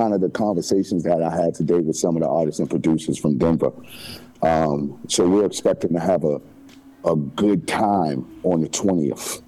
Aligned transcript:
kind 0.00 0.14
of 0.14 0.20
the 0.22 0.30
conversations 0.30 1.02
that 1.02 1.22
I 1.22 1.30
had 1.30 1.54
today 1.54 1.78
with 1.78 1.96
some 1.96 2.16
of 2.16 2.22
the 2.22 2.28
artists 2.28 2.58
and 2.58 2.70
producers 2.70 3.18
from 3.18 3.36
Denver. 3.36 3.70
Um, 4.42 4.98
so 5.08 5.28
we're 5.28 5.44
expecting 5.44 5.92
to 5.92 6.00
have 6.00 6.24
a 6.24 6.40
a 7.02 7.16
good 7.16 7.66
time 7.66 8.26
on 8.42 8.60
the 8.60 8.68
20th, 8.68 9.40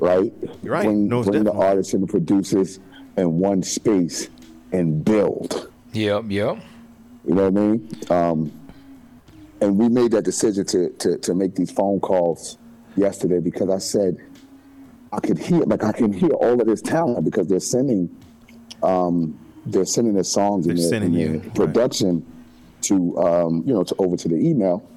right? 0.00 0.32
You're 0.64 0.72
right. 0.72 0.82
Bring, 0.84 1.06
No, 1.06 1.22
bring 1.22 1.44
the 1.44 1.52
artists 1.52 1.94
and 1.94 2.02
the 2.02 2.08
producers 2.08 2.80
in 3.16 3.38
one 3.38 3.62
space 3.62 4.28
and 4.72 5.04
build. 5.04 5.70
Yep, 5.92 6.24
yep. 6.26 6.58
You 7.24 7.34
know 7.36 7.50
what 7.50 7.56
I 7.56 7.66
mean? 7.66 7.88
Um, 8.10 8.52
and 9.60 9.78
we 9.78 9.88
made 9.88 10.10
that 10.10 10.24
decision 10.24 10.64
to, 10.66 10.90
to 10.90 11.18
to 11.18 11.34
make 11.34 11.54
these 11.54 11.70
phone 11.70 12.00
calls 12.00 12.58
yesterday 12.96 13.38
because 13.38 13.70
I 13.70 13.78
said 13.78 14.16
I 15.12 15.20
could 15.20 15.38
hear 15.38 15.60
like 15.60 15.84
I 15.84 15.92
can 15.92 16.12
hear 16.12 16.30
all 16.30 16.60
of 16.60 16.66
this 16.66 16.82
talent 16.82 17.24
because 17.24 17.46
they're 17.46 17.60
sending 17.60 18.10
um, 18.82 19.38
they're 19.72 19.84
sending 19.84 20.14
their 20.14 20.24
songs 20.24 20.66
and 20.66 20.76
They're 20.76 20.82
their, 20.82 20.90
sending 21.00 21.14
and 21.14 21.20
you, 21.20 21.28
their 21.40 21.48
right. 21.48 21.54
production 21.54 22.24
to 22.82 23.18
um, 23.18 23.62
you 23.66 23.72
know 23.74 23.84
to 23.84 23.94
over 23.98 24.16
to 24.16 24.28
the 24.28 24.36
email. 24.36 24.88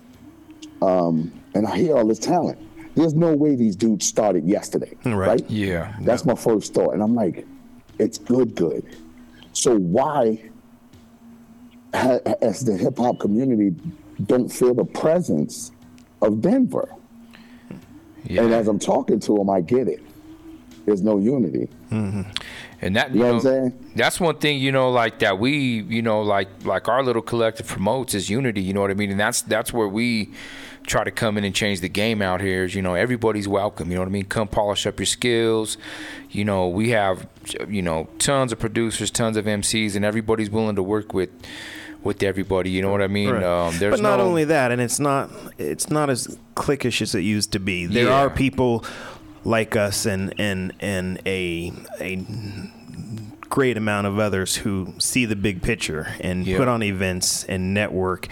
Um, 0.81 1.31
and 1.53 1.67
I 1.67 1.77
hear 1.77 1.95
all 1.97 2.05
this 2.07 2.19
talent. 2.19 2.57
There's 2.95 3.13
no 3.13 3.33
way 3.35 3.55
these 3.55 3.75
dudes 3.75 4.05
started 4.05 4.45
yesterday, 4.45 4.93
Right. 5.05 5.15
right? 5.27 5.49
Yeah. 5.49 5.95
That's 6.01 6.25
my 6.25 6.35
first 6.35 6.73
thought. 6.73 6.91
And 6.93 7.01
I'm 7.01 7.15
like, 7.15 7.45
it's 7.99 8.17
good, 8.17 8.55
good. 8.55 8.83
So 9.53 9.77
why, 9.77 10.49
ha- 11.93 12.19
as 12.41 12.65
the 12.65 12.75
hip 12.75 12.97
hop 12.97 13.19
community, 13.19 13.73
don't 14.25 14.49
feel 14.49 14.73
the 14.73 14.83
presence 14.85 15.71
of 16.21 16.41
Denver? 16.41 16.93
Yeah. 18.25 18.43
And 18.43 18.53
as 18.53 18.67
I'm 18.67 18.79
talking 18.79 19.19
to 19.21 19.35
them, 19.35 19.49
I 19.49 19.61
get 19.61 19.87
it. 19.87 20.01
There's 20.85 21.01
no 21.01 21.17
unity. 21.17 21.69
And 22.83 22.95
that 22.95 23.13
You 23.13 23.19
know 23.19 23.25
what 23.27 23.33
I'm 23.35 23.41
saying? 23.41 23.91
That's 23.95 24.19
one 24.19 24.37
thing 24.37 24.59
you 24.59 24.71
know, 24.71 24.89
like 24.89 25.19
that 25.19 25.37
we, 25.37 25.81
you 25.83 26.01
know, 26.01 26.21
like 26.21 26.49
like 26.65 26.87
our 26.87 27.03
little 27.03 27.21
collective 27.21 27.67
promotes 27.67 28.13
is 28.15 28.29
unity. 28.29 28.61
You 28.61 28.73
know 28.73 28.81
what 28.81 28.89
I 28.91 28.95
mean? 28.95 29.11
And 29.11 29.19
that's 29.19 29.41
that's 29.43 29.71
where 29.71 29.87
we 29.87 30.31
try 30.87 31.03
to 31.03 31.11
come 31.11 31.37
in 31.37 31.43
and 31.43 31.53
change 31.53 31.79
the 31.81 31.89
game 31.89 32.23
out 32.23 32.41
here. 32.41 32.63
Is 32.63 32.73
you 32.73 32.81
know 32.81 32.95
everybody's 32.95 33.47
welcome. 33.47 33.89
You 33.89 33.95
know 33.95 34.01
what 34.01 34.07
I 34.07 34.11
mean? 34.11 34.25
Come 34.25 34.47
polish 34.47 34.87
up 34.87 34.99
your 34.99 35.05
skills. 35.05 35.77
You 36.31 36.43
know 36.43 36.67
we 36.67 36.89
have 36.89 37.27
you 37.67 37.83
know 37.83 38.07
tons 38.17 38.51
of 38.51 38.57
producers, 38.57 39.11
tons 39.11 39.37
of 39.37 39.45
MCs, 39.45 39.95
and 39.95 40.03
everybody's 40.03 40.49
willing 40.49 40.75
to 40.75 40.83
work 40.83 41.13
with 41.13 41.29
with 42.03 42.23
everybody. 42.23 42.71
You 42.71 42.81
know 42.81 42.89
what 42.91 43.03
I 43.03 43.07
mean? 43.07 43.29
Right. 43.29 43.43
Um, 43.43 43.77
there's 43.77 43.91
but 43.91 44.01
not 44.01 44.17
no, 44.17 44.23
only 44.25 44.45
that, 44.45 44.71
and 44.71 44.81
it's 44.81 44.99
not 44.99 45.29
it's 45.59 45.91
not 45.91 46.09
as 46.09 46.35
cliquish 46.55 47.01
as 47.03 47.13
it 47.13 47.19
used 47.21 47.51
to 47.51 47.59
be. 47.59 47.85
There 47.85 48.05
Yeah. 48.05 48.23
are 48.23 48.29
people 48.31 48.83
like 49.43 49.75
us 49.75 50.05
and 50.05 50.33
and 50.39 50.73
and 50.79 51.19
a 51.25 51.71
a 51.99 52.23
great 53.49 53.75
amount 53.77 54.07
of 54.07 54.17
others 54.19 54.55
who 54.57 54.93
see 54.97 55.25
the 55.25 55.35
big 55.35 55.61
picture 55.61 56.07
and 56.21 56.45
Yeah. 56.45 56.57
put 56.57 56.67
on 56.67 56.81
events 56.83 57.43
and 57.45 57.73
network. 57.73 58.27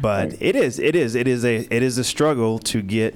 But 0.00 0.34
it 0.40 0.56
is 0.56 0.78
it 0.78 0.94
is 0.96 1.14
it 1.14 1.26
is 1.28 1.44
a 1.44 1.66
it 1.70 1.82
is 1.82 1.98
a 1.98 2.04
struggle 2.04 2.58
to 2.60 2.82
get 2.82 3.14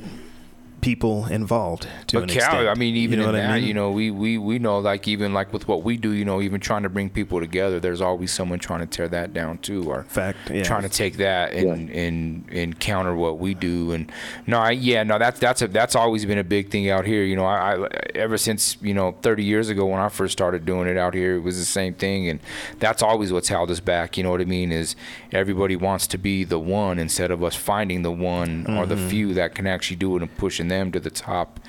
people 0.82 1.26
involved 1.26 1.86
to 2.08 2.16
But 2.20 2.24
an 2.24 2.28
Cal, 2.28 2.36
extent. 2.44 2.68
I 2.68 2.74
mean, 2.74 2.96
even 2.96 3.18
you 3.20 3.24
know 3.24 3.30
in 3.30 3.34
what 3.36 3.40
that, 3.40 3.50
I 3.50 3.58
mean? 3.60 3.68
you 3.68 3.72
know, 3.72 3.90
we, 3.92 4.10
we 4.10 4.36
we 4.36 4.58
know 4.58 4.78
like 4.80 5.08
even 5.08 5.32
like 5.32 5.52
with 5.52 5.66
what 5.66 5.82
we 5.82 5.96
do, 5.96 6.10
you 6.10 6.24
know, 6.26 6.42
even 6.42 6.60
trying 6.60 6.82
to 6.82 6.88
bring 6.90 7.08
people 7.08 7.40
together, 7.40 7.80
there's 7.80 8.00
always 8.02 8.30
someone 8.32 8.58
trying 8.58 8.80
to 8.80 8.86
tear 8.86 9.08
that 9.08 9.32
down 9.32 9.58
too, 9.58 9.88
or 9.90 10.02
Fact, 10.04 10.36
yeah. 10.50 10.62
trying 10.64 10.82
to 10.82 10.88
take 10.90 11.16
that 11.16 11.54
and, 11.54 11.88
and 11.90 12.44
and 12.52 12.78
counter 12.80 13.14
what 13.14 13.38
we 13.38 13.54
do. 13.54 13.92
And 13.92 14.12
no, 14.46 14.58
I, 14.58 14.72
yeah, 14.72 15.02
no, 15.04 15.18
that's 15.18 15.38
that's 15.40 15.62
a 15.62 15.68
that's 15.68 15.94
always 15.96 16.26
been 16.26 16.38
a 16.38 16.44
big 16.44 16.70
thing 16.70 16.90
out 16.90 17.06
here. 17.06 17.22
You 17.22 17.36
know, 17.36 17.46
I, 17.46 17.84
I 17.84 17.88
ever 18.14 18.36
since 18.36 18.76
you 18.82 18.92
know 18.92 19.12
30 19.22 19.44
years 19.44 19.68
ago 19.70 19.86
when 19.86 20.00
I 20.00 20.08
first 20.10 20.32
started 20.32 20.66
doing 20.66 20.88
it 20.88 20.98
out 20.98 21.14
here, 21.14 21.36
it 21.36 21.40
was 21.40 21.58
the 21.58 21.64
same 21.64 21.94
thing, 21.94 22.28
and 22.28 22.40
that's 22.80 23.02
always 23.02 23.32
what's 23.32 23.48
held 23.48 23.70
us 23.70 23.80
back. 23.80 24.16
You 24.18 24.24
know 24.24 24.30
what 24.32 24.40
I 24.40 24.44
mean? 24.46 24.72
Is 24.72 24.96
everybody 25.30 25.76
wants 25.76 26.06
to 26.08 26.18
be 26.18 26.42
the 26.44 26.58
one 26.58 26.98
instead 26.98 27.30
of 27.30 27.42
us 27.44 27.54
finding 27.54 28.02
the 28.02 28.10
one 28.10 28.66
or 28.66 28.82
Mm-hmm. 28.82 28.88
the 28.88 29.08
few 29.08 29.34
that 29.34 29.54
can 29.54 29.66
actually 29.68 29.96
do 29.96 30.16
it 30.16 30.22
and 30.22 30.36
pushing 30.36 30.66
them 30.72 30.90
to 30.92 31.00
the 31.00 31.10
top 31.10 31.60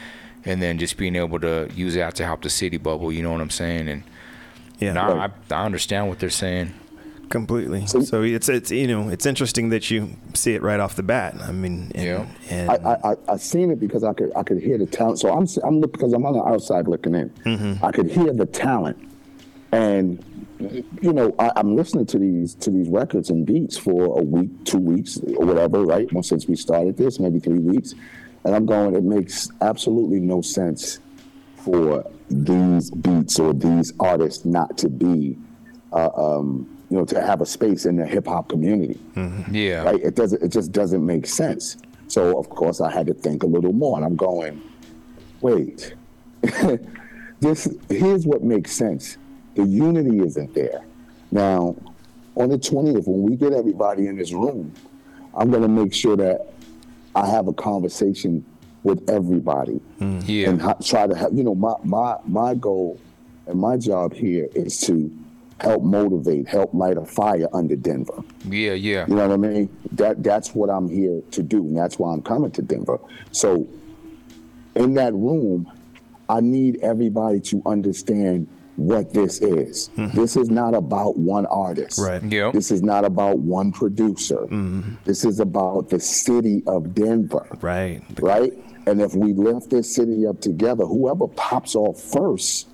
and 0.45 0.61
then 0.61 0.77
just 0.77 0.97
being 0.97 1.15
able 1.15 1.39
to 1.39 1.69
use 1.75 1.95
that 1.95 2.15
to 2.15 2.25
help 2.25 2.41
the 2.41 2.49
city 2.49 2.77
bubble. 2.77 3.11
You 3.11 3.23
know 3.23 3.31
what 3.31 3.41
I'm 3.41 3.49
saying? 3.49 3.87
And 3.87 4.03
yeah. 4.79 4.93
no, 4.93 5.01
I, 5.19 5.29
I 5.51 5.65
understand 5.65 6.09
what 6.09 6.19
they're 6.19 6.29
saying. 6.29 6.73
Completely. 7.29 7.87
So, 7.87 8.21
it's 8.21 8.47
it's 8.47 8.69
you 8.69 8.85
know 8.85 9.09
it's 9.09 9.25
interesting 9.25 9.69
that 9.69 9.89
you 9.89 10.09
see 10.35 10.53
it 10.53 10.61
right 10.61 10.79
off 10.79 10.95
the 10.95 11.03
bat. 11.03 11.35
I 11.41 11.51
mean, 11.51 11.91
and, 11.95 12.05
Yeah. 12.05 12.27
and 12.49 12.69
I, 12.69 12.75
I, 12.75 13.11
I, 13.11 13.15
I 13.29 13.37
seen 13.37 13.71
it 13.71 13.79
because 13.79 14.03
I 14.03 14.13
could 14.13 14.31
I 14.35 14.43
could 14.43 14.61
hear 14.61 14.77
the 14.77 14.85
talent. 14.85 15.19
So 15.19 15.33
I'm 15.33 15.47
I'm 15.63 15.79
look 15.79 15.93
because 15.93 16.13
I'm 16.13 16.25
on 16.25 16.33
the 16.33 16.43
outside 16.43 16.87
looking 16.87 17.15
in. 17.15 17.29
Mm-hmm. 17.45 17.83
I 17.83 17.91
could 17.91 18.11
hear 18.11 18.31
the 18.33 18.45
talent, 18.45 18.97
and 19.71 20.23
you 21.01 21.11
know 21.11 21.33
I, 21.39 21.51
I'm 21.55 21.75
listening 21.75 22.05
to 22.07 22.19
these 22.19 22.53
to 22.55 22.69
these 22.69 22.89
records 22.89 23.31
and 23.31 23.47
beats 23.47 23.77
for 23.77 24.19
a 24.19 24.23
week, 24.23 24.51
two 24.65 24.77
weeks, 24.77 25.17
or 25.37 25.45
whatever. 25.45 25.83
Right, 25.83 26.11
well, 26.13 26.23
since 26.23 26.47
we 26.47 26.55
started 26.55 26.97
this, 26.97 27.19
maybe 27.19 27.39
three 27.39 27.59
weeks, 27.59 27.95
and 28.45 28.55
I'm 28.55 28.65
going. 28.65 28.95
It 28.95 29.03
makes 29.03 29.49
absolutely 29.61 30.19
no 30.19 30.41
sense 30.41 30.99
for 31.57 32.09
these 32.29 32.89
beats 32.91 33.39
or 33.39 33.53
these 33.53 33.93
artists 33.99 34.43
not 34.45 34.77
to 34.79 34.89
be, 34.89 35.37
uh, 35.93 36.09
um, 36.15 36.67
you 36.89 36.97
know, 36.97 37.05
to 37.05 37.21
have 37.21 37.41
a 37.41 37.45
space 37.45 37.85
in 37.85 37.95
the 37.95 38.05
hip 38.05 38.27
hop 38.27 38.49
community 38.49 38.99
Yeah. 39.51 39.83
right? 39.83 39.99
It 40.01 40.15
doesn't. 40.15 40.41
It 40.43 40.49
just 40.49 40.71
doesn't 40.71 41.05
make 41.05 41.25
sense. 41.25 41.77
So 42.07 42.37
of 42.37 42.49
course 42.49 42.81
I 42.81 42.91
had 42.91 43.07
to 43.07 43.13
think 43.13 43.43
a 43.43 43.47
little 43.47 43.73
more, 43.73 43.97
and 43.97 44.05
I'm 44.05 44.15
going, 44.15 44.61
wait, 45.41 45.95
this 47.39 47.67
here's 47.89 48.25
what 48.25 48.43
makes 48.43 48.71
sense. 48.71 49.17
The 49.55 49.63
unity 49.63 50.19
isn't 50.19 50.53
there. 50.53 50.83
Now, 51.31 51.75
on 52.35 52.49
the 52.49 52.57
20th, 52.57 53.07
when 53.07 53.21
we 53.23 53.35
get 53.35 53.53
everybody 53.53 54.07
in 54.07 54.17
this 54.17 54.31
room, 54.33 54.73
I'm 55.35 55.51
gonna 55.51 55.67
make 55.67 55.93
sure 55.93 56.15
that 56.17 56.52
I 57.15 57.27
have 57.27 57.47
a 57.47 57.53
conversation 57.53 58.45
with 58.83 59.09
everybody 59.09 59.79
mm. 59.99 60.23
Yeah. 60.27 60.49
and 60.49 60.61
ho- 60.61 60.77
try 60.83 61.07
to 61.07 61.15
have, 61.15 61.33
You 61.33 61.43
know, 61.43 61.55
my 61.55 61.75
my 61.83 62.17
my 62.25 62.53
goal 62.55 62.99
and 63.47 63.59
my 63.59 63.77
job 63.77 64.13
here 64.13 64.47
is 64.55 64.79
to 64.81 65.11
help 65.59 65.83
motivate, 65.83 66.47
help 66.47 66.73
light 66.73 66.97
a 66.97 67.05
fire 67.05 67.47
under 67.53 67.75
Denver. 67.75 68.23
Yeah. 68.45 68.73
Yeah. 68.73 69.05
You 69.07 69.15
know 69.15 69.27
what 69.27 69.33
I 69.33 69.37
mean? 69.37 69.69
That 69.93 70.23
that's 70.23 70.53
what 70.53 70.69
I'm 70.69 70.89
here 70.89 71.21
to 71.31 71.43
do, 71.43 71.59
and 71.59 71.77
that's 71.77 71.97
why 71.99 72.11
I'm 72.13 72.21
coming 72.21 72.51
to 72.51 72.61
Denver. 72.61 72.99
So, 73.31 73.67
in 74.75 74.95
that 74.95 75.13
room, 75.13 75.71
I 76.27 76.41
need 76.41 76.79
everybody 76.81 77.39
to 77.41 77.61
understand 77.65 78.47
what 78.75 79.13
this 79.13 79.39
is. 79.41 79.89
Mm-hmm. 79.97 80.19
This 80.19 80.35
is 80.35 80.49
not 80.49 80.73
about 80.73 81.17
one 81.17 81.45
artist. 81.47 81.99
Right. 81.99 82.23
Yep. 82.23 82.53
This 82.53 82.71
is 82.71 82.81
not 82.81 83.05
about 83.05 83.39
one 83.39 83.71
producer. 83.71 84.39
Mm-hmm. 84.39 84.95
This 85.05 85.25
is 85.25 85.39
about 85.39 85.89
the 85.89 85.99
city 85.99 86.63
of 86.65 86.93
Denver 86.95 87.47
right. 87.61 88.01
right? 88.19 88.53
And 88.85 89.01
if 89.01 89.15
we 89.15 89.33
lift 89.33 89.69
this 89.69 89.93
city 89.93 90.25
up 90.27 90.41
together, 90.41 90.85
whoever 90.85 91.27
pops 91.27 91.75
off 91.75 92.01
first, 92.01 92.67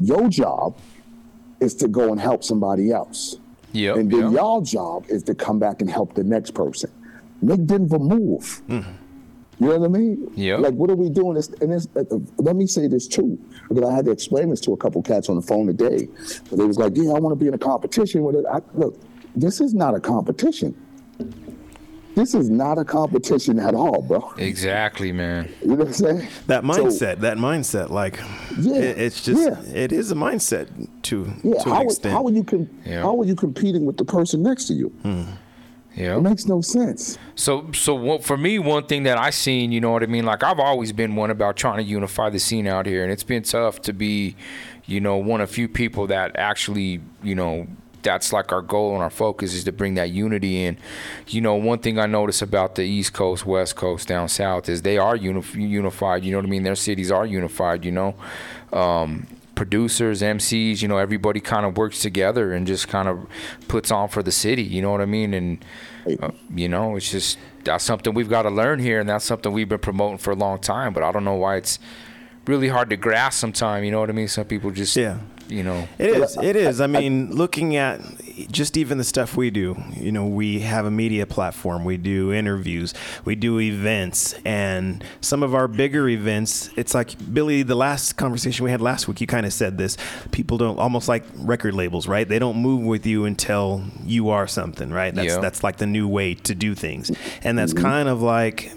your 0.00 0.28
job 0.28 0.76
is 1.60 1.74
to 1.76 1.88
go 1.88 2.10
and 2.10 2.20
help 2.20 2.42
somebody 2.42 2.90
else. 2.90 3.36
Yep. 3.74 3.96
and 3.96 4.10
then 4.10 4.20
yep. 4.20 4.32
y'all 4.32 4.60
job 4.60 5.06
is 5.08 5.22
to 5.22 5.34
come 5.34 5.58
back 5.58 5.80
and 5.80 5.90
help 5.90 6.14
the 6.14 6.24
next 6.24 6.50
person. 6.50 6.90
Make 7.40 7.64
Denver 7.64 7.98
move. 7.98 8.62
Mm-hmm. 8.68 8.90
You 9.60 9.68
know 9.68 9.78
what 9.78 9.84
I 9.86 9.88
mean? 9.98 10.30
Yeah. 10.34 10.56
Like, 10.56 10.74
what 10.74 10.90
are 10.90 10.96
we 10.96 11.08
doing? 11.08 11.34
This, 11.34 11.48
and 11.60 11.70
this, 11.72 11.86
uh, 11.94 12.00
uh, 12.10 12.18
let 12.38 12.56
me 12.56 12.66
say 12.66 12.88
this 12.88 13.06
too, 13.06 13.38
because 13.68 13.84
I 13.88 13.94
had 13.94 14.04
to 14.06 14.10
explain 14.10 14.50
this 14.50 14.60
to 14.62 14.72
a 14.72 14.76
couple 14.76 15.02
cats 15.02 15.28
on 15.28 15.36
the 15.36 15.42
phone 15.42 15.66
today. 15.68 16.08
But 16.50 16.58
They 16.58 16.64
was 16.64 16.78
like, 16.78 16.96
"Yeah, 16.96 17.10
I 17.10 17.18
want 17.20 17.32
to 17.32 17.36
be 17.36 17.46
in 17.46 17.54
a 17.54 17.58
competition 17.58 18.24
with 18.24 18.34
it." 18.36 18.44
I, 18.50 18.60
look, 18.74 18.98
this 19.36 19.60
is 19.60 19.72
not 19.74 19.94
a 19.94 20.00
competition. 20.00 20.74
This 22.14 22.34
is 22.34 22.50
not 22.50 22.76
a 22.76 22.84
competition 22.84 23.58
at 23.58 23.74
all, 23.74 24.02
bro. 24.02 24.32
Exactly, 24.36 25.12
man. 25.12 25.48
You 25.62 25.68
know 25.68 25.74
what 25.76 25.86
I'm 25.88 25.92
saying? 25.94 26.28
That 26.46 26.62
So- 26.62 26.68
mindset, 26.84 27.20
that 27.20 27.38
mindset, 27.38 27.88
like 27.90 28.18
Yeah, 28.60 28.74
it- 28.74 28.98
it's 28.98 29.22
just 29.24 29.40
yeah. 29.40 29.62
it 29.74 29.92
is 29.92 30.10
a 30.12 30.14
mindset 30.14 30.66
to 31.04 31.26
yeah. 31.42 31.54
to 31.62 31.68
How, 31.70 31.76
are- 31.76 31.84
extent. 31.84 32.12
how 32.14 32.26
are 32.26 32.30
you 32.32 32.44
com- 32.44 32.68
Yeah. 32.84 33.02
How 33.02 33.18
are 33.18 33.24
you 33.24 33.34
competing 33.34 33.86
with 33.86 33.96
the 33.96 34.04
person 34.04 34.42
next 34.42 34.66
to 34.66 34.74
you? 34.74 34.92
Yeah. 35.94 36.16
It 36.16 36.20
makes 36.22 36.46
no 36.46 36.60
sense. 36.60 37.18
So, 37.34 37.70
so 37.72 37.94
what, 37.94 38.24
for 38.24 38.36
me, 38.36 38.58
one 38.58 38.86
thing 38.86 39.02
that 39.02 39.18
I 39.18 39.30
seen, 39.30 39.72
you 39.72 39.80
know 39.80 39.90
what 39.90 40.02
I 40.02 40.06
mean. 40.06 40.24
Like 40.24 40.42
I've 40.42 40.58
always 40.60 40.92
been 40.92 41.16
one 41.16 41.30
about 41.30 41.56
trying 41.56 41.78
to 41.78 41.82
unify 41.82 42.30
the 42.30 42.38
scene 42.38 42.66
out 42.66 42.86
here, 42.86 43.02
and 43.02 43.12
it's 43.12 43.24
been 43.24 43.42
tough 43.42 43.82
to 43.82 43.92
be, 43.92 44.36
you 44.86 45.00
know, 45.00 45.16
one 45.16 45.40
of 45.40 45.50
few 45.50 45.68
people 45.68 46.06
that 46.08 46.36
actually, 46.36 47.00
you 47.22 47.34
know, 47.34 47.66
that's 48.02 48.32
like 48.32 48.50
our 48.52 48.62
goal 48.62 48.94
and 48.94 49.02
our 49.02 49.10
focus 49.10 49.54
is 49.54 49.64
to 49.64 49.72
bring 49.72 49.94
that 49.94 50.10
unity 50.10 50.64
in. 50.64 50.76
You 51.28 51.40
know, 51.40 51.54
one 51.54 51.78
thing 51.78 51.98
I 51.98 52.06
notice 52.06 52.42
about 52.42 52.74
the 52.74 52.82
East 52.82 53.12
Coast, 53.12 53.46
West 53.46 53.76
Coast, 53.76 54.08
down 54.08 54.28
South 54.28 54.68
is 54.68 54.82
they 54.82 54.98
are 54.98 55.14
uni- 55.14 55.44
unified. 55.54 56.24
You 56.24 56.32
know 56.32 56.38
what 56.38 56.46
I 56.46 56.48
mean? 56.48 56.62
Their 56.62 56.74
cities 56.74 57.10
are 57.10 57.26
unified. 57.26 57.84
You 57.84 57.92
know. 57.92 58.14
Um, 58.72 59.26
producers, 59.62 60.22
MCs, 60.22 60.82
you 60.82 60.88
know, 60.88 60.98
everybody 60.98 61.38
kind 61.38 61.64
of 61.64 61.76
works 61.76 62.00
together 62.02 62.52
and 62.52 62.66
just 62.66 62.88
kind 62.88 63.06
of 63.06 63.24
puts 63.68 63.92
on 63.92 64.08
for 64.08 64.20
the 64.20 64.32
city. 64.32 64.64
You 64.64 64.82
know 64.82 64.90
what 64.90 65.00
I 65.00 65.04
mean? 65.04 65.32
And 65.32 65.64
uh, 66.20 66.32
you 66.52 66.68
know, 66.68 66.96
it's 66.96 67.12
just 67.12 67.38
that's 67.62 67.84
something 67.84 68.12
we've 68.12 68.28
got 68.28 68.42
to 68.42 68.50
learn 68.50 68.80
here, 68.80 68.98
and 68.98 69.08
that's 69.08 69.24
something 69.24 69.52
we've 69.52 69.68
been 69.68 69.78
promoting 69.78 70.18
for 70.18 70.32
a 70.32 70.34
long 70.34 70.58
time. 70.58 70.92
But 70.92 71.04
I 71.04 71.12
don't 71.12 71.22
know 71.22 71.36
why 71.36 71.58
it's 71.58 71.78
really 72.46 72.68
hard 72.68 72.90
to 72.90 72.96
grasp 72.96 73.38
sometimes. 73.40 73.84
You 73.84 73.90
know 73.90 74.00
what 74.00 74.10
I 74.10 74.12
mean? 74.12 74.28
Some 74.28 74.46
people 74.46 74.70
just 74.70 74.96
Yeah. 74.96 75.18
you 75.48 75.62
know. 75.62 75.86
It 75.98 76.10
is. 76.10 76.36
It 76.40 76.56
is. 76.56 76.80
I 76.80 76.86
mean, 76.86 77.32
looking 77.34 77.76
at 77.76 78.00
just 78.50 78.78
even 78.78 78.96
the 78.96 79.04
stuff 79.04 79.36
we 79.36 79.50
do, 79.50 79.76
you 79.94 80.10
know, 80.10 80.26
we 80.26 80.60
have 80.60 80.86
a 80.86 80.90
media 80.90 81.26
platform, 81.26 81.84
we 81.84 81.98
do 81.98 82.32
interviews, 82.32 82.94
we 83.26 83.34
do 83.34 83.60
events, 83.60 84.34
and 84.46 85.04
some 85.20 85.42
of 85.42 85.54
our 85.54 85.68
bigger 85.68 86.08
events, 86.08 86.70
it's 86.76 86.94
like 86.94 87.14
Billy, 87.34 87.62
the 87.62 87.74
last 87.74 88.14
conversation 88.14 88.64
we 88.64 88.70
had 88.70 88.80
last 88.80 89.08
week, 89.08 89.20
you 89.20 89.26
kind 89.26 89.44
of 89.44 89.52
said 89.52 89.76
this. 89.76 89.98
People 90.30 90.56
don't 90.56 90.78
almost 90.78 91.06
like 91.06 91.24
record 91.36 91.74
labels, 91.74 92.08
right? 92.08 92.26
They 92.26 92.38
don't 92.38 92.56
move 92.56 92.82
with 92.82 93.04
you 93.04 93.26
until 93.26 93.84
you 94.06 94.30
are 94.30 94.46
something, 94.46 94.90
right? 94.90 95.14
That's 95.14 95.34
Yeah. 95.34 95.40
that's 95.40 95.62
like 95.62 95.76
the 95.76 95.86
new 95.86 96.08
way 96.08 96.34
to 96.34 96.54
do 96.54 96.74
things. 96.74 97.10
And 97.42 97.58
that's 97.58 97.74
mm-hmm. 97.74 97.84
kind 97.84 98.08
of 98.08 98.22
like 98.22 98.72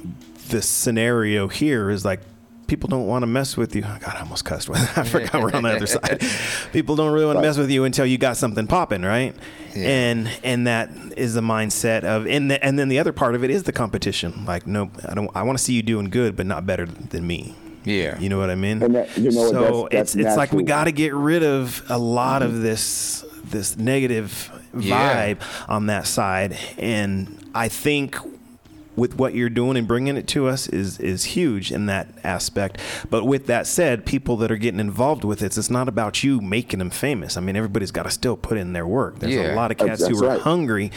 the 0.50 0.62
scenario 0.62 1.48
here 1.48 1.90
is 1.90 2.04
like 2.04 2.20
people 2.68 2.88
don't 2.88 3.08
want 3.08 3.24
to 3.24 3.28
mess 3.28 3.58
with 3.58 3.76
you. 3.76 3.84
Oh, 3.86 3.98
God, 4.00 4.16
I 4.16 4.22
almost 4.22 4.46
cussed. 4.46 4.70
With 4.70 4.80
that. 4.80 4.98
I 4.98 5.04
forgot 5.10 5.42
we're 5.42 5.52
on 5.54 5.64
the 5.64 5.76
other 5.76 5.88
side. 5.88 6.22
People 6.74 6.96
don't 6.96 7.14
really 7.14 7.26
want 7.26 7.38
to 7.38 7.42
mess 7.42 7.58
with 7.58 7.70
you 7.70 7.84
until 7.84 8.06
you 8.06 8.18
got 8.18 8.38
something 8.38 8.68
popping, 8.68 9.04
right? 9.04 9.36
Yeah. 9.76 9.88
And 9.88 10.32
and 10.44 10.68
that 10.68 10.90
is 11.18 11.34
the 11.34 11.42
mindset 11.42 12.04
of 12.04 12.28
and 12.28 12.52
the, 12.52 12.64
and 12.64 12.78
then 12.80 12.90
the 12.90 13.00
other 13.00 13.14
part 13.14 13.36
of 13.36 13.44
it 13.44 13.50
is 13.50 13.64
the 13.64 13.72
competition. 13.72 14.46
Like, 14.46 14.66
no, 14.68 14.90
I 15.08 15.14
don't. 15.14 15.30
I 15.36 15.44
want 15.44 15.58
to 15.58 15.64
see 15.64 15.74
you 15.74 15.84
doing 15.84 16.10
good, 16.10 16.36
but 16.36 16.46
not 16.46 16.66
better 16.66 16.86
than 16.86 17.26
me. 17.28 17.56
Yeah. 17.84 18.18
You 18.20 18.30
know 18.30 18.40
what 18.40 18.50
I 18.50 18.56
mean? 18.56 18.82
And 18.82 18.96
that- 18.96 19.18
you 19.18 19.32
know, 19.32 19.52
so 19.52 19.88
that's- 19.92 19.92
that's 19.92 20.16
it's 20.16 20.26
it's 20.28 20.38
like 20.38 20.52
we 20.52 20.64
got 20.64 20.86
to 20.86 20.92
get 20.92 21.14
rid 21.14 21.44
of 21.44 21.84
a 21.90 21.98
lot 21.98 22.42
of 22.42 22.52
mm-hmm. 22.52 22.64
this 22.64 23.26
this 23.46 23.78
negative 23.78 24.52
Yeah. 24.78 25.36
vibe 25.36 25.70
on 25.70 25.86
that 25.88 26.08
side, 26.08 26.58
and 26.78 27.50
I 27.54 27.68
think 27.70 28.18
with 28.96 29.16
what 29.18 29.34
you're 29.34 29.50
doing 29.50 29.78
and 29.78 29.88
bringing 29.88 30.16
it 30.18 30.28
to 30.30 30.48
us 30.48 30.68
is 30.68 31.00
is 31.00 31.24
huge 31.26 31.72
in 31.72 31.86
that 31.88 32.08
aspect. 32.24 32.80
But 33.10 33.26
with 33.26 33.48
that 33.48 33.68
said, 33.68 34.06
people 34.06 34.38
that 34.38 34.52
are 34.52 34.58
getting 34.58 34.80
involved 34.80 35.24
with 35.24 35.42
it, 35.42 35.58
it's 35.58 35.70
not 35.70 35.88
about 35.88 36.24
you 36.24 36.42
making 36.42 36.80
them 36.80 36.90
famous. 36.90 37.38
I 37.38 37.42
mean, 37.42 37.56
everybody's 37.56 37.92
got 37.92 38.04
to 38.04 38.12
still 38.12 38.38
put 38.38 38.58
in 38.58 38.74
their 38.74 38.88
work. 38.88 39.20
There's 39.20 39.34
Yeah. 39.36 39.54
a 39.54 39.56
lot 39.56 39.72
of 39.72 39.78
That's- 39.78 40.00
cats 40.00 40.10
who 40.10 40.24
are 40.26 40.30
right. 40.30 40.40
hungry, 40.42 40.92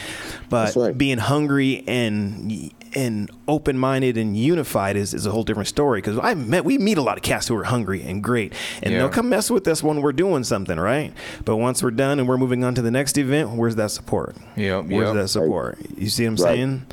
but 0.48 0.74
right. 0.76 0.96
being 0.96 1.18
hungry 1.18 1.84
and 1.86 2.70
and 2.94 3.30
open-minded 3.46 4.16
and 4.16 4.34
unified 4.34 4.96
is, 4.96 5.12
is 5.12 5.26
a 5.26 5.30
whole 5.30 5.42
different 5.42 5.68
story 5.68 6.00
because 6.00 6.18
I 6.22 6.32
met 6.32 6.64
we 6.64 6.78
meet 6.78 6.96
a 6.96 7.02
lot 7.02 7.18
of 7.18 7.22
cats 7.22 7.46
who 7.46 7.54
are 7.56 7.64
hungry 7.64 8.02
and 8.02 8.24
great 8.24 8.54
and 8.82 8.90
Yeah. 8.92 9.00
they'll 9.00 9.08
come 9.10 9.28
mess 9.28 9.50
with 9.50 9.68
us 9.68 9.82
when 9.82 10.00
we're 10.00 10.12
doing 10.14 10.42
something 10.42 10.80
right 10.80 11.12
but 11.44 11.56
once 11.56 11.82
we're 11.82 11.90
done 11.90 12.18
and 12.18 12.26
we're 12.26 12.38
moving 12.38 12.64
on 12.64 12.74
to 12.76 12.80
the 12.82 12.90
next 12.90 13.18
event 13.18 13.50
where's 13.50 13.76
that 13.76 13.90
support 13.90 14.36
Yep, 14.56 14.86
where's 14.86 15.08
yep. 15.08 15.14
that 15.16 15.28
support 15.28 15.76
you 15.98 16.08
see 16.08 16.24
what 16.24 16.28
I'm 16.40 16.44
Right. 16.46 16.54
saying 16.54 16.86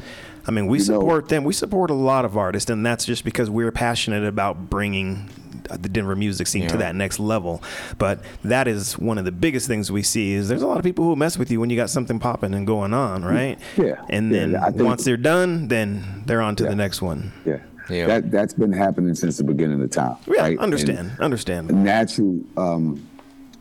I 0.47 0.51
mean 0.51 0.67
we 0.67 0.79
You 0.79 0.85
know- 0.91 0.99
support 0.99 1.29
them 1.29 1.43
we 1.43 1.53
support 1.53 1.89
a 1.89 1.93
lot 1.95 2.25
of 2.25 2.37
artists 2.37 2.69
and 2.69 2.85
that's 2.85 3.05
just 3.05 3.23
because 3.25 3.49
we're 3.49 3.71
passionate 3.71 4.23
about 4.23 4.69
bringing 4.69 5.29
the 5.69 5.89
Denver 5.89 6.15
music 6.15 6.45
scene 6.45 6.67
to 6.67 6.77
that 6.77 6.95
next 6.95 7.17
level 7.19 7.63
but 7.97 8.19
that 8.43 8.67
is 8.67 8.99
one 8.99 9.17
of 9.17 9.25
the 9.25 9.31
biggest 9.31 9.67
things 9.67 9.91
we 9.91 10.03
see 10.03 10.33
is 10.33 10.47
there's 10.47 10.61
a 10.61 10.67
lot 10.67 10.77
of 10.77 10.83
people 10.83 11.05
who 11.05 11.15
mess 11.15 11.39
with 11.39 11.49
you 11.49 11.59
when 11.59 11.71
you 11.71 11.75
got 11.75 11.89
something 11.89 12.19
popping 12.19 12.53
and 12.53 12.67
going 12.67 12.93
on 12.93 13.25
right 13.25 13.57
Yeah. 13.75 13.95
and 14.09 14.31
then 14.33 14.55
I 14.55 14.69
think- 14.69 14.83
once 14.83 15.03
they're 15.03 15.17
done, 15.17 15.67
then 15.67 16.03
they're 16.27 16.41
on 16.41 16.55
to 16.57 16.63
Yeah. 16.65 16.69
the 16.69 16.75
next 16.75 17.01
one. 17.01 17.31
Yeah. 17.45 17.57
Yeah. 17.89 18.07
That 18.07 18.31
that's 18.31 18.53
been 18.53 18.73
happening 18.73 19.13
since 19.15 19.37
the 19.37 19.43
beginning 19.43 19.81
of 19.81 19.89
time. 19.91 20.15
Yeah, 20.27 20.41
right? 20.41 20.57
understand, 20.59 21.11
understand. 21.19 21.69
And 21.71 21.83
natural 21.83 22.39
um, 22.57 23.01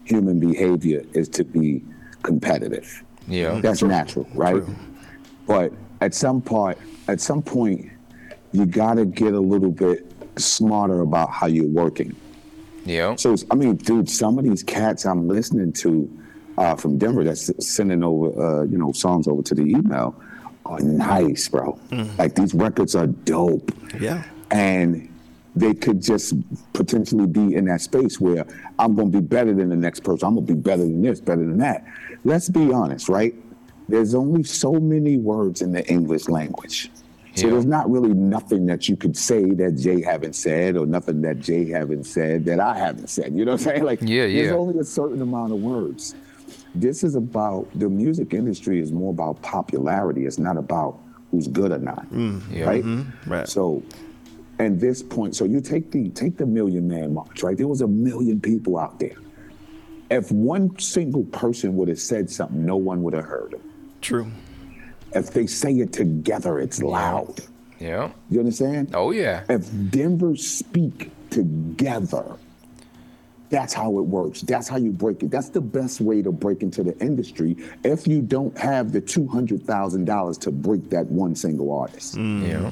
human 0.04 0.38
behavior 0.40 1.02
is 1.14 1.28
to 1.30 1.44
be 1.44 1.82
competitive. 2.22 3.02
Yeah. 3.28 3.60
That's 3.62 3.82
natural, 3.82 4.26
right? 4.34 4.56
True. 4.64 4.74
But 5.46 5.72
at 6.00 6.14
some 6.14 6.40
point, 6.42 6.78
at 7.08 7.20
some 7.20 7.42
point, 7.42 7.90
you 8.52 8.66
got 8.66 8.94
to 8.94 9.04
get 9.04 9.34
a 9.34 9.40
little 9.40 9.70
bit 9.70 10.10
smarter 10.36 11.00
about 11.00 11.30
how 11.30 11.46
you're 11.46 11.66
working. 11.66 12.14
Yeah. 12.84 13.16
So 13.16 13.34
I 13.50 13.54
mean, 13.54 13.76
dude, 13.76 14.08
some 14.08 14.38
of 14.38 14.44
these 14.44 14.62
cats 14.62 15.06
I'm 15.06 15.26
listening 15.26 15.72
to 15.74 16.20
uh, 16.58 16.76
from 16.76 16.98
Denver 16.98 17.24
that's 17.24 17.50
sending 17.66 18.02
over, 18.02 18.60
uh, 18.60 18.64
you 18.64 18.78
know, 18.78 18.92
songs 18.92 19.26
over 19.26 19.42
to 19.42 19.54
the 19.54 19.62
email 19.62 20.14
are 20.66 20.80
nice, 20.80 21.48
bro. 21.48 21.78
Like 22.18 22.34
these 22.34 22.54
records 22.54 22.94
are 22.94 23.06
dope. 23.06 23.70
Yeah. 24.00 24.24
And 24.50 25.10
they 25.56 25.74
could 25.74 26.02
just 26.02 26.34
potentially 26.72 27.26
be 27.26 27.54
in 27.54 27.66
that 27.66 27.80
space 27.80 28.20
where 28.20 28.44
I'm 28.78 28.94
going 28.94 29.12
to 29.12 29.20
be 29.20 29.26
better 29.26 29.54
than 29.54 29.68
the 29.68 29.76
next 29.76 30.00
person. 30.00 30.26
I'm 30.26 30.34
going 30.34 30.46
to 30.46 30.54
be 30.54 30.60
better 30.60 30.82
than 30.82 31.02
this, 31.02 31.20
better 31.20 31.44
than 31.44 31.58
that. 31.58 31.84
Let's 32.24 32.48
be 32.48 32.72
honest, 32.72 33.08
right? 33.08 33.34
There's 33.88 34.14
only 34.14 34.42
so 34.42 34.72
many 34.74 35.16
words 35.16 35.62
in 35.62 35.72
the 35.72 35.86
English 35.88 36.28
language. 36.28 36.90
So 37.34 37.46
Yeah. 37.46 37.54
there's 37.54 37.66
not 37.66 37.90
really 37.90 38.14
nothing 38.14 38.66
that 38.66 38.88
you 38.88 38.96
could 38.96 39.16
say 39.16 39.50
that 39.54 39.72
Jay 39.76 40.00
haven't 40.00 40.36
said 40.36 40.76
or 40.76 40.86
nothing 40.86 41.20
that 41.22 41.40
Jay 41.40 41.64
haven't 41.68 42.04
said 42.04 42.44
that 42.44 42.60
I 42.60 42.78
haven't 42.78 43.08
said. 43.08 43.34
You 43.34 43.44
know 43.44 43.52
what 43.52 43.60
I'm 43.60 43.64
saying? 43.64 43.82
Like 43.84 44.00
Yeah, 44.02 44.26
there's 44.26 44.52
only 44.52 44.78
a 44.78 44.84
certain 44.84 45.20
amount 45.20 45.52
of 45.52 45.60
words. 45.60 46.14
This 46.74 47.02
is 47.02 47.14
about 47.16 47.66
the 47.74 47.88
music 47.88 48.34
industry 48.34 48.80
is 48.80 48.92
more 48.92 49.10
about 49.10 49.42
popularity. 49.42 50.26
It's 50.26 50.38
not 50.38 50.56
about 50.56 51.00
who's 51.30 51.48
good 51.48 51.72
or 51.72 51.78
not. 51.78 52.06
Mm, 52.12 52.40
yeah. 52.52 52.64
Right? 52.66 52.84
Mm-hmm. 52.84 53.30
Right. 53.30 53.48
So 53.48 53.82
and 54.60 54.80
this 54.80 55.02
point, 55.02 55.34
so 55.34 55.44
you 55.44 55.60
take 55.60 55.90
the 55.90 56.10
take 56.10 56.36
the 56.36 56.46
million 56.46 56.86
man 56.86 57.14
march, 57.14 57.42
right? 57.42 57.56
There 57.56 57.66
was 57.66 57.80
a 57.80 57.88
million 57.88 58.40
people 58.40 58.78
out 58.78 59.00
there. 59.00 59.16
If 60.10 60.30
one 60.30 60.78
single 60.78 61.24
person 61.24 61.74
would 61.76 61.88
have 61.88 61.98
said 61.98 62.30
something, 62.30 62.64
no 62.64 62.76
one 62.76 63.02
would 63.02 63.14
have 63.14 63.24
heard 63.24 63.54
him. 63.54 63.60
True. 64.04 64.26
If 65.14 65.30
they 65.32 65.46
say 65.46 65.72
it 65.74 65.92
together, 65.92 66.58
it's 66.58 66.82
loud. 66.82 67.40
Yeah. 67.80 68.10
You 68.30 68.40
understand? 68.40 68.90
Oh 68.94 69.10
yeah. 69.10 69.44
If 69.48 69.68
Denver 69.90 70.36
speak 70.36 71.10
together, 71.30 72.36
that's 73.50 73.72
how 73.72 73.98
it 73.98 74.02
works. 74.02 74.40
That's 74.42 74.68
how 74.68 74.76
you 74.76 74.90
break 74.90 75.22
it. 75.22 75.30
That's 75.30 75.48
the 75.50 75.60
best 75.60 76.00
way 76.00 76.20
to 76.22 76.32
break 76.32 76.62
into 76.62 76.82
the 76.82 76.98
industry 76.98 77.56
if 77.84 78.06
you 78.06 78.20
don't 78.20 78.56
have 78.58 78.92
the 78.92 79.00
$200,000 79.00 80.40
to 80.40 80.50
break 80.50 80.90
that 80.90 81.06
one 81.06 81.34
single 81.36 81.72
artist. 81.72 82.16
Mm. 82.16 82.42
Yeah. 82.48 82.70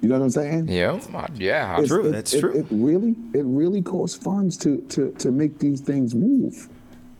You 0.00 0.08
know 0.08 0.18
what 0.18 0.24
I'm 0.24 0.30
saying? 0.30 0.68
Yeah. 0.68 0.98
Yeah. 1.34 1.74
It's- 1.74 1.88
True, 1.88 2.06
it- 2.08 2.12
that's 2.12 2.34
it- 2.34 2.40
true. 2.40 2.52
It 2.52 2.66
really, 2.70 3.14
it 3.34 3.44
really 3.44 3.82
costs 3.82 4.16
funds 4.22 4.56
to, 4.58 4.78
to, 4.90 5.12
to 5.12 5.30
make 5.30 5.58
these 5.58 5.80
things 5.80 6.14
move. 6.14 6.68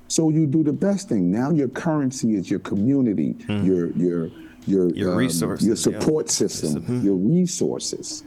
So 0.08 0.28
you 0.28 0.46
do 0.46 0.62
the 0.62 0.72
best 0.72 1.08
thing. 1.08 1.30
Now 1.30 1.50
your 1.50 1.68
currency 1.68 2.36
is 2.36 2.50
your 2.50 2.60
community, 2.60 3.36
your 3.48 3.90
your 3.92 4.30
your 4.66 4.88
Hmm. 4.88 4.96
Your 4.96 5.12
um, 5.12 5.18
resources, 5.18 5.66
your 5.66 5.76
yeah. 5.76 6.00
support 6.00 6.30
system, 6.30 7.02
your 7.04 7.16
resources. 7.16 8.24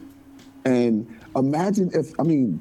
And 0.65 1.07
imagine 1.35 1.89
if 1.93 2.11
I 2.19 2.23
mean, 2.23 2.57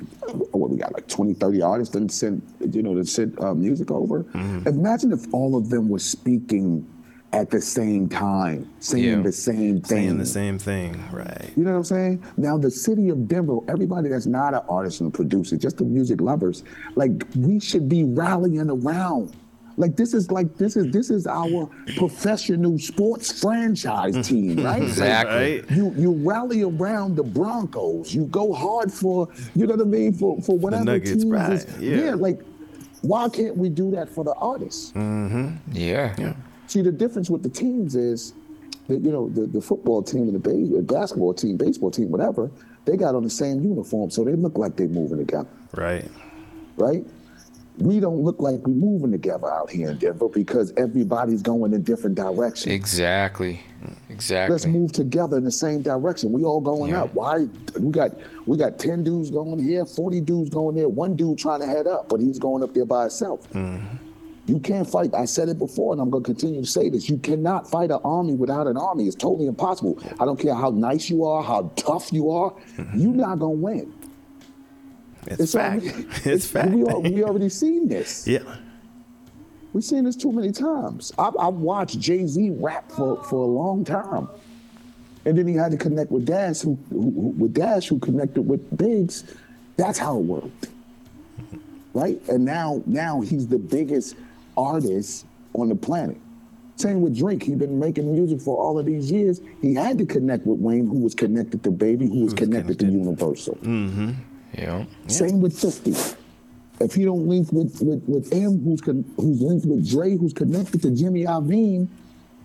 what 0.52 0.70
we 0.70 0.78
got 0.78 0.94
like 0.94 1.08
20, 1.08 1.34
30 1.34 1.62
artists 1.62 1.92
that 1.94 2.10
sent 2.10 2.42
you 2.72 2.82
know 2.82 2.94
that 2.94 3.08
sent 3.08 3.38
uh, 3.40 3.54
music 3.54 3.90
over. 3.90 4.22
Mm-hmm. 4.24 4.68
Imagine 4.68 5.12
if 5.12 5.32
all 5.32 5.56
of 5.56 5.70
them 5.70 5.88
were 5.88 5.98
speaking 5.98 6.86
at 7.36 7.50
the 7.50 7.60
same 7.60 8.08
time, 8.08 8.66
saying 8.80 9.04
Yeah. 9.04 9.20
the 9.22 9.30
same 9.32 9.80
thing. 9.82 9.84
Saying 9.84 10.18
the 10.18 10.24
same 10.26 10.58
thing. 10.58 10.96
Right. 11.12 11.50
You 11.54 11.64
know 11.64 11.72
what 11.72 11.76
I'm 11.78 11.84
saying? 11.84 12.22
Now 12.38 12.56
the 12.56 12.70
city 12.70 13.10
of 13.10 13.28
Denver, 13.28 13.58
everybody 13.68 14.08
that's 14.08 14.26
not 14.26 14.54
an 14.54 14.62
artist 14.70 15.00
and 15.02 15.08
a 15.08 15.12
producer, 15.12 15.56
just 15.58 15.76
the 15.76 15.84
music 15.84 16.20
lovers, 16.22 16.64
like 16.94 17.12
we 17.36 17.60
should 17.60 17.88
be 17.90 18.04
rallying 18.04 18.70
around. 18.70 19.34
Like 19.76 19.96
this 19.96 20.14
is 20.14 20.30
like 20.30 20.56
this 20.56 20.74
is 20.76 20.90
this 20.90 21.10
is 21.10 21.26
our 21.26 21.68
professional 21.98 22.78
sports 22.78 23.38
franchise 23.42 24.26
team, 24.28 24.64
right? 24.64 24.82
Exactly. 24.82 25.60
Right. 25.60 25.70
You 25.70 25.92
you 25.98 26.12
rally 26.12 26.62
around 26.62 27.16
the 27.16 27.22
Broncos. 27.22 28.14
You 28.14 28.24
go 28.28 28.54
hard 28.54 28.90
for 28.90 29.28
you 29.54 29.66
know 29.66 29.74
what 29.74 29.82
I 29.82 29.88
mean 29.88 30.14
for 30.14 30.40
for 30.40 30.56
whatever 30.56 30.84
Nuggets, 30.84 31.22
team 31.22 31.28
right, 31.30 31.52
is. 31.52 31.66
yeah. 31.78 32.14
like 32.14 32.40
why 33.02 33.28
can't 33.28 33.58
we 33.58 33.68
do 33.68 33.90
that 33.90 34.08
for 34.08 34.24
the 34.24 34.32
artists? 34.36 34.92
Mm-hmm. 34.92 35.48
Yeah. 35.72 36.14
Yeah. 36.18 36.32
See, 36.66 36.82
the 36.82 36.92
difference 36.92 37.30
with 37.30 37.42
the 37.42 37.48
teams 37.48 37.94
is 37.96 38.32
that, 38.88 39.00
you 39.00 39.10
know, 39.12 39.28
the, 39.28 39.46
the 39.46 39.60
football 39.60 40.02
team 40.02 40.22
and 40.28 40.34
the 40.34 40.38
ba- 40.38 40.78
uh, 40.78 40.82
basketball 40.82 41.34
team, 41.34 41.56
baseball 41.56 41.90
team, 41.90 42.10
whatever, 42.10 42.50
they 42.84 42.96
got 42.96 43.14
on 43.14 43.22
the 43.24 43.30
same 43.30 43.62
uniform, 43.62 44.10
so 44.10 44.24
they 44.24 44.32
look 44.34 44.56
like 44.58 44.76
they're 44.76 44.86
moving 44.88 45.18
together, 45.18 45.48
Right. 45.74 46.08
right? 46.76 47.04
We 47.78 48.00
don't 48.00 48.22
look 48.22 48.40
like 48.40 48.60
we're 48.66 48.72
moving 48.74 49.12
together 49.12 49.52
out 49.52 49.70
here 49.70 49.90
in 49.90 49.98
Denver 49.98 50.28
because 50.30 50.72
everybody's 50.78 51.42
going 51.42 51.74
in 51.74 51.82
different 51.82 52.16
directions. 52.16 52.72
Exactly. 52.72 53.60
Exactly. 54.08 54.52
Let's 54.54 54.64
move 54.66 54.92
together 54.92 55.36
in 55.36 55.44
the 55.44 55.50
same 55.50 55.82
direction. 55.82 56.32
We 56.32 56.42
all 56.44 56.62
going 56.62 56.92
Yeah. 56.92 57.02
up. 57.02 57.14
Why? 57.14 57.46
We 57.78 57.90
got 57.90 58.12
we 58.46 58.56
got 58.56 58.78
ten 58.78 59.04
dudes 59.04 59.30
going 59.30 59.58
here, 59.62 59.84
forty 59.84 60.22
dudes 60.22 60.48
going 60.48 60.74
there. 60.76 60.88
One 60.88 61.16
dude 61.16 61.36
trying 61.36 61.60
to 61.60 61.66
head 61.66 61.86
up, 61.86 62.08
but 62.08 62.18
he's 62.18 62.38
going 62.38 62.62
up 62.62 62.72
there 62.72 62.86
by 62.86 63.02
himself. 63.02 63.46
Mm-hmm. 63.52 63.96
You 64.46 64.60
can't 64.60 64.88
fight. 64.88 65.12
I 65.14 65.24
said 65.24 65.48
it 65.48 65.58
before, 65.58 65.92
and 65.92 66.00
I'm 66.00 66.08
going 66.10 66.22
to 66.22 66.28
continue 66.32 66.60
to 66.60 66.66
say 66.66 66.88
this. 66.88 67.08
You 67.10 67.18
cannot 67.18 67.68
fight 67.68 67.90
an 67.90 67.98
army 68.04 68.34
without 68.34 68.66
an 68.68 68.76
army. 68.76 69.06
It's 69.06 69.16
totally 69.16 69.46
impossible. 69.48 69.98
I 70.20 70.24
don't 70.24 70.38
care 70.38 70.54
how 70.54 70.70
nice 70.70 71.10
you 71.10 71.24
are, 71.24 71.42
how 71.42 71.72
tough 71.74 72.12
you 72.12 72.30
are. 72.30 72.52
Mm-hmm. 72.76 72.98
You're 73.00 73.12
not 73.14 73.38
going 73.40 73.56
to 73.56 73.62
win. 73.62 73.94
It's, 75.26 75.52
fact. 75.52 75.82
already- 75.84 76.06
It's, 76.30 76.46
fact. 76.46 76.70
We, 76.70 76.86
al- 76.86 77.02
we 77.02 77.24
already 77.24 77.48
seen 77.48 77.88
this. 77.88 78.26
yeah. 78.26 78.56
We've 79.72 79.84
seen 79.84 80.04
this 80.04 80.16
too 80.16 80.32
many 80.32 80.52
times. 80.52 81.12
I've, 81.18 81.36
I've 81.38 81.54
watched 81.54 81.98
Jay 81.98 82.26
Z 82.26 82.50
rap 82.60 82.90
for, 82.90 83.22
for 83.24 83.42
a 83.42 83.46
long 83.46 83.84
time, 83.84 84.28
and 85.26 85.36
then 85.36 85.46
he 85.46 85.54
had 85.54 85.70
to 85.72 85.76
connect 85.76 86.10
with 86.10 86.24
Dash, 86.24 86.60
who, 86.60 86.78
who 86.90 87.02
who- 87.02 87.34
with 87.36 87.52
Dash, 87.52 87.88
who 87.88 87.98
connected 87.98 88.42
with 88.42 88.74
Biggs, 88.78 89.24
That's 89.76 89.98
how 89.98 90.16
it 90.18 90.22
worked. 90.22 90.68
Mm-hmm. 91.40 91.58
Right? 91.98 92.20
And 92.28 92.44
now 92.44 92.82
now 92.86 93.20
he's 93.20 93.48
the 93.48 93.58
biggest 93.58 94.14
artist 94.56 95.26
on 95.54 95.68
the 95.68 95.74
planet. 95.74 96.16
Same 96.76 97.00
with 97.00 97.16
Drake. 97.16 97.42
He's 97.42 97.56
been 97.56 97.78
making 97.78 98.12
music 98.12 98.40
for 98.40 98.58
all 98.58 98.78
of 98.78 98.84
these 98.84 99.10
years. 99.10 99.40
He 99.62 99.74
had 99.74 99.96
to 99.98 100.04
connect 100.06 100.46
with 100.46 100.58
Wayne, 100.60 100.86
who 100.86 100.98
was 100.98 101.14
connected 101.14 101.62
to 101.64 101.70
Baby, 101.70 102.06
who 102.06 102.20
was 102.24 102.34
connected, 102.34 102.78
to 102.80 102.86
Universal. 102.86 103.56
Mhm. 103.62 104.14
Yeah. 104.56 104.84
Same 105.06 105.40
with 105.40 105.58
50. 105.58 105.94
If 106.78 106.94
he 106.94 107.04
don't 107.06 107.26
link 107.26 107.50
with 107.52 107.80
with, 107.80 108.02
with 108.06 108.30
Em, 108.34 108.62
who's 108.62 108.82
con- 108.82 109.04
who's 109.16 109.40
linked 109.40 109.64
with 109.64 109.88
Dre, 109.88 110.16
who's 110.18 110.34
connected 110.34 110.82
to 110.82 110.90
Jimmy 110.90 111.24
Iovine, 111.24 111.88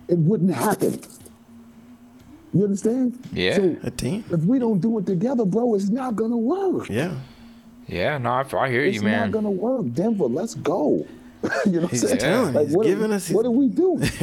it 0.08 0.16
wouldn't 0.18 0.54
happen. 0.54 0.98
You 2.54 2.64
understand? 2.64 3.18
Yeah. 3.32 3.56
So 3.56 3.76
A 3.82 3.90
team. 3.90 4.24
if 4.30 4.40
we 4.44 4.58
don't 4.58 4.80
do 4.80 4.98
it 4.98 5.06
together, 5.06 5.44
bro, 5.44 5.74
it's 5.74 5.88
not 5.90 6.16
gonna 6.16 6.36
work. 6.36 6.88
Yeah. 6.88 7.14
Yeah. 7.86 8.16
No, 8.18 8.30
I, 8.30 8.44
I 8.56 8.70
hear 8.70 8.84
It's 8.84 8.96
you, 8.96 9.02
man. 9.02 9.12
It's 9.14 9.20
not 9.26 9.32
gonna 9.32 9.50
work. 9.50 9.92
Denver, 9.92 10.24
let's 10.24 10.54
go. 10.54 11.06
you 11.66 11.72
know 11.72 11.80
what 11.82 11.84
I'm 11.84 11.88
He's 11.90 12.16
telling 12.18 12.54
you, 12.54 12.60
he's 12.66 12.76
what, 12.76 12.86
giving 12.86 13.10
are, 13.12 13.14
us- 13.16 13.30
what 13.30 13.44
are 13.46 13.50
we 13.50 13.68
doing? 13.68 14.00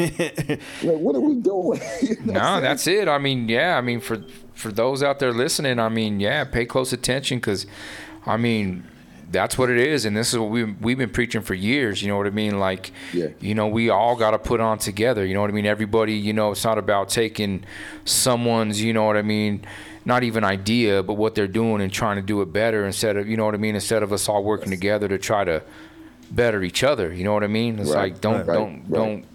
like, 0.83 0.99
what 0.99 1.15
are 1.15 1.19
we 1.21 1.35
doing? 1.35 1.81
You 2.01 2.15
know 2.25 2.33
No, 2.33 2.61
that's 2.61 2.87
it. 2.87 3.07
I 3.07 3.17
mean, 3.17 3.49
yeah. 3.49 3.77
I 3.77 3.81
mean, 3.81 3.99
for 3.99 4.23
for 4.53 4.71
those 4.71 5.01
out 5.03 5.19
there 5.19 5.31
listening, 5.33 5.79
I 5.79 5.89
mean, 5.89 6.19
yeah, 6.19 6.43
pay 6.43 6.65
close 6.65 6.91
attention 6.93 7.37
because, 7.39 7.65
I 8.25 8.35
mean, 8.37 8.83
that's 9.31 9.57
what 9.57 9.69
it 9.69 9.77
is, 9.77 10.05
and 10.05 10.17
this 10.17 10.33
is 10.33 10.39
what 10.39 10.49
we 10.49 10.63
we've 10.63 10.97
been 10.97 11.09
preaching 11.11 11.41
for 11.41 11.53
years. 11.53 12.01
You 12.01 12.07
know 12.09 12.17
what 12.17 12.27
I 12.27 12.31
mean? 12.31 12.59
Like, 12.59 12.91
Yeah. 13.13 13.27
you 13.39 13.53
know, 13.55 13.67
we 13.67 13.89
all 13.89 14.15
got 14.15 14.31
to 14.31 14.39
put 14.39 14.59
on 14.59 14.77
together. 14.79 15.25
You 15.25 15.33
know 15.33 15.41
what 15.41 15.49
I 15.49 15.53
mean? 15.53 15.65
Everybody, 15.65 16.13
you 16.13 16.33
know, 16.33 16.51
it's 16.51 16.63
not 16.63 16.77
about 16.77 17.09
taking 17.09 17.63
someone's, 18.05 18.81
you 18.81 18.93
know 18.93 19.03
what 19.05 19.17
I 19.17 19.21
mean. 19.21 19.65
Not 20.05 20.23
even 20.23 20.43
idea, 20.43 21.03
but 21.03 21.13
what 21.15 21.35
they're 21.35 21.47
doing 21.47 21.81
and 21.81 21.91
trying 21.91 22.15
to 22.15 22.21
do 22.21 22.41
it 22.41 22.51
better 22.51 22.85
instead 22.85 23.17
of, 23.17 23.27
you 23.27 23.37
know 23.37 23.45
what 23.45 23.53
I 23.53 23.57
mean. 23.57 23.75
Instead 23.75 24.01
of 24.01 24.11
us 24.11 24.27
all 24.27 24.43
working 24.43 24.71
together 24.71 25.07
to 25.07 25.17
try 25.19 25.43
to 25.43 25.61
better 26.31 26.61
each 26.63 26.83
other. 26.83 27.13
You 27.13 27.23
know 27.23 27.33
what 27.33 27.43
I 27.43 27.47
mean? 27.47 27.79
It's 27.79 27.89
Right, 27.91 28.11
like 28.13 28.21
don't 28.21 28.45
right, 28.47 28.53
don't 28.53 28.83
right. 28.87 28.91
don't 28.93 29.25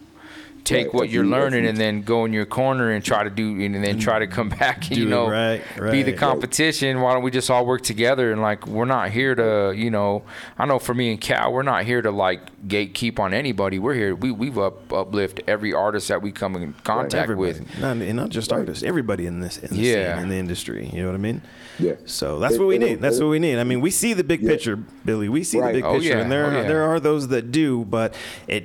take 0.64 0.86
Right, 0.86 0.94
what 0.94 1.10
you're 1.10 1.26
learning 1.26 1.66
and 1.66 1.76
then 1.76 2.00
go 2.02 2.24
in 2.24 2.32
your 2.32 2.46
corner 2.46 2.90
and 2.90 3.04
try 3.04 3.22
to 3.22 3.28
do 3.30 3.60
and 3.62 3.74
then 3.84 3.98
try 3.98 4.18
to 4.18 4.26
come 4.26 4.48
back 4.60 4.88
and 4.88 4.96
you 4.96 5.06
know 5.06 5.28
right, 5.28 5.62
be 5.92 6.02
the 6.02 6.12
competition 6.14 7.02
why 7.02 7.12
don't 7.12 7.22
we 7.22 7.30
just 7.30 7.50
all 7.50 7.66
work 7.66 7.82
together 7.82 8.32
and 8.32 8.40
like 8.40 8.66
we're 8.66 8.86
not 8.86 9.10
here 9.10 9.34
to 9.34 9.74
you 9.76 9.90
know 9.90 10.22
i 10.58 10.64
know 10.64 10.78
for 10.78 10.94
me 10.94 11.10
and 11.10 11.20
cal 11.20 11.52
we're 11.52 11.62
not 11.62 11.84
here 11.84 12.00
to 12.00 12.10
like 12.10 12.40
gatekeep 12.66 13.18
on 13.18 13.34
anybody 13.34 13.78
we're 13.78 13.92
here 13.92 14.14
we 14.14 14.30
we've 14.30 14.56
up 14.58 14.90
uplift 14.90 15.40
every 15.46 15.74
artist 15.74 16.08
that 16.08 16.22
we 16.22 16.32
come 16.32 16.56
in 16.56 16.72
contact 16.82 17.24
Everybody. 17.24 17.60
with 17.60 17.78
Not, 17.80 17.96
and 17.98 18.16
not 18.16 18.30
just 18.30 18.50
artists. 18.50 18.82
Everybody 18.82 19.26
in 19.26 19.40
this 19.40 19.58
in 19.58 19.68
the 19.76 19.82
Yeah. 19.82 20.14
scene, 20.14 20.22
in 20.24 20.28
the 20.30 20.36
industry. 20.36 20.88
You 20.92 21.02
know 21.02 21.08
what 21.08 21.14
I 21.14 21.18
mean? 21.18 21.42
Yeah. 21.78 21.92
So 22.06 22.38
that's 22.38 22.54
It- 22.54 22.58
what 22.58 22.68
we 22.68 22.76
it'll- 22.76 22.88
need. 22.88 23.00
That's 23.02 23.16
it'll- 23.16 23.28
what 23.28 23.32
we 23.32 23.38
need. 23.38 23.58
I 23.58 23.64
mean, 23.64 23.80
we 23.82 23.90
see 23.90 24.14
the 24.14 24.24
big 24.24 24.40
Yeah. 24.40 24.50
picture, 24.50 24.76
Billy. 25.04 25.28
We 25.28 25.44
see 25.44 25.58
Right. 25.60 25.68
the 25.68 25.72
big 25.78 25.84
Oh, 25.84 25.94
picture, 25.94 26.08
yeah. 26.10 26.18
and 26.20 26.32
there 26.32 26.46
Oh, 26.46 26.48
are, 26.48 26.54
yeah. 26.62 26.68
there 26.68 26.82
are 26.84 26.98
those 27.00 27.28
that 27.28 27.52
do, 27.52 27.84
but 27.84 28.14
it, 28.48 28.64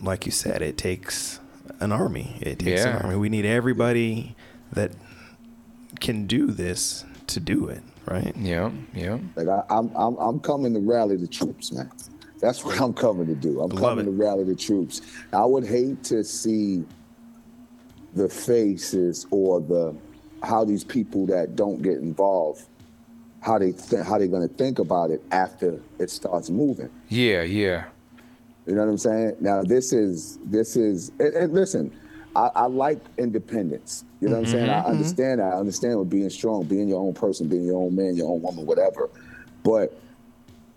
like 0.00 0.26
you 0.26 0.32
said, 0.32 0.62
it 0.62 0.76
takes 0.78 1.39
an 1.80 1.92
army. 1.92 2.36
It 2.40 2.58
takes 2.58 2.82
Yeah. 2.82 2.96
an 2.96 3.02
army. 3.02 3.16
We 3.16 3.28
need 3.28 3.44
everybody 3.44 4.36
that 4.72 4.92
can 6.00 6.26
do 6.26 6.46
this 6.46 7.04
to 7.28 7.40
do 7.40 7.68
it. 7.68 7.82
Right? 8.06 8.34
yeah 8.36 8.70
yeah 8.92 9.18
Like 9.36 9.46
I, 9.46 9.62
I'm, 9.70 9.90
I'm, 9.94 10.16
I'm 10.16 10.40
coming 10.40 10.74
to 10.74 10.80
rally 10.80 11.16
the 11.16 11.28
troops, 11.28 11.70
man. 11.70 11.90
That's 12.40 12.64
what 12.64 12.80
I'm 12.80 12.92
coming 12.94 13.26
to 13.26 13.34
do. 13.34 13.60
I'm 13.60 13.68
Love 13.70 13.80
coming 13.80 14.06
it. 14.06 14.10
to 14.10 14.10
rally 14.12 14.42
the 14.44 14.56
troops. 14.56 15.00
I 15.32 15.44
would 15.44 15.64
hate 15.64 16.02
to 16.04 16.24
see 16.24 16.84
the 18.14 18.28
faces 18.28 19.26
or 19.30 19.60
the 19.60 19.94
how 20.42 20.64
these 20.64 20.82
people 20.82 21.26
that 21.26 21.54
don't 21.54 21.82
get 21.82 21.98
involved, 21.98 22.62
how 23.40 23.58
they 23.58 23.72
th- 23.72 24.04
how 24.04 24.18
they're 24.18 24.26
gonna 24.26 24.48
think 24.48 24.78
about 24.80 25.10
it 25.10 25.22
after 25.30 25.78
it 26.00 26.10
starts 26.10 26.50
moving. 26.50 26.90
yeah 27.10 27.42
yeah 27.42 27.84
You 28.66 28.74
know 28.74 28.84
what 28.84 28.90
I'm 28.90 28.98
saying? 28.98 29.36
Now 29.40 29.62
this 29.62 29.92
is 29.92 30.38
this 30.44 30.76
is 30.76 31.10
and, 31.18 31.34
and 31.34 31.52
listen, 31.52 31.92
I, 32.36 32.50
I 32.54 32.66
like 32.66 33.00
independence. 33.18 34.04
You 34.20 34.28
know 34.28 34.34
what 34.34 34.38
I'm 34.40 34.44
mm-hmm, 34.44 34.52
saying? 34.52 34.70
I 34.70 34.74
mm-hmm. 34.74 34.90
understand 34.90 35.40
that. 35.40 35.52
I 35.52 35.56
understand 35.56 35.98
with 35.98 36.10
being 36.10 36.30
strong, 36.30 36.64
being 36.64 36.88
your 36.88 37.00
own 37.00 37.14
person, 37.14 37.48
being 37.48 37.64
your 37.64 37.76
own 37.76 37.96
man, 37.96 38.16
your 38.16 38.30
own 38.30 38.42
woman, 38.42 38.66
whatever. 38.66 39.08
But 39.64 39.98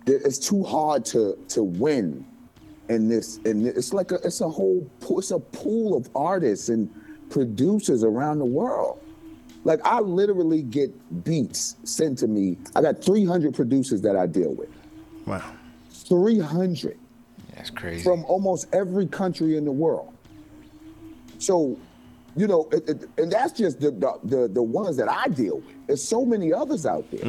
it's 0.06 0.40
too 0.40 0.63
hard 0.63 1.06
to 1.06 1.38
to 1.50 1.63
win 1.63 2.25
in 2.90 3.08
this. 3.10 3.38
And 3.46 3.66
it's 3.68 3.94
like 3.94 4.12
a 4.12 4.16
it's 4.16 4.42
a 4.42 4.50
whole 4.50 4.90
it's 5.02 5.32
a 5.32 5.40
pool 5.40 5.96
of 5.96 6.10
artists 6.16 6.70
and 6.70 6.90
producers 7.30 8.04
around 8.04 8.40
the 8.40 8.46
world. 8.46 9.00
Like 9.66 9.80
I 9.86 10.00
literally 10.00 10.62
get 10.62 11.24
beats 11.24 11.78
sent 11.84 12.18
to 12.20 12.28
me. 12.28 12.58
I 12.75 12.82
got 12.82 13.04
300 13.04 13.54
producers 13.54 14.02
that 14.02 14.16
I 14.16 14.28
deal 14.28 14.54
with. 14.54 14.70
Wow. 15.25 15.54
300 15.90 16.98
that's 17.63 17.70
crazy 17.79 18.03
from 18.03 18.25
almost 18.25 18.67
every 18.74 19.08
country 19.08 19.55
in 19.55 19.63
the 19.63 19.72
world. 19.72 20.13
So, 21.39 21.77
you 22.36 22.48
know, 22.48 22.67
it, 22.72 22.89
it, 22.89 23.10
and 23.17 23.32
that's 23.32 23.53
just 23.53 23.79
the, 23.79 23.91
the 23.91 24.20
the 24.24 24.48
the 24.48 24.63
ones 24.63 24.98
that 24.98 25.10
I 25.10 25.27
deal 25.29 25.58
with. 25.58 25.88
There's 25.88 26.03
so 26.03 26.25
many 26.25 26.51
others 26.51 26.86
out 26.86 27.10
there. 27.12 27.22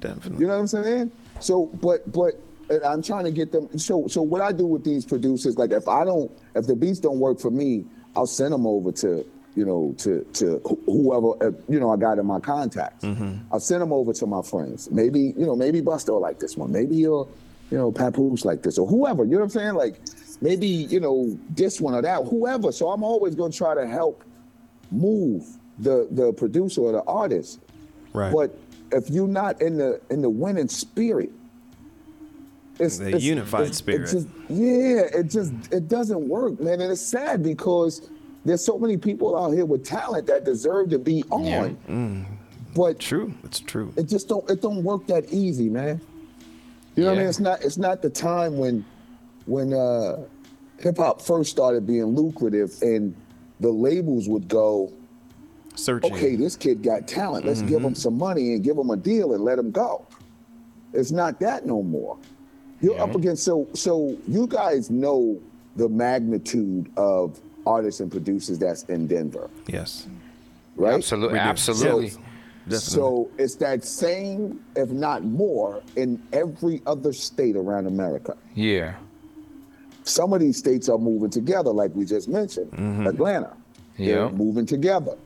Definitely. 0.00 0.40
You 0.40 0.46
know 0.46 0.54
what 0.54 0.60
I'm 0.60 0.66
saying? 0.66 1.12
So, 1.40 1.66
but 1.80 2.10
but 2.10 2.34
and 2.68 2.82
I'm 2.84 3.02
trying 3.02 3.24
to 3.24 3.30
get 3.30 3.52
them. 3.52 3.78
So 3.78 4.08
so 4.08 4.22
what 4.22 4.40
I 4.40 4.50
do 4.52 4.66
with 4.66 4.84
these 4.84 5.04
producers, 5.04 5.56
like 5.56 5.70
if 5.70 5.86
I 5.88 6.04
don't, 6.04 6.30
if 6.56 6.66
the 6.66 6.74
beats 6.74 6.98
don't 6.98 7.20
work 7.20 7.38
for 7.38 7.50
me, 7.50 7.84
I'll 8.16 8.26
send 8.26 8.52
them 8.52 8.66
over 8.66 8.90
to 8.92 9.24
you 9.54 9.64
know 9.64 9.94
to 9.98 10.24
to 10.34 10.58
whoever 10.86 11.32
uh, 11.44 11.52
you 11.68 11.78
know 11.78 11.92
I 11.92 11.96
got 11.96 12.18
in 12.18 12.26
my 12.26 12.40
contacts. 12.40 13.04
I'll 13.52 13.60
send 13.60 13.82
them 13.82 13.92
over 13.92 14.12
to 14.14 14.26
my 14.26 14.42
friends. 14.42 14.90
Maybe 14.90 15.32
you 15.36 15.46
know 15.46 15.54
maybe 15.54 15.80
Busta 15.80 16.20
like 16.20 16.40
this 16.40 16.56
one. 16.56 16.72
Maybe 16.72 16.96
he'll 16.96 17.28
you 17.70 17.78
know 17.78 17.92
Papoose 17.92 18.44
like 18.44 18.62
this 18.62 18.78
or 18.78 18.86
whoever. 18.86 19.24
You 19.24 19.32
know 19.32 19.38
what 19.38 19.44
I'm 19.44 19.50
saying? 19.50 19.74
Like 19.74 20.00
maybe 20.40 20.66
you 20.66 21.00
know 21.00 21.36
this 21.50 21.80
one 21.80 21.94
or 21.94 22.02
that 22.02 22.24
whoever. 22.24 22.72
So 22.72 22.90
I'm 22.90 23.02
always 23.02 23.34
gonna 23.34 23.52
try 23.52 23.74
to 23.74 23.86
help 23.86 24.24
move 24.90 25.46
the 25.78 26.08
the 26.10 26.32
producer 26.32 26.82
or 26.82 26.92
the 26.92 27.02
artist. 27.04 27.60
Right. 28.12 28.32
But 28.32 28.56
if 28.92 29.08
you're 29.08 29.28
not 29.28 29.60
in 29.62 29.78
the 29.78 30.00
in 30.10 30.20
the 30.22 30.30
winning 30.30 30.68
spirit, 30.68 31.30
it's 32.78 32.98
The 32.98 33.08
it's- 33.08 33.22
unified 33.22 33.62
it's- 33.62 33.76
it 33.76 33.78
spirit. 33.78 34.10
just- 34.10 34.26
yeah, 34.48 35.18
it 35.20 35.24
just 35.28 35.52
it 35.72 35.88
doesn't 35.88 36.28
work, 36.28 36.58
man, 36.60 36.80
and 36.80 36.90
it's 36.90 37.00
sad 37.02 37.42
because 37.42 38.02
there's 38.44 38.64
so 38.64 38.78
many 38.78 38.96
people 38.96 39.36
out 39.38 39.50
here 39.52 39.66
with 39.66 39.84
talent 39.84 40.26
that 40.26 40.44
deserve 40.44 40.88
to 40.90 40.98
be 40.98 41.22
on, 41.30 41.76
Yeah. 41.86 42.24
but 42.74 42.98
True. 42.98 43.34
It's 43.44 43.60
true. 43.60 43.92
it 43.96 44.04
just 44.08 44.28
don't 44.28 44.48
it 44.50 44.60
don't 44.62 44.82
work 44.82 45.06
that 45.08 45.30
easy, 45.32 45.68
man. 45.68 46.00
You 47.00 47.06
know 47.06 47.12
what 47.12 47.16
I 47.16 47.20
mean? 47.22 47.28
It's 47.30 47.40
not 47.40 47.62
it's 47.64 47.78
not 47.78 48.02
the 48.02 48.10
time 48.10 48.58
when 48.58 48.84
when 49.46 49.72
uh 49.72 50.18
hip 50.80 50.98
hop 50.98 51.22
first 51.22 51.50
started 51.50 51.86
being 51.86 52.04
lucrative 52.04 52.74
and 52.82 53.14
the 53.58 53.70
labels 53.70 54.28
would 54.28 54.48
go, 54.48 54.92
Searching. 55.76 56.12
okay, 56.12 56.36
this 56.36 56.56
kid 56.56 56.82
got 56.82 57.08
talent. 57.08 57.46
Let's 57.46 57.62
give 57.62 57.82
him 57.82 57.94
some 57.94 58.18
money 58.18 58.52
and 58.52 58.62
give 58.62 58.76
him 58.76 58.90
a 58.90 58.98
deal 58.98 59.32
and 59.32 59.42
let 59.42 59.58
him 59.58 59.70
go. 59.70 60.04
It's 60.92 61.10
not 61.10 61.40
that 61.40 61.64
no 61.64 61.82
more. 61.82 62.18
You're 62.82 62.96
Yeah. 62.96 63.04
up 63.04 63.14
against 63.14 63.44
so 63.44 63.66
so 63.72 64.14
you 64.28 64.46
guys 64.46 64.90
know 64.90 65.38
the 65.76 65.88
magnitude 65.88 66.90
of 66.98 67.40
artists 67.66 68.00
and 68.00 68.10
producers 68.12 68.58
that's 68.58 68.82
in 68.84 69.06
Denver, 69.06 69.48
Yes. 69.68 70.06
right? 70.76 70.94
absolutely 70.96 71.38
absolutely 71.38 72.10
So- 72.10 72.20
Definitely. 72.70 72.94
So 72.94 73.30
it's 73.38 73.54
that 73.56 73.84
same, 73.84 74.60
if 74.76 74.90
not 74.90 75.24
more, 75.24 75.82
in 75.96 76.22
every 76.32 76.82
other 76.86 77.12
state 77.12 77.56
around 77.56 77.86
America. 77.86 78.36
yeah 78.54 78.94
Some 80.04 80.32
of 80.32 80.40
these 80.40 80.56
states 80.56 80.88
are 80.88 80.98
moving 80.98 81.30
together, 81.30 81.70
like 81.70 81.94
we 81.94 82.04
just 82.04 82.28
mentioned. 82.28 82.72
Atlanta, 83.06 83.52
Yeah. 83.96 84.28
moving 84.30 84.66
together. 84.66 85.16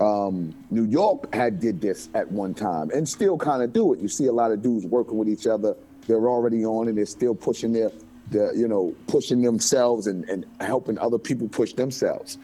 Um, 0.00 0.54
New 0.70 0.84
York 0.84 1.32
had 1.34 1.60
did 1.60 1.80
this 1.80 2.08
at 2.14 2.30
one 2.32 2.54
time 2.54 2.90
and 2.94 3.08
still 3.08 3.36
kind 3.38 3.62
of 3.62 3.72
do 3.72 3.92
it. 3.92 4.00
You 4.00 4.08
see 4.08 4.26
a 4.26 4.32
lot 4.32 4.50
of 4.50 4.62
dudes 4.62 4.84
working 4.86 5.16
with 5.18 5.28
each 5.28 5.46
other. 5.46 5.76
They're 6.08 6.26
already 6.28 6.64
on 6.64 6.88
and 6.88 6.96
they're 6.98 7.06
still 7.06 7.34
pushing 7.34 7.72
their, 7.72 7.92
their 8.30 8.52
you 8.54 8.66
know, 8.66 8.94
pushing 9.06 9.42
themselves 9.42 10.06
and, 10.08 10.28
and 10.28 10.44
helping 10.60 10.98
other 10.98 11.18
people 11.18 11.46
push 11.48 11.74
themselves. 11.74 12.38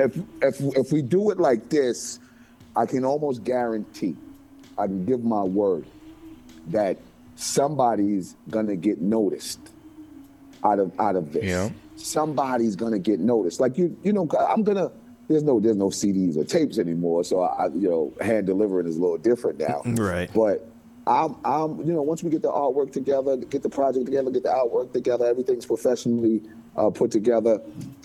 If 0.00 0.18
if 0.42 0.60
if 0.76 0.92
we 0.92 1.00
do 1.00 1.30
it 1.30 1.38
like 1.38 1.70
this, 1.70 2.18
I 2.76 2.86
can 2.86 3.04
almost 3.04 3.44
guarantee, 3.44 4.16
I 4.76 4.86
can 4.86 5.04
give 5.04 5.22
my 5.24 5.42
word 5.42 5.84
that 6.68 6.96
somebody's 7.36 8.36
gonna 8.50 8.76
get 8.76 9.00
noticed 9.00 9.60
out 10.64 10.78
of 10.78 10.98
out 10.98 11.16
of 11.16 11.32
this. 11.32 11.44
Yeah. 11.44 11.70
Somebody's 11.96 12.74
gonna 12.76 12.98
get 12.98 13.20
noticed. 13.20 13.60
Like 13.60 13.78
you, 13.78 13.96
you 14.02 14.12
know, 14.12 14.28
I'm 14.48 14.62
gonna. 14.62 14.90
There's 15.28 15.42
no 15.42 15.58
there's 15.58 15.76
no 15.76 15.88
CDs 15.88 16.36
or 16.36 16.44
tapes 16.44 16.78
anymore, 16.78 17.24
so 17.24 17.40
I, 17.40 17.68
you 17.68 17.88
know, 17.88 18.12
hand 18.20 18.46
delivering 18.46 18.86
is 18.86 18.96
a 18.96 19.00
little 19.00 19.16
different 19.16 19.58
now. 19.58 19.80
Right. 19.86 20.28
But 20.34 20.68
I'm, 21.06 21.36
I'm, 21.44 21.78
you 21.78 21.92
know, 21.94 22.02
once 22.02 22.22
we 22.22 22.28
get 22.30 22.42
the 22.42 22.50
artwork 22.50 22.92
together, 22.92 23.36
get 23.38 23.62
the 23.62 23.70
project 23.70 24.04
together, 24.04 24.30
get 24.30 24.42
the 24.42 24.50
artwork 24.50 24.92
together, 24.92 25.24
everything's 25.26 25.64
professionally 25.64 26.42
uh, 26.76 26.90
put 26.90 27.10
together. 27.10 27.58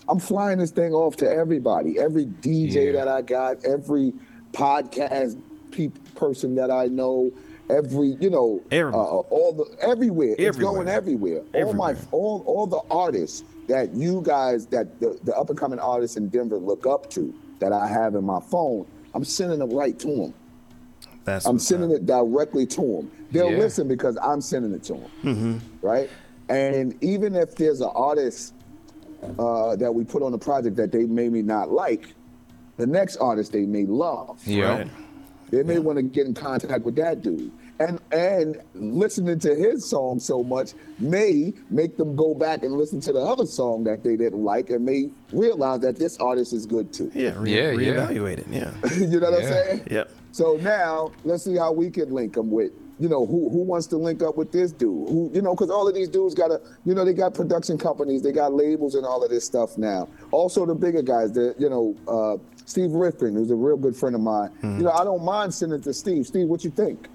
I'm 0.07 0.19
flying 0.19 0.59
this 0.59 0.71
thing 0.71 0.93
off 0.93 1.17
to 1.17 1.29
everybody, 1.29 1.99
every 1.99 2.25
DJ 2.25 2.85
Yeah. 2.87 2.91
that 2.93 3.07
I 3.09 3.21
got, 3.21 3.65
every 3.65 4.13
podcast 4.53 5.39
pe- 5.71 5.89
person 6.15 6.55
that 6.55 6.71
I 6.71 6.87
know, 6.87 7.31
every 7.69 8.17
you 8.19 8.29
know 8.29 8.61
Every- 8.71 8.93
uh, 8.93 8.97
all 8.97 9.53
the 9.53 9.65
everywhere. 9.85 10.35
It's 10.37 10.57
going 10.57 10.87
everywhere. 10.87 11.41
All 11.53 11.73
my 11.73 11.95
all 12.11 12.43
all 12.45 12.67
the 12.67 12.81
artists 12.91 13.43
that 13.67 13.93
you 13.93 14.21
guys 14.25 14.65
that 14.67 14.99
the, 14.99 15.19
the 15.23 15.35
up 15.37 15.49
and 15.49 15.57
coming 15.59 15.79
artists 15.79 16.17
in 16.17 16.29
Denver 16.29 16.57
look 16.57 16.85
up 16.87 17.09
to 17.11 17.33
that 17.59 17.71
I 17.71 17.87
have 17.87 18.15
in 18.15 18.23
my 18.23 18.39
phone. 18.39 18.85
I'm 19.13 19.23
sending 19.23 19.59
them 19.59 19.71
right 19.71 19.97
to 19.99 20.07
them. 20.07 20.33
That's 21.25 21.45
I'm 21.45 21.59
sending 21.59 21.91
up. 21.91 21.97
it 21.97 22.05
directly 22.05 22.65
to 22.67 22.81
them. 22.81 23.11
They'll 23.31 23.51
Yeah. 23.51 23.57
listen 23.57 23.87
because 23.87 24.17
I'm 24.21 24.41
sending 24.41 24.73
it 24.73 24.83
to 24.85 24.93
them. 24.93 25.11
Mm-hmm. 25.23 25.57
Right? 25.85 26.09
And 26.47 26.95
even 27.03 27.35
if 27.35 27.55
there's 27.55 27.81
an 27.81 27.91
artist 27.93 28.55
uh, 29.37 29.75
that 29.75 29.93
we 29.93 30.03
put 30.03 30.23
on 30.23 30.33
a 30.33 30.37
project 30.37 30.75
that 30.77 30.91
they 30.91 31.03
maybe 31.05 31.41
not 31.43 31.69
like, 31.71 32.13
the 32.79 32.87
next 32.87 33.17
artist 33.17 33.51
they 33.51 33.65
may 33.65 33.85
love. 33.85 34.39
Yeah. 34.45 34.77
Right. 34.79 34.87
They 35.51 35.63
may 35.63 35.79
want 35.79 35.97
to 35.97 36.03
get 36.03 36.25
in 36.27 36.33
contact 36.33 36.85
with 36.85 36.95
that 36.95 37.21
dude. 37.21 37.51
And 37.79 37.99
and 38.11 38.57
listening 38.73 39.39
to 39.39 39.55
his 39.55 39.85
song 39.89 40.19
so 40.19 40.43
much 40.43 40.73
may 40.99 41.53
make 41.69 41.97
them 41.97 42.15
go 42.15 42.33
back 42.33 42.63
and 42.63 42.73
listen 42.73 42.99
to 43.01 43.13
the 43.13 43.19
other 43.21 43.45
song 43.45 43.83
that 43.85 44.03
they 44.03 44.15
didn't 44.17 44.43
like 44.43 44.69
and 44.69 44.85
may 44.85 45.09
realize 45.31 45.79
that 45.81 45.95
this 45.97 46.17
artist 46.17 46.51
is 46.53 46.65
good 46.65 46.91
too. 46.93 47.11
Yeah, 47.13 47.33
re- 47.39 47.55
Yeah, 47.55 47.71
yeah. 47.71 47.93
reevaluate 48.07 48.39
it. 48.39 48.47
Yeah. 48.49 48.73
you 48.97 49.19
know 49.19 49.31
what 49.31 49.41
I'm 49.43 49.47
saying? 49.49 49.87
Yep. 49.89 50.11
So 50.31 50.57
now 50.57 51.11
let's 51.23 51.43
see 51.43 51.55
how 51.55 51.71
we 51.71 51.89
can 51.89 52.11
link 52.11 52.33
them 52.33 52.51
with, 52.51 52.71
you 52.99 53.07
know, 53.07 53.25
who 53.25 53.49
who 53.49 53.59
wants 53.63 53.87
to 53.87 53.97
link 53.97 54.21
up 54.21 54.35
with 54.35 54.51
this 54.51 54.71
dude? 54.71 55.09
Who, 55.09 55.31
you 55.33 55.41
know, 55.41 55.55
because 55.55 55.69
all 55.69 55.87
of 55.87 55.95
these 55.95 56.09
dudes 56.09 56.35
got 56.35 56.49
to, 56.49 56.61
you 56.85 56.93
know, 56.93 57.05
they 57.05 57.13
got 57.13 57.33
production 57.33 57.77
companies, 57.77 58.21
they 58.21 58.31
got 58.31 58.53
labels 58.53 58.95
and 58.95 59.05
all 59.05 59.23
of 59.23 59.29
this 59.29 59.45
stuff 59.45 59.77
now. 59.77 60.09
Also 60.31 60.65
the 60.65 60.75
bigger 60.75 61.01
guys, 61.01 61.31
the 61.31 61.55
you 61.57 61.69
know, 61.69 61.95
uh, 62.07 62.37
Steve 62.65 62.91
Rifkin, 62.91 63.33
who's 63.33 63.51
a 63.51 63.55
real 63.55 63.77
good 63.77 63.95
friend 63.95 64.15
of 64.15 64.21
mine. 64.21 64.51
You 64.61 64.83
know, 64.83 64.91
I 64.91 65.03
don't 65.03 65.23
mind 65.23 65.53
sending 65.53 65.79
it 65.79 65.83
to 65.83 65.93
Steve. 65.93 66.27
Steve, 66.27 66.47
what 66.47 66.63
you 66.63 66.69
think? 66.69 67.07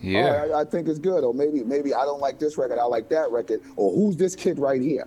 Yeah. 0.00 0.44
Oh, 0.48 0.52
I, 0.52 0.60
I 0.60 0.64
think 0.64 0.88
it's 0.88 0.98
good. 0.98 1.24
Or 1.24 1.32
maybe 1.32 1.62
maybe 1.64 1.94
I 1.94 2.04
don't 2.04 2.20
like 2.20 2.38
this 2.38 2.58
record, 2.58 2.78
I 2.78 2.84
like 2.84 3.08
that 3.08 3.30
record. 3.30 3.62
Or 3.76 3.92
who's 3.92 4.16
this 4.16 4.36
kid 4.36 4.58
right 4.58 4.80
here? 4.80 5.06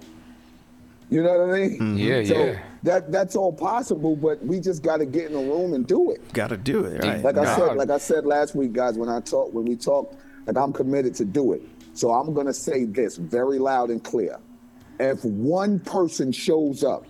You 1.10 1.22
know 1.22 1.46
what 1.46 1.56
I 1.56 1.68
mean? 1.68 1.98
Yeah, 1.98 2.24
so 2.24 2.46
yeah. 2.46 2.60
That 2.86 3.12
that's 3.12 3.36
all 3.36 3.52
possible, 3.52 4.16
but 4.16 4.46
we 4.46 4.60
just 4.60 4.84
got 4.84 4.98
to 4.98 5.08
get 5.08 5.26
in 5.26 5.34
the 5.34 5.40
room 5.40 5.74
and 5.74 5.88
do 5.88 6.12
it. 6.12 6.32
Got 6.34 6.50
to 6.50 6.58
do 6.58 6.86
it. 6.86 7.04
Right. 7.04 7.24
Like 7.24 7.36
I 7.36 7.56
said, 7.56 7.76
like 7.78 7.90
I 7.90 7.98
said 7.98 8.28
last 8.28 8.56
week, 8.56 8.74
guys, 8.74 8.96
when 8.96 9.10
I 9.10 9.22
talked, 9.22 9.56
when 9.56 9.66
we 9.66 9.76
talked, 9.76 10.16
like 10.46 10.56
I'm 10.56 10.72
committed 10.72 11.16
to 11.16 11.26
do 11.26 11.54
it. 11.54 11.64
So 11.96 12.12
I'm 12.12 12.32
gonna 12.36 12.54
say 12.54 12.86
this 12.86 13.18
very 13.18 13.58
loud 13.58 13.90
and 13.90 14.04
clear. 14.04 14.38
If 15.00 15.26
one 15.26 15.80
person 15.80 16.32
shows 16.32 16.84
up 16.84 17.08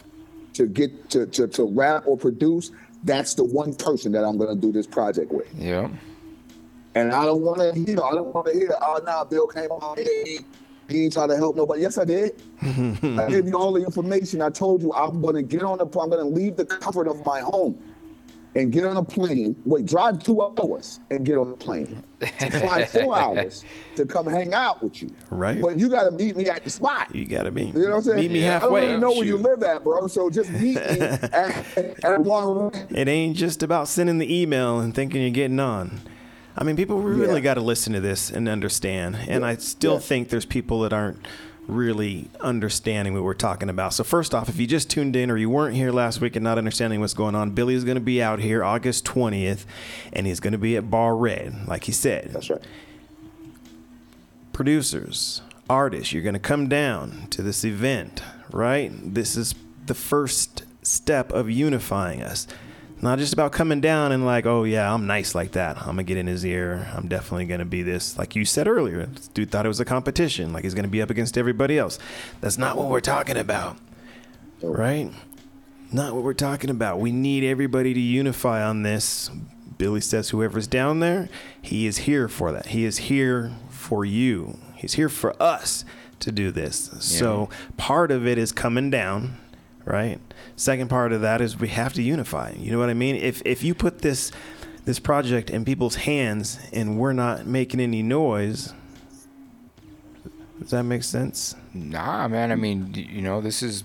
to 0.53 0.65
get 0.65 1.09
to, 1.09 1.25
to, 1.25 1.45
to 1.49 1.65
rap 1.65 2.03
or 2.07 2.15
produce, 2.17 2.71
that's 3.03 3.33
the 3.33 3.43
one 3.43 3.73
person 3.73 4.13
that 4.13 4.23
I'm 4.23 4.37
gonna 4.37 4.55
do 4.55 4.71
this 4.71 4.87
project 4.87 5.29
with. 5.29 5.53
Yeah. 5.55 5.89
And 6.95 7.11
I 7.11 7.25
don't 7.25 7.41
wanna 7.41 7.73
hear, 7.73 8.01
I 8.01 8.11
don't 8.11 8.33
wanna 8.33 8.53
hear, 8.53 8.71
oh 8.81 9.01
nah, 9.05 9.25
Bill 9.25 9.47
came 9.47 9.71
on, 9.71 9.97
he 10.87 11.03
ain't 11.05 11.13
trying 11.13 11.29
to 11.29 11.37
help 11.37 11.55
nobody. 11.55 11.81
Yes, 11.81 11.97
I 11.97 12.05
did. 12.05 12.41
I 12.61 13.27
gave 13.29 13.47
you 13.47 13.57
all 13.57 13.73
the 13.73 13.83
information. 13.83 14.41
I 14.41 14.49
told 14.49 14.81
you 14.81 14.93
I'm 14.93 15.21
gonna 15.21 15.43
get 15.43 15.63
on 15.63 15.77
the 15.77 15.85
I'm 15.85 16.09
gonna 16.09 16.23
leave 16.23 16.55
the 16.55 16.65
comfort 16.65 17.07
of 17.07 17.25
my 17.25 17.39
home 17.41 17.81
and 18.55 18.71
get 18.71 18.85
on 18.85 18.95
a 18.97 19.03
plane. 19.03 19.55
Wait, 19.65 19.85
drive 19.85 20.23
two 20.23 20.41
hours 20.41 20.99
and 21.11 21.25
get 21.25 21.37
on 21.37 21.51
a 21.51 21.57
plane. 21.57 22.01
To 22.21 22.49
fly 22.51 22.85
four 22.91 23.17
hours 23.17 23.65
to 23.97 24.05
come 24.05 24.27
hang 24.27 24.53
out 24.53 24.81
with 24.81 25.01
you. 25.01 25.13
Right. 25.29 25.61
But 25.61 25.77
you 25.77 25.89
gotta 25.89 26.11
meet 26.11 26.37
me 26.37 26.49
at 26.49 26.63
the 26.63 26.69
spot. 26.69 27.13
You 27.13 27.25
got 27.25 27.43
to 27.43 27.51
be. 27.51 27.65
You 27.65 27.73
know 27.73 27.89
what 27.89 27.95
I'm 27.97 28.01
saying? 28.03 28.19
Meet 28.19 28.31
me 28.31 28.41
halfway. 28.41 28.67
I 28.67 28.83
don't 28.83 28.89
even 28.89 29.01
know 29.01 29.11
where 29.11 29.25
you 29.25 29.37
Shoot. 29.37 29.41
live 29.41 29.63
at, 29.63 29.83
bro. 29.83 30.07
So 30.07 30.29
just 30.29 30.49
meet 30.51 30.75
me 30.75 30.79
at, 31.01 32.03
at 32.03 32.21
one. 32.21 32.71
It 32.89 33.07
ain't 33.07 33.35
just 33.35 33.61
about 33.61 33.87
sending 33.87 34.17
the 34.17 34.41
email 34.41 34.79
and 34.79 34.95
thinking 34.95 35.21
you're 35.21 35.31
getting 35.31 35.59
on. 35.59 35.99
I 36.57 36.63
mean, 36.63 36.75
people 36.75 37.01
really 37.01 37.35
Yeah. 37.35 37.39
got 37.41 37.53
to 37.55 37.61
listen 37.61 37.93
to 37.93 37.99
this 37.99 38.29
and 38.31 38.47
understand. 38.47 39.17
And 39.27 39.45
I 39.45 39.55
still 39.57 39.93
Yeah. 39.95 39.99
think 39.99 40.29
there's 40.29 40.45
people 40.45 40.81
that 40.81 40.93
aren't 40.93 41.25
really 41.67 42.29
understanding 42.41 43.13
what 43.15 43.23
we're 43.23 43.33
talking 43.33 43.69
about. 43.69 43.91
So 43.93 44.03
first 44.03 44.35
off, 44.35 44.47
if 44.49 44.59
you 44.59 44.67
just 44.67 44.89
tuned 44.89 45.15
in 45.15 45.31
or 45.31 45.37
you 45.37 45.49
weren't 45.49 45.75
here 45.75 45.91
last 45.91 46.21
week 46.21 46.35
and 46.35 46.43
not 46.43 46.57
understanding 46.59 46.99
what's 47.01 47.15
going 47.15 47.33
on, 47.35 47.51
Billy 47.51 47.73
is 47.73 47.83
going 47.83 47.95
to 47.95 48.01
be 48.01 48.21
out 48.21 48.39
here 48.39 48.63
August 48.63 49.03
20th, 49.03 49.65
and 50.13 50.27
he's 50.27 50.39
going 50.39 50.51
to 50.53 50.59
be 50.59 50.77
at 50.77 50.89
Bar 50.91 51.15
Red, 51.17 51.67
like 51.67 51.85
he 51.85 51.91
said. 51.91 52.29
That's 52.33 52.49
right. 52.49 52.61
producers, 54.53 55.41
artists, 55.69 56.13
you're 56.13 56.23
going 56.23 56.33
to 56.33 56.39
come 56.39 56.69
down 56.69 57.27
to 57.29 57.41
this 57.41 57.65
event, 57.65 58.21
right? 58.51 58.91
This 59.13 59.35
is 59.35 59.53
the 59.85 59.93
first 59.93 60.63
step 60.81 61.31
of 61.33 61.49
unifying 61.49 62.21
us. 62.21 62.47
Not 63.05 63.19
just 63.19 63.33
about 63.33 63.51
coming 63.51 63.81
down 63.81 64.11
and 64.11 64.25
like, 64.25 64.47
oh 64.47 64.63
yeah, 64.63 64.91
I'm 64.91 65.05
nice 65.05 65.35
like 65.35 65.51
that. 65.51 65.77
I'm 65.77 65.89
gonna 65.89 66.01
get 66.01 66.17
in 66.17 66.25
his 66.25 66.43
ear. 66.43 66.91
I'm 66.95 67.07
definitely 67.07 67.45
gonna 67.45 67.63
be 67.63 67.83
this. 67.83 68.17
Like 68.17 68.35
you 68.35 68.45
said 68.45 68.67
earlier, 68.67 69.05
this 69.05 69.27
dude 69.27 69.51
thought 69.51 69.63
it 69.63 69.67
was 69.67 69.79
a 69.79 69.85
competition. 69.85 70.51
Like 70.51 70.63
he's 70.63 70.73
gonna 70.73 70.87
be 70.87 71.03
up 71.03 71.11
against 71.11 71.37
everybody 71.37 71.77
else. 71.77 71.99
That's 72.41 72.57
not 72.57 72.77
what 72.77 72.87
we're 72.87 73.01
talking 73.01 73.37
about, 73.37 73.77
right? 74.63 75.11
Not 75.91 76.15
what 76.15 76.23
we're 76.23 76.33
talking 76.33 76.71
about. 76.71 76.99
We 76.99 77.11
need 77.11 77.43
everybody 77.43 77.93
to 77.93 77.99
unify 77.99 78.63
on 78.63 78.81
this. 78.81 79.29
Billy 79.77 80.01
says 80.01 80.29
whoever's 80.29 80.65
down 80.65 80.99
there, 80.99 81.29
he 81.61 81.85
is 81.85 81.97
here 81.99 82.27
for 82.27 82.51
that. 82.53 82.67
He 82.69 82.85
is 82.85 82.97
here 82.97 83.51
for 83.69 84.03
you. 84.03 84.57
He's 84.73 84.93
here 84.93 85.09
for 85.09 85.39
us 85.39 85.85
to 86.21 86.31
do 86.31 86.49
this. 86.49 86.89
So 87.01 87.49
part 87.77 88.09
of 88.09 88.25
it 88.25 88.39
is 88.39 88.51
coming 88.51 88.89
down, 88.89 89.37
right? 89.85 90.19
Second 90.55 90.89
part 90.89 91.13
of 91.13 91.21
that 91.21 91.41
is 91.41 91.57
we 91.57 91.69
have 91.69 91.93
to 91.93 92.01
unify. 92.01 92.51
You 92.57 92.71
know 92.71 92.79
what 92.79 92.89
I 92.89 92.93
mean? 92.93 93.15
If 93.15 93.41
if 93.45 93.63
you 93.63 93.73
put 93.73 93.99
this 93.99 94.31
this 94.85 94.99
project 94.99 95.49
in 95.49 95.65
people's 95.65 95.95
hands 95.95 96.59
and 96.73 96.99
we're 96.99 97.13
not 97.13 97.45
making 97.45 97.79
any 97.79 98.03
noise, 98.03 98.73
does 100.59 100.71
that 100.71 100.83
make 100.83 101.03
sense? 101.03 101.55
Nah, 101.73 102.27
man. 102.27 102.51
I 102.51 102.55
mean, 102.55 102.93
you 102.93 103.21
know, 103.21 103.41
this 103.41 103.63
is 103.63 103.83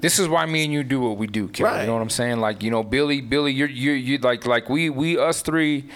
this 0.00 0.18
is 0.18 0.28
why 0.28 0.46
me 0.46 0.64
and 0.64 0.72
you 0.72 0.82
do 0.82 1.00
what 1.00 1.16
we 1.16 1.26
do, 1.26 1.48
Cally. 1.48 1.70
Right. 1.70 1.80
You 1.82 1.86
know 1.86 1.94
what 1.94 2.02
I'm 2.02 2.10
saying? 2.10 2.38
Like, 2.38 2.62
you 2.62 2.70
know, 2.70 2.82
Billy, 2.82 3.20
Billy, 3.20 3.52
you're 3.52 3.68
you 3.68 3.92
you 3.92 4.18
like 4.18 4.46
like 4.46 4.68
we 4.68 4.90
we 4.90 5.18
us 5.18 5.42
three 5.42 5.88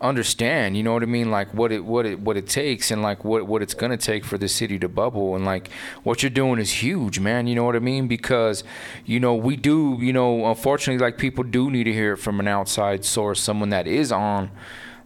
understand. 0.00 0.76
You 0.76 0.82
know 0.82 0.92
what 0.92 1.02
I 1.02 1.06
mean? 1.06 1.30
Like 1.30 1.52
what 1.52 1.72
it 1.72 1.84
what 1.84 2.06
it 2.06 2.20
what 2.20 2.36
it 2.36 2.46
takes 2.48 2.90
and 2.90 3.02
like 3.02 3.24
what 3.24 3.46
what 3.46 3.62
it's 3.62 3.74
gonna 3.74 3.96
take 3.96 4.24
for 4.24 4.38
the 4.38 4.48
city 4.48 4.78
to 4.78 4.88
bubble 4.88 5.34
and 5.34 5.44
like 5.44 5.70
what 6.02 6.22
you're 6.22 6.30
doing 6.30 6.58
is 6.58 6.70
huge, 6.70 7.20
man. 7.20 7.46
You 7.46 7.54
know 7.54 7.64
what 7.64 7.76
I 7.76 7.80
mean? 7.80 8.08
Because 8.08 8.64
you 9.04 9.20
know 9.20 9.34
we 9.34 9.56
do. 9.56 9.98
You 10.00 10.12
know, 10.12 10.46
unfortunately, 10.46 11.04
like 11.04 11.18
people 11.18 11.44
do 11.44 11.70
need 11.70 11.84
to 11.84 11.92
hear 11.92 12.14
it 12.14 12.18
from 12.18 12.40
an 12.40 12.48
outside 12.48 13.04
source, 13.04 13.40
someone 13.40 13.70
that 13.70 13.86
is 13.86 14.12
on. 14.12 14.50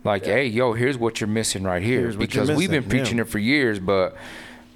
Like, 0.05 0.25
hey, 0.25 0.47
yo, 0.47 0.73
here's 0.73 0.99
what 0.99 1.21
you're 1.21 1.29
missing 1.29 1.63
right 1.63 1.83
here. 1.83 2.01
Here's 2.01 2.17
because 2.17 2.51
we've 2.51 2.71
been 2.71 2.83
missing, 2.83 2.97
yeah. 2.97 3.03
preaching 3.03 3.19
it 3.21 3.29
for 3.29 3.39
years, 3.39 3.79
but 3.79 4.17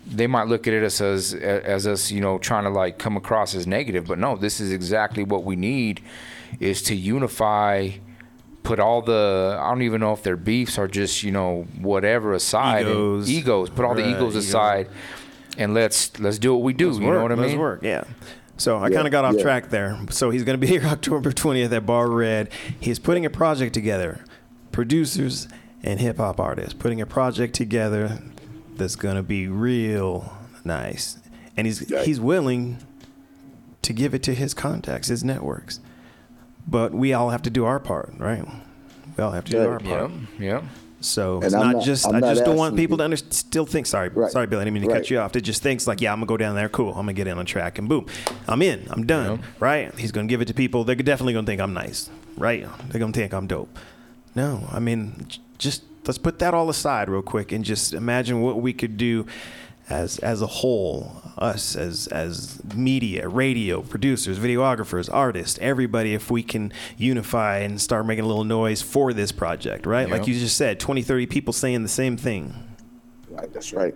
they 0.07 0.29
might 0.29 0.46
look 0.46 0.68
at 0.68 0.74
us 0.85 1.00
as 1.00 1.35
as 1.35 1.87
us, 1.87 2.11
you 2.12 2.20
know, 2.20 2.38
trying 2.38 2.64
to 2.64 2.70
like 2.70 2.98
come 2.98 3.16
across 3.16 3.55
as 3.55 3.66
negative. 3.66 4.07
But 4.07 4.18
no, 4.18 4.37
this 4.37 4.61
is 4.61 4.72
exactly 4.72 5.24
what 5.24 5.44
we 5.44 5.57
need 5.57 6.00
is 6.61 6.81
to 6.83 6.94
unify, 6.94 7.90
put 8.66 8.81
all 8.81 9.00
the 9.00 9.57
I 9.61 9.68
don't 9.70 9.83
even 9.83 10.00
know 10.00 10.12
if 10.12 10.22
they're 10.24 10.37
beefs 10.37 10.76
are 10.76 10.88
just 10.88 11.22
you 11.22 11.31
know 11.31 11.66
whatever 11.81 12.33
aside, 12.35 12.87
and- 12.87 12.90
Egos. 12.96 13.31
egos, 13.31 13.70
put 13.70 13.85
all 13.85 13.94
the 13.94 14.02
Right, 14.02 14.11
egos 14.16 14.33
egos. 14.35 14.48
aside, 14.48 14.88
and 15.57 15.72
let's 15.72 16.18
let's 16.18 16.38
do 16.38 16.52
what 16.52 16.62
we 16.64 16.72
do. 16.72 16.88
Let's 16.88 16.98
you 16.98 17.07
work, 17.07 17.16
know 17.16 17.22
what 17.22 17.33
I 17.33 17.35
let's 17.37 17.55
work, 17.55 17.83
yeah. 17.83 18.05
So 18.59 18.79
I 18.79 18.88
Yeah, 18.88 18.94
kind 18.96 19.07
of 19.07 19.12
got 19.12 19.24
off 19.24 19.35
yeah. 19.37 19.42
track 19.42 19.68
there. 19.70 19.98
So 20.11 20.31
he's 20.31 20.42
going 20.42 20.59
to 20.59 20.66
be 20.66 20.66
here 20.74 20.85
October 20.85 21.31
20th 21.31 21.70
at 21.72 21.87
Bar 21.87 22.09
Red. 22.11 22.48
He's 22.81 22.98
putting 22.98 23.24
a 23.24 23.31
project 23.31 23.72
together, 23.74 24.20
producers 24.72 25.46
and 25.83 26.00
hip 26.00 26.16
hop 26.16 26.40
artists, 26.40 26.72
putting 26.74 27.00
a 27.00 27.07
project 27.07 27.55
together 27.55 28.18
that's 28.76 28.96
going 28.96 29.16
to 29.16 29.22
be 29.22 29.46
real 29.46 30.33
nice. 30.64 31.18
And 31.57 31.66
he's 31.66 31.88
Right. 31.90 32.05
he's 32.05 32.18
willing 32.20 32.79
to 33.83 33.92
give 33.92 34.12
it 34.14 34.22
to 34.24 34.35
his 34.35 34.52
contacts, 34.55 35.09
his 35.09 35.22
networks. 35.22 35.79
But 36.66 36.92
we 36.92 37.12
all 37.12 37.31
have 37.31 37.42
to 37.42 37.50
do 37.50 37.64
our 37.64 37.79
part, 37.79 38.12
right? 38.18 38.44
We 39.16 39.22
all 39.24 39.31
have 39.33 39.44
to 39.44 39.52
do 39.52 39.61
our 39.68 39.79
part. 39.81 40.11
Yeah, 40.38 40.44
yeah. 40.61 40.62
So 41.00 41.37
And 41.37 41.44
it's 41.44 41.55
I'm 41.55 41.66
not, 41.66 41.76
not- 41.76 41.85
just. 41.85 42.07
I'm 42.07 42.16
I 42.16 42.20
just 42.20 42.44
don't 42.44 42.57
want 42.57 42.74
people 42.74 42.94
you- 42.94 42.98
to 42.98 43.05
under, 43.05 43.16
still 43.16 43.66
think. 43.66 43.87
Sorry, 43.87 44.09
Right. 44.09 44.31
sorry, 44.33 44.46
Bill. 44.46 44.59
I 44.61 44.64
didn't 44.64 44.74
mean 44.74 44.83
to 44.85 44.88
Right. 44.88 44.96
cut 45.02 45.11
you 45.11 45.18
off. 45.20 45.37
It 45.37 45.42
just 45.42 45.62
thinks 45.62 45.87
like, 45.87 46.00
yeah, 46.00 46.12
I'm 46.12 46.18
gonna 46.18 46.26
go 46.26 46.37
down 46.37 46.57
there. 46.57 46.68
Cool. 46.68 46.88
I'm 46.90 46.96
gonna 46.96 47.12
get 47.12 47.26
in 47.29 47.38
on 47.38 47.46
track, 47.46 47.79
and 47.79 47.88
boom, 47.88 48.07
I'm 48.48 48.62
in. 48.62 48.87
I'm 48.90 49.07
done. 49.07 49.40
Right? 49.61 49.96
He's 49.98 50.11
gonna 50.11 50.26
give 50.26 50.40
it 50.40 50.46
to 50.46 50.55
people. 50.55 50.83
They're 50.85 50.96
definitely 50.96 51.35
gonna 51.35 51.46
think 51.46 51.61
I'm 51.61 51.74
nice. 51.74 52.11
Right? 52.37 52.66
They're 52.88 52.98
gonna 52.98 53.12
think 53.12 53.33
I'm 53.33 53.46
dope. 53.46 53.79
No, 54.35 54.68
I 54.72 54.81
mean, 54.81 55.26
just 55.59 55.83
let's 56.07 56.18
put 56.18 56.38
that 56.40 56.52
all 56.55 56.68
aside 56.68 57.09
real 57.09 57.22
quick 57.22 57.52
and 57.52 57.64
just 57.64 57.94
imagine 57.94 58.40
what 58.40 58.61
we 58.61 58.72
could 58.72 58.96
do 58.96 59.26
as 59.88 60.18
as 60.18 60.42
a 60.42 60.46
whole 60.46 61.22
us 61.38 61.77
as 61.77 62.07
as 62.09 62.61
media 62.75 63.29
radio 63.29 63.83
producers 63.83 64.38
videographers 64.38 65.09
artists 65.12 65.59
everybody 65.61 66.14
if 66.14 66.31
we 66.31 66.42
can 66.42 66.72
unify 66.96 67.59
and 67.59 67.81
start 67.81 68.05
making 68.07 68.25
a 68.25 68.27
little 68.27 68.42
noise 68.44 68.83
for 68.83 69.12
this 69.12 69.31
project 69.33 69.87
right 69.87 70.09
like 70.11 70.27
you 70.27 70.35
just 70.35 70.57
said 70.57 70.81
20 70.81 71.03
30 71.03 71.27
people 71.27 71.53
saying 71.53 71.83
the 71.83 71.88
same 71.88 72.16
thing 72.16 72.55
Right. 73.31 73.53
That's 73.53 73.72
right. 73.75 73.94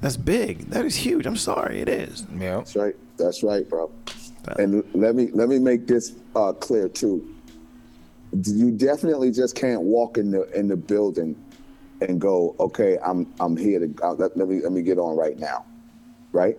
that's 0.00 0.16
big 0.16 0.68
that 0.70 0.84
is 0.84 0.96
huge 0.96 1.24
i'm 1.24 1.36
sorry 1.36 1.80
it 1.80 1.88
is 1.88 2.26
Yeah. 2.36 2.56
That's 2.58 2.74
right. 2.76 2.96
That's 3.16 3.42
right, 3.44 3.68
bro. 3.68 3.90
And 4.58 4.82
let 4.94 5.14
me 5.14 5.30
let 5.32 5.48
me 5.48 5.60
make 5.60 5.86
this 5.86 6.14
uh, 6.34 6.52
clear 6.54 6.88
too. 6.88 7.32
You 8.44 8.72
definitely 8.72 9.30
just 9.30 9.54
can't 9.54 9.82
walk 9.82 10.18
in 10.18 10.32
the 10.32 10.50
in 10.58 10.66
the 10.66 10.76
building 10.76 11.36
and 12.08 12.20
go, 12.20 12.54
okay, 12.60 12.98
I'm 13.04 13.32
I'm 13.40 13.56
here 13.56 13.78
to 13.80 13.94
uh, 14.02 14.12
let, 14.14 14.36
let 14.36 14.48
me 14.48 14.60
let 14.60 14.72
me 14.72 14.82
get 14.82 14.98
on 14.98 15.16
right 15.16 15.38
now, 15.38 15.64
right? 16.32 16.56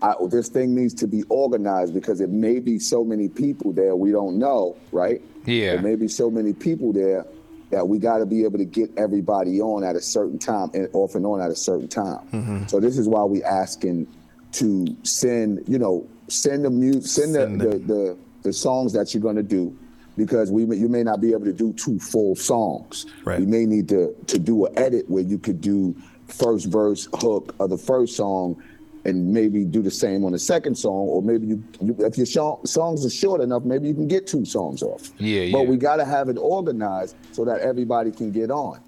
I, 0.00 0.14
this 0.30 0.48
thing 0.48 0.74
needs 0.74 0.94
to 0.94 1.06
be 1.06 1.22
organized 1.28 1.94
because 1.94 2.20
it 2.20 2.30
may 2.30 2.58
be 2.58 2.78
so 2.80 3.04
many 3.04 3.28
people 3.28 3.72
there 3.72 3.94
we 3.94 4.10
don't 4.10 4.38
know, 4.38 4.76
right? 4.90 5.22
Yeah. 5.46 5.72
There 5.74 5.82
may 5.82 5.94
be 5.94 6.08
so 6.08 6.30
many 6.30 6.52
people 6.52 6.92
there 6.92 7.24
that 7.70 7.86
we 7.86 7.98
got 7.98 8.18
to 8.18 8.26
be 8.26 8.44
able 8.44 8.58
to 8.58 8.64
get 8.64 8.90
everybody 8.96 9.60
on 9.60 9.84
at 9.84 9.94
a 9.96 10.00
certain 10.00 10.38
time 10.38 10.70
and 10.74 10.88
off 10.92 11.14
and 11.14 11.24
on 11.24 11.40
at 11.40 11.50
a 11.50 11.56
certain 11.56 11.88
time. 11.88 12.66
So 12.68 12.80
this 12.80 12.98
is 12.98 13.08
why 13.08 13.22
we 13.24 13.42
asking 13.44 14.08
to 14.52 14.86
send, 15.04 15.62
you 15.68 15.78
know, 15.78 16.06
send 16.28 16.64
the 16.64 16.70
music, 16.70 17.06
send, 17.06 17.34
Send 17.34 17.60
the, 17.60 17.66
the- 17.68 17.78
the, 17.78 17.78
the 17.94 18.18
the 18.42 18.52
songs 18.52 18.92
that 18.92 19.14
you're 19.14 19.22
going 19.22 19.36
to 19.36 19.42
do 19.44 19.76
because 20.16 20.50
we 20.50 20.66
may- 20.66 20.76
you 20.76 20.88
may 20.88 21.02
not 21.02 21.20
be 21.20 21.32
able 21.32 21.44
to 21.44 21.52
do 21.52 21.72
two 21.72 21.98
full 21.98 22.34
songs. 22.36 23.06
Right. 23.24 23.40
We 23.40 23.46
may 23.46 23.66
need 23.66 23.88
to 23.90 24.14
to 24.26 24.38
do 24.38 24.66
an 24.66 24.78
edit 24.78 25.08
where 25.08 25.22
you 25.22 25.38
could 25.38 25.60
do 25.60 25.94
first 26.26 26.66
verse 26.66 27.08
hook 27.14 27.54
of 27.60 27.70
the 27.70 27.78
first 27.78 28.16
song 28.16 28.56
and 29.04 29.32
maybe 29.34 29.64
do 29.64 29.82
the 29.82 29.90
same 29.90 30.24
on 30.24 30.32
the 30.32 30.38
second 30.38 30.76
song 30.76 31.08
or 31.08 31.20
maybe 31.20 31.46
you, 31.46 31.62
you 31.80 31.94
if 31.98 32.16
your 32.16 32.24
sho- 32.24 32.60
songs 32.64 33.04
are 33.04 33.10
short 33.10 33.40
enough 33.40 33.64
maybe 33.64 33.88
you 33.88 33.92
can 33.94 34.06
get 34.08 34.26
two 34.26 34.44
songs 34.44 34.82
off 34.82 35.10
Yeah, 35.18 35.50
but 35.52 35.62
yeah. 35.64 35.68
we 35.68 35.76
got 35.76 35.96
to 35.96 36.04
have 36.04 36.28
it 36.28 36.38
organized 36.38 37.16
so 37.32 37.44
that 37.44 37.60
everybody 37.60 38.12
can 38.12 38.30
get 38.30 38.50
on 38.50 38.78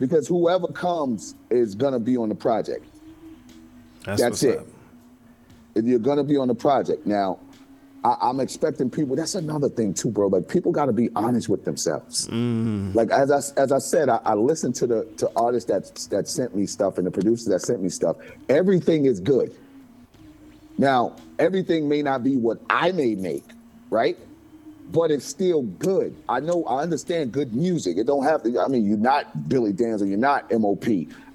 because 0.00 0.26
whoever 0.28 0.66
comes 0.66 1.36
is 1.50 1.74
to 1.76 2.00
be 2.00 2.16
on 2.16 2.28
the 2.28 2.34
project 2.34 2.84
That's, 4.04 4.20
That's 4.20 4.42
it. 4.42 4.58
up. 4.58 4.66
if 5.76 5.84
you're 5.84 6.00
gonna 6.00 6.24
be 6.24 6.36
on 6.36 6.48
the 6.48 6.54
project. 6.54 7.06
Now, 7.06 7.38
I, 8.04 8.16
I'm 8.22 8.40
expecting 8.40 8.90
people. 8.90 9.16
That's 9.16 9.34
another 9.34 9.68
thing 9.68 9.92
too, 9.92 10.10
bro. 10.10 10.28
Like 10.28 10.48
people 10.48 10.72
got 10.72 10.86
to 10.86 10.92
be 10.92 11.10
honest 11.16 11.48
with 11.48 11.64
themselves. 11.64 12.28
Mm. 12.28 12.94
Like 12.94 13.10
as 13.10 13.30
I 13.30 13.60
as 13.60 13.72
I 13.72 13.78
said, 13.78 14.08
I, 14.08 14.20
I 14.24 14.34
listened 14.34 14.74
to 14.76 14.86
the 14.86 15.04
to 15.16 15.30
artists 15.36 15.68
that 15.70 15.94
that 16.10 16.28
sent 16.28 16.54
me 16.54 16.66
stuff 16.66 16.98
and 16.98 17.06
the 17.06 17.10
producers 17.10 17.46
that 17.46 17.60
sent 17.60 17.82
me 17.82 17.88
stuff. 17.88 18.16
Everything 18.48 19.06
is 19.06 19.20
good. 19.20 19.54
Now, 20.78 21.16
everything 21.40 21.88
may 21.88 22.02
not 22.02 22.22
be 22.22 22.36
what 22.36 22.58
I 22.70 22.92
may 22.92 23.16
make, 23.16 23.44
right? 23.90 24.16
But 24.90 25.10
it's 25.10 25.26
still 25.26 25.62
good. 25.62 26.16
I 26.28 26.40
know, 26.40 26.64
I 26.64 26.82
understand 26.82 27.32
good 27.32 27.54
music. 27.54 27.98
It 27.98 28.06
don't 28.06 28.24
have 28.24 28.42
to, 28.44 28.60
I 28.60 28.68
mean, 28.68 28.86
you're 28.86 28.96
not 28.96 29.48
Billy 29.48 29.72
Danze, 29.72 30.08
you're 30.08 30.16
not 30.16 30.50
MOP. 30.50 30.86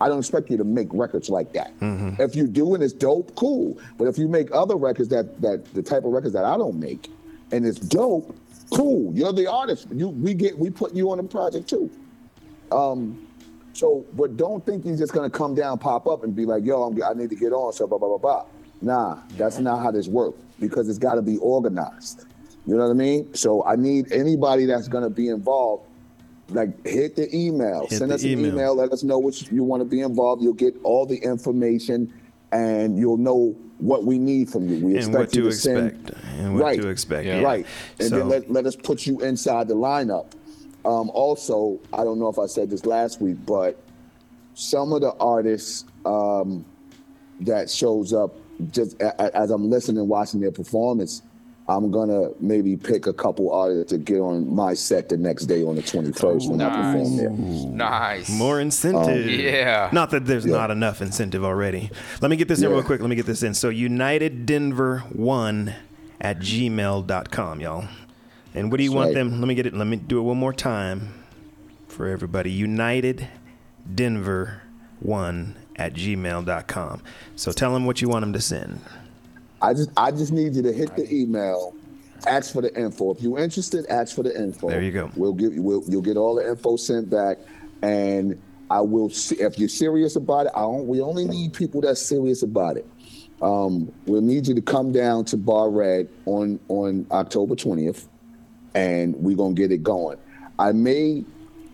I 0.01 0.09
don't 0.09 0.19
expect 0.19 0.49
you 0.49 0.57
to 0.57 0.63
make 0.63 0.87
records 0.91 1.29
like 1.29 1.53
that. 1.53 1.71
If 2.19 2.35
you 2.35 2.47
do 2.47 2.73
and 2.73 2.83
it's 2.83 2.93
dope, 2.93 3.35
cool. 3.35 3.77
But 3.97 4.07
if 4.07 4.17
you 4.17 4.27
make 4.27 4.51
other 4.51 4.75
records 4.75 5.09
that, 5.09 5.39
that 5.41 5.71
the 5.73 5.83
type 5.83 6.03
of 6.03 6.11
records 6.11 6.33
that 6.33 6.45
I 6.45 6.57
don't 6.57 6.79
make 6.79 7.09
and 7.53 7.65
it's 7.65 7.79
dope, 7.79 8.35
cool. 8.71 9.13
You're 9.13 9.31
the 9.31 9.49
artist. 9.49 9.87
You 9.93 10.09
we 10.09 10.33
get 10.33 10.57
we 10.57 10.69
put 10.69 10.93
you 10.93 11.11
on 11.11 11.17
the 11.17 11.23
project 11.23 11.69
too. 11.69 11.89
Um, 12.71 13.27
so, 13.73 14.05
but 14.13 14.35
don't 14.35 14.65
think 14.65 14.85
you're 14.85 14.97
just 14.97 15.13
gonna 15.13 15.29
come 15.29 15.55
down, 15.55 15.77
pop 15.77 16.07
up, 16.07 16.23
and 16.23 16.35
be 16.35 16.45
like, 16.45 16.65
"Yo, 16.65 16.83
I'm, 16.83 17.01
I 17.03 17.13
need 17.13 17.29
to 17.29 17.35
get 17.35 17.53
on." 17.53 17.71
So, 17.73 17.87
blah 17.87 17.97
blah 17.97 18.09
blah 18.09 18.17
blah. 18.17 18.45
Nah, 18.81 19.19
that's 19.37 19.59
not 19.59 19.81
how 19.81 19.91
this 19.91 20.07
works 20.07 20.37
because 20.59 20.89
it's 20.89 20.97
got 20.97 21.15
to 21.15 21.21
be 21.21 21.37
organized. 21.37 22.25
You 22.65 22.76
know 22.76 22.84
what 22.86 22.91
I 22.91 22.93
mean? 22.93 23.34
So, 23.34 23.63
I 23.65 23.76
need 23.76 24.12
anybody 24.12 24.65
that's 24.65 24.88
gonna 24.88 25.10
be 25.10 25.28
involved. 25.30 25.84
Like, 26.49 26.86
hit 26.86 27.15
the 27.15 27.34
email, 27.36 27.88
Hit 27.89 27.99
send 27.99 28.12
the 28.12 28.15
us 28.15 28.23
an 28.23 28.30
email. 28.30 28.54
email, 28.54 28.76
let 28.76 28.91
us 28.91 29.04
know 29.04 29.17
what 29.19 29.52
you 29.52 29.63
want 29.63 29.82
to 29.82 29.86
be 29.86 30.02
involved. 30.02 30.41
You'll 30.43 30.54
get 30.54 30.76
all 30.84 31.06
the 31.06 31.17
information, 31.17 32.13
and 32.52 32.97
you'll 32.97 33.17
know 33.17 33.56
what 33.80 34.06
we 34.06 34.17
need 34.17 34.49
from 34.49 34.67
you. 34.69 34.76
We 34.86 34.91
And 34.91 34.97
expect 34.97 35.17
what 35.17 35.36
you 35.36 35.43
to 35.43 35.49
to 35.49 35.56
send 35.56 35.88
expect. 35.88 36.23
And 36.39 36.54
what 36.54 36.63
right, 36.63 36.82
to 36.82 36.88
expect. 36.89 37.26
Yeah. 37.26 37.39
yeah. 37.39 37.43
right, 37.45 37.65
and 37.99 38.10
So- 38.10 38.17
then 38.19 38.30
let, 38.30 38.52
let 38.52 38.65
us 38.65 38.76
put 38.76 39.06
you 39.08 39.19
inside 39.21 39.67
the 39.67 39.76
lineup. 39.76 40.28
Um, 40.86 41.10
also, 41.12 41.80
I 41.93 42.04
don't 42.04 42.19
know 42.19 42.28
if 42.28 42.38
I 42.38 42.45
said 42.45 42.69
this 42.69 42.86
last 42.86 43.21
week, 43.21 43.38
but 43.45 43.82
some 44.54 44.91
of 44.93 45.02
the 45.02 45.13
artists 45.15 45.86
um, 46.06 46.65
that 47.41 47.69
shows 47.69 48.13
up 48.13 48.36
just 48.71 49.02
a, 49.02 49.08
a- 49.21 49.36
as 49.38 49.49
I'm 49.49 49.69
listening, 49.69 50.08
watching 50.08 50.39
their 50.41 50.52
performance, 50.52 51.21
I'm 51.67 51.91
gonna 51.91 52.30
maybe 52.41 52.76
pick 52.76 53.08
a 53.08 53.13
couple 53.13 53.52
artists 53.52 53.91
to 53.91 53.97
get 53.97 54.19
on 54.19 54.54
my 54.54 54.73
set 54.73 55.08
the 55.08 55.15
next 55.17 55.45
day 55.45 55.63
on 55.63 55.76
the 55.78 55.82
21st 55.82 56.49
when 56.49 56.60
I 56.62 56.69
perform 56.93 57.15
there. 57.17 57.30
Nice. 57.30 58.30
More 58.30 58.60
incentive. 58.60 59.26
Um, 59.26 59.30
yeah. 59.30 59.89
Not 59.93 60.12
that 60.12 60.26
there's 60.26 60.45
Yeah. 60.45 60.58
not 60.58 60.71
enough 60.71 61.02
incentive 61.02 61.45
already. 61.45 61.89
Let 62.21 62.30
me 62.32 62.36
get 62.38 62.49
this 62.49 62.62
in 62.62 62.69
real 62.69 62.84
quick. 62.84 62.99
Let 62.99 63.10
me 63.10 63.15
get 63.15 63.26
this 63.26 63.43
in. 63.43 63.54
So 63.54 63.69
United 63.69 64.45
Denver 64.45 65.04
one 65.13 65.73
at 66.19 66.39
gmail.com, 66.39 67.60
y'all. 67.62 67.86
And 68.54 68.69
what 68.69 68.78
do 68.78 68.84
you 68.84 68.89
That's 68.89 68.95
want 68.97 69.08
right. 69.08 69.15
them? 69.15 69.39
Let 69.39 69.47
me 69.47 69.56
get 69.56 69.65
it. 69.65 69.73
Let 69.73 69.88
me 69.88 69.95
do 69.95 70.19
it 70.19 70.23
one 70.23 70.38
more 70.38 70.54
time 70.54 71.13
for 71.88 72.08
everybody. 72.08 72.52
United 72.52 73.28
Denver 73.95 74.62
one 74.99 75.56
at 75.78 75.93
gmail.com. 75.93 77.02
So 77.36 77.52
tell 77.52 77.73
them 77.73 77.86
what 77.86 78.02
you 78.02 78.10
want 78.10 78.21
them 78.23 78.34
to 78.34 78.41
send. 78.41 78.82
I 79.63 79.73
just 79.73 79.89
I 79.95 80.12
just 80.12 80.34
need 80.34 80.56
you 80.56 80.62
to 80.62 80.73
hit 80.73 80.93
the 80.97 81.12
email, 81.12 81.73
ask 82.28 82.52
for 82.52 82.62
the 82.62 82.78
info. 82.78 83.12
If 83.12 83.21
you're 83.21 83.39
interested, 83.39 83.86
ask 83.88 84.13
for 84.13 84.21
the 84.21 84.38
info. 84.38 84.69
There 84.69 84.82
you 84.82 84.91
go. 84.91 85.10
We'll 85.15 85.34
give 85.34 85.54
you 85.54 85.63
we'll, 85.63 85.84
you'll 85.88 86.02
get 86.02 86.17
all 86.17 86.36
the 86.36 86.47
info 86.47 86.76
sent 86.76 87.10
back, 87.10 87.38
and 87.82 88.39
I 88.69 88.82
will 88.82 89.10
see 89.10 89.36
if 89.36 89.58
you're 89.58 89.69
serious 89.69 90.17
about 90.17 90.47
it. 90.47 90.52
I 90.54 90.62
don't, 90.62 90.86
we 90.86 90.99
only 90.99 91.23
need 91.23 91.54
people 91.54 91.80
that's 91.80 92.02
serious 92.02 92.43
about 92.43 92.76
it. 92.76 92.86
Um, 93.41 93.89
we'll 94.06 94.21
need 94.21 94.47
you 94.47 94.56
to 94.56 94.62
come 94.62 94.91
down 94.91 95.23
to 95.26 95.38
Bar 95.38 95.69
Red 95.69 96.10
on 96.26 96.60
on 96.67 97.08
October 97.10 97.56
20th, 97.56 98.08
and 98.76 99.15
we're 99.15 99.38
gonna 99.38 99.54
get 99.54 99.71
it 99.71 99.82
going. 99.82 100.17
I 100.60 100.73
may 100.73 101.23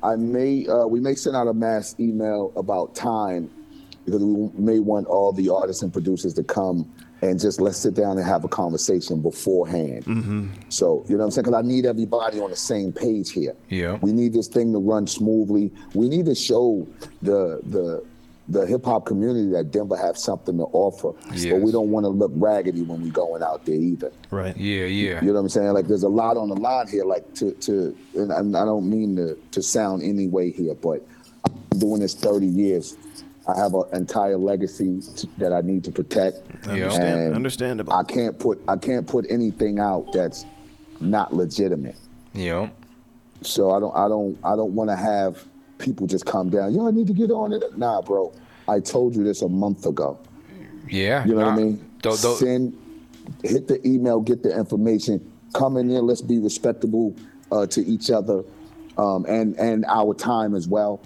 I 0.04 0.16
may 0.16 0.68
uh, 0.68 0.86
we 0.86 1.00
may 1.00 1.16
send 1.16 1.36
out 1.36 1.48
a 1.48 1.56
mass 1.56 1.96
email 2.00 2.54
about 2.56 2.94
time 2.94 3.50
because 4.06 4.24
we 4.24 4.52
may 4.54 4.78
want 4.78 5.08
all 5.08 5.32
the 5.32 5.50
artists 5.50 5.82
and 5.82 5.92
producers 5.92 6.36
to 6.36 6.44
come 6.44 6.88
and 7.22 7.40
just 7.40 7.60
let's 7.60 7.78
sit 7.78 7.94
down 7.94 8.18
and 8.18 8.26
have 8.26 8.44
a 8.44 8.48
conversation 8.48 9.22
beforehand. 9.22 10.06
Mm-hmm. 10.06 10.48
So 10.70 11.06
you 11.08 11.16
know 11.16 11.20
what 11.20 11.26
I'm 11.26 11.32
saying? 11.32 11.46
Because 11.46 11.64
I 11.64 11.68
need 11.68 11.86
everybody 11.86 12.40
on 12.40 12.50
the 12.50 12.56
same 12.56 12.92
page 12.92 13.32
here. 13.32 13.56
Yeah. 13.70 13.98
We 14.02 14.12
need 14.12 14.34
this 14.34 14.48
thing 14.48 14.72
to 14.74 14.80
run 14.80 15.08
smoothly. 15.08 15.72
We 15.94 16.10
need 16.10 16.26
to 16.26 16.36
show 16.36 16.88
the 17.22 17.60
the 17.64 18.04
the 18.50 18.66
hip 18.66 18.84
hop 18.84 19.06
community 19.06 19.52
that 19.52 19.72
Denver 19.72 19.96
have 19.96 20.18
something 20.18 20.58
to 20.58 20.64
offer. 20.74 21.12
But 21.30 21.62
we 21.62 21.72
don't 21.72 21.92
want 21.92 22.06
to 22.06 22.10
look 22.10 22.32
raggedy 22.34 22.82
when 22.82 23.02
we 23.02 23.12
going 23.12 23.44
out 23.44 23.66
there 23.66 23.76
either. 23.76 24.12
Right. 24.32 24.58
Yeah, 24.58 24.86
yeah. 24.86 25.22
You 25.22 25.28
know 25.28 25.34
what 25.34 25.40
I'm 25.42 25.50
saying? 25.50 25.74
Like 25.74 25.88
there's 25.88 26.04
a 26.04 26.10
lot 26.10 26.36
on 26.36 26.50
the 26.50 26.56
line 26.56 26.88
here. 26.88 27.06
Like 27.06 27.32
to 27.36 27.52
to, 27.52 27.96
and 28.16 28.34
I 28.34 28.40
I 28.40 28.66
don't 28.66 28.90
mean 28.90 29.16
to 29.18 29.36
to 29.52 29.62
sound 29.62 30.04
any 30.04 30.28
way 30.28 30.52
here, 30.52 30.74
but 30.74 31.06
I'm 31.46 31.80
doing 31.80 32.02
this 32.02 32.16
30 32.16 32.48
years. 32.48 32.98
I 33.50 33.58
have 33.58 33.74
an 33.74 33.84
entire 33.94 34.38
legacy 34.38 35.02
t- 35.16 35.30
that 35.38 35.52
I 35.54 35.62
need 35.62 35.84
to 35.86 35.92
protect. 35.92 36.38
Understand- 36.68 37.20
and 37.22 37.36
understandable. 37.36 37.94
I 37.94 38.04
can't 38.04 38.38
put 38.38 38.62
I 38.68 38.76
can't 38.78 39.08
put 39.08 39.26
anything 39.30 39.80
out 39.80 40.12
that's 40.14 40.46
not 41.02 41.34
legitimate. 41.34 41.96
Yeah. 42.34 42.70
So 43.42 43.72
I 43.72 43.80
don't 43.80 43.96
I 43.96 44.08
don't 44.08 44.38
I 44.44 44.56
don't 44.56 44.74
want 44.74 44.90
to 44.90 44.96
have 44.96 45.44
people 45.78 46.08
just 46.08 46.26
come 46.26 46.50
down. 46.50 46.74
Yo, 46.74 46.88
I 46.88 46.92
need 46.92 47.08
to 47.08 47.14
get 47.14 47.32
on 47.32 47.54
it. 47.54 47.64
Nah, 47.78 48.02
bro. 48.02 48.32
I 48.68 48.80
told 48.80 49.16
you 49.16 49.24
this 49.24 49.42
a 49.42 49.50
month 49.50 49.86
ago. 49.86 50.20
Yeah. 50.88 51.26
You 51.26 51.32
know 51.36 51.38
what 51.38 51.48
I 51.48 51.56
Nah. 51.56 51.62
mean? 51.62 51.86
Tho- 52.04 52.16
tho- 52.16 52.36
Send, 52.36 52.78
hit 53.44 53.68
the 53.68 53.86
email, 53.88 54.20
get 54.22 54.44
the 54.44 54.56
information, 54.56 55.20
come 55.54 55.78
in 55.78 55.90
here. 55.90 56.02
Let's 56.02 56.22
be 56.22 56.38
respectable 56.40 57.16
uh, 57.52 57.66
to 57.68 57.84
each 57.86 58.12
other, 58.12 58.44
um, 58.98 59.26
and 59.28 59.58
and 59.60 59.86
our 59.88 60.14
time 60.14 60.54
as 60.56 60.68
well. 60.68 61.02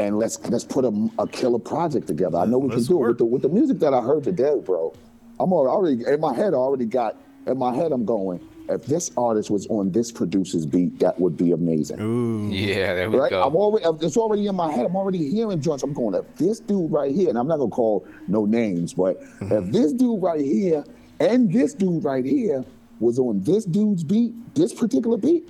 And 0.00 0.18
let's 0.18 0.38
let's 0.48 0.64
put 0.64 0.84
a, 0.86 1.10
a 1.18 1.28
killer 1.28 1.58
project 1.58 2.06
together. 2.06 2.38
I 2.38 2.46
know 2.46 2.58
we 2.58 2.68
Let's 2.70 2.86
can 2.86 2.94
do 2.94 2.98
work. 2.98 3.08
it 3.08 3.08
with 3.10 3.18
the 3.18 3.24
with 3.26 3.42
the 3.42 3.48
music 3.50 3.78
that 3.80 3.92
I 3.92 4.00
heard 4.00 4.24
today, 4.24 4.58
bro. 4.64 4.94
I'm 5.38 5.52
already 5.52 6.02
in 6.06 6.20
my 6.20 6.34
head. 6.34 6.54
I 6.54 6.56
already 6.56 6.86
got 6.86 7.16
in 7.46 7.58
my 7.58 7.74
head. 7.74 7.92
I'm 7.92 8.04
going. 8.06 8.40
If 8.70 8.86
this 8.86 9.10
artist 9.16 9.50
was 9.50 9.66
on 9.66 9.90
this 9.90 10.12
producer's 10.12 10.64
beat, 10.64 11.00
that 11.00 11.18
would 11.20 11.36
be 11.36 11.50
amazing. 11.52 12.00
Ooh. 12.00 12.48
Yeah, 12.50 12.94
there 12.94 13.10
we 13.10 13.18
Right? 13.18 13.30
go. 13.30 13.42
I'm 13.42 13.54
already 13.56 13.84
it's 14.06 14.16
already 14.16 14.46
in 14.46 14.54
my 14.54 14.72
head. 14.72 14.86
I'm 14.86 14.96
already 14.96 15.28
hearing 15.28 15.60
joints. 15.60 15.82
I'm 15.82 15.92
going, 15.92 16.14
if 16.14 16.24
this 16.36 16.60
dude 16.60 16.90
right 16.90 17.14
here, 17.14 17.28
and 17.28 17.36
I'm 17.38 17.48
not 17.48 17.58
gonna 17.58 17.70
call 17.70 18.06
no 18.26 18.46
names, 18.46 18.94
but 18.94 19.20
mm-hmm. 19.20 19.52
if 19.52 19.72
this 19.72 19.92
dude 19.92 20.22
right 20.22 20.40
here 20.40 20.82
and 21.18 21.52
this 21.52 21.74
dude 21.74 22.04
right 22.04 22.24
here 22.24 22.64
was 23.00 23.18
on 23.18 23.42
this 23.42 23.64
dude's 23.66 24.04
beat, 24.04 24.32
this 24.54 24.72
particular 24.72 25.18
beat, 25.18 25.46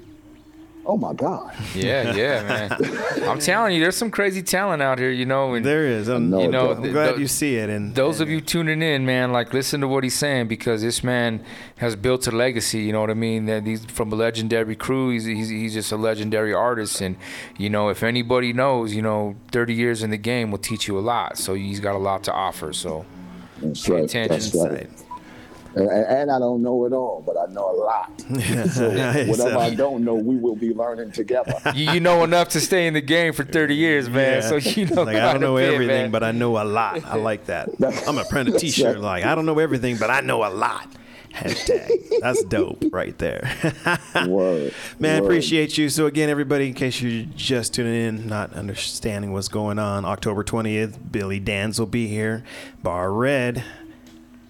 oh 0.91 0.97
my 0.97 1.13
God. 1.13 1.55
Yeah, 1.73 2.17
yeah, 2.17 2.43
man. 2.43 3.29
I'm 3.29 3.39
telling 3.51 3.77
you, 3.77 3.81
there's 3.81 3.97
some 3.97 4.11
crazy 4.11 4.43
talent 4.43 4.83
out 4.83 4.99
here, 4.99 5.11
you 5.11 5.25
know. 5.25 5.55
And 5.55 5.65
There 5.65 5.87
is. 5.87 6.09
Um, 6.09 6.35
I'm, 6.35 6.41
you 6.41 6.47
it, 6.47 6.51
know, 6.51 6.75
bro. 6.75 6.85
I'm 6.85 6.93
glad 6.93 7.09
th- 7.11 7.21
you 7.21 7.29
see 7.29 7.57
it. 7.57 7.71
And 7.71 7.95
those 7.95 8.21
of 8.21 8.29
you 8.29 8.41
tuning 8.41 8.83
in, 8.83 9.07
man, 9.07 9.31
like 9.31 9.55
listen 9.55 9.81
to 9.83 9.89
what 9.89 10.03
he's 10.03 10.17
saying 10.17 10.49
because 10.49 10.83
this 10.83 11.05
man 11.05 11.45
has 11.77 11.95
built 11.95 12.27
a 12.27 12.33
legacy. 12.33 12.81
You 12.81 12.93
know 12.93 13.01
what 13.01 13.11
I 13.11 13.15
mean? 13.15 13.47
That 13.47 13.65
he's 13.65 13.85
from 13.85 14.13
a 14.13 14.17
legendary 14.17 14.75
crew. 14.75 15.11
He's 15.11 15.27
he's, 15.27 15.49
he's 15.49 15.75
just 15.75 15.93
a 15.93 15.97
legendary 15.97 16.53
artist, 16.53 17.01
and 17.01 17.17
you 17.57 17.71
know, 17.71 17.89
if 17.89 18.03
anybody 18.03 18.53
knows, 18.53 18.93
you 18.93 19.03
know, 19.03 19.37
30 19.53 19.75
years 19.75 20.03
in 20.03 20.11
the 20.11 20.19
game 20.19 20.51
will 20.51 20.59
teach 20.59 20.89
you 20.89 20.99
a 20.99 21.01
lot. 21.01 21.39
So 21.39 21.55
he's 21.55 21.79
got 21.79 21.95
a 21.95 21.99
lot 21.99 22.25
to 22.25 22.33
offer. 22.33 22.73
So 22.73 23.07
That's 23.63 23.87
Pay 23.87 23.93
right. 23.93 24.05
attention. 24.05 24.29
That's 24.39 24.55
right. 24.57 24.91
Insight. 25.75 25.89
And, 25.89 26.07
and 26.07 26.31
I 26.31 26.39
don't 26.39 26.63
know 26.63 26.85
it 26.87 26.93
all, 26.93 27.23
but 27.25 27.37
I 27.37 27.47
know 27.53 27.71
a 27.71 27.77
lot. 27.77 28.21
so 28.71 28.91
whatever 29.29 29.59
I 29.59 29.75
don't 29.75 30.05
know, 30.05 30.15
we 30.15 30.37
will 30.37 30.57
be 30.57 30.73
learning 30.75 31.13
together. 31.13 31.55
You, 31.75 31.93
you 31.93 32.01
know 32.01 32.25
enough 32.25 32.49
to 32.51 32.61
stay 32.61 32.87
in 32.87 32.95
the 32.95 33.01
game 33.01 33.33
for 33.33 33.45
30 33.45 33.75
years, 33.77 34.09
man. 34.09 34.43
Yeah. 34.43 34.49
So 34.49 34.57
you 34.57 34.87
know. 34.87 35.03
like 35.05 35.17
I 35.17 35.33
don't 35.33 35.41
know 35.41 35.57
bit, 35.57 35.73
everything, 35.73 36.03
man. 36.03 36.11
but 36.11 36.25
I 36.25 36.33
know 36.33 36.61
a 36.61 36.65
lot. 36.65 37.05
I 37.05 37.15
like 37.15 37.47
that. 37.47 37.69
I'm 37.81 38.05
gonna 38.05 38.25
print 38.25 38.49
a 38.49 38.53
That's 38.53 38.63
T-shirt 38.63 38.97
right. 38.97 39.03
like 39.03 39.25
I 39.25 39.35
don't 39.35 39.47
know 39.47 39.59
everything, 39.59 39.97
but 39.97 40.11
I 40.11 40.21
know 40.21 40.45
a 40.45 40.51
lot. 40.51 40.89
Hashtag. 41.33 42.21
That's 42.21 42.43
dope 42.45 42.85
right 42.93 43.17
there. 43.19 43.51
Word. 44.27 44.75
Man, 44.99 45.23
Word. 45.23 45.27
appreciate 45.27 45.79
you. 45.79 45.89
So 45.89 46.07
again, 46.07 46.29
everybody, 46.29 46.67
in 46.69 46.75
case 46.75 47.01
you're 47.01 47.27
just 47.37 47.75
tuning 47.75 47.95
in, 47.95 48.29
not 48.29 48.53
understanding 48.55 49.33
what's 49.33 49.49
going 49.49 49.79
on, 49.79 50.05
October 50.05 50.43
20th, 50.43 50.99
Billy 51.13 51.41
Danze 51.41 51.79
will 51.79 51.87
be 51.87 52.09
here. 52.09 52.43
Bar 52.83 53.13
Red. 53.13 53.65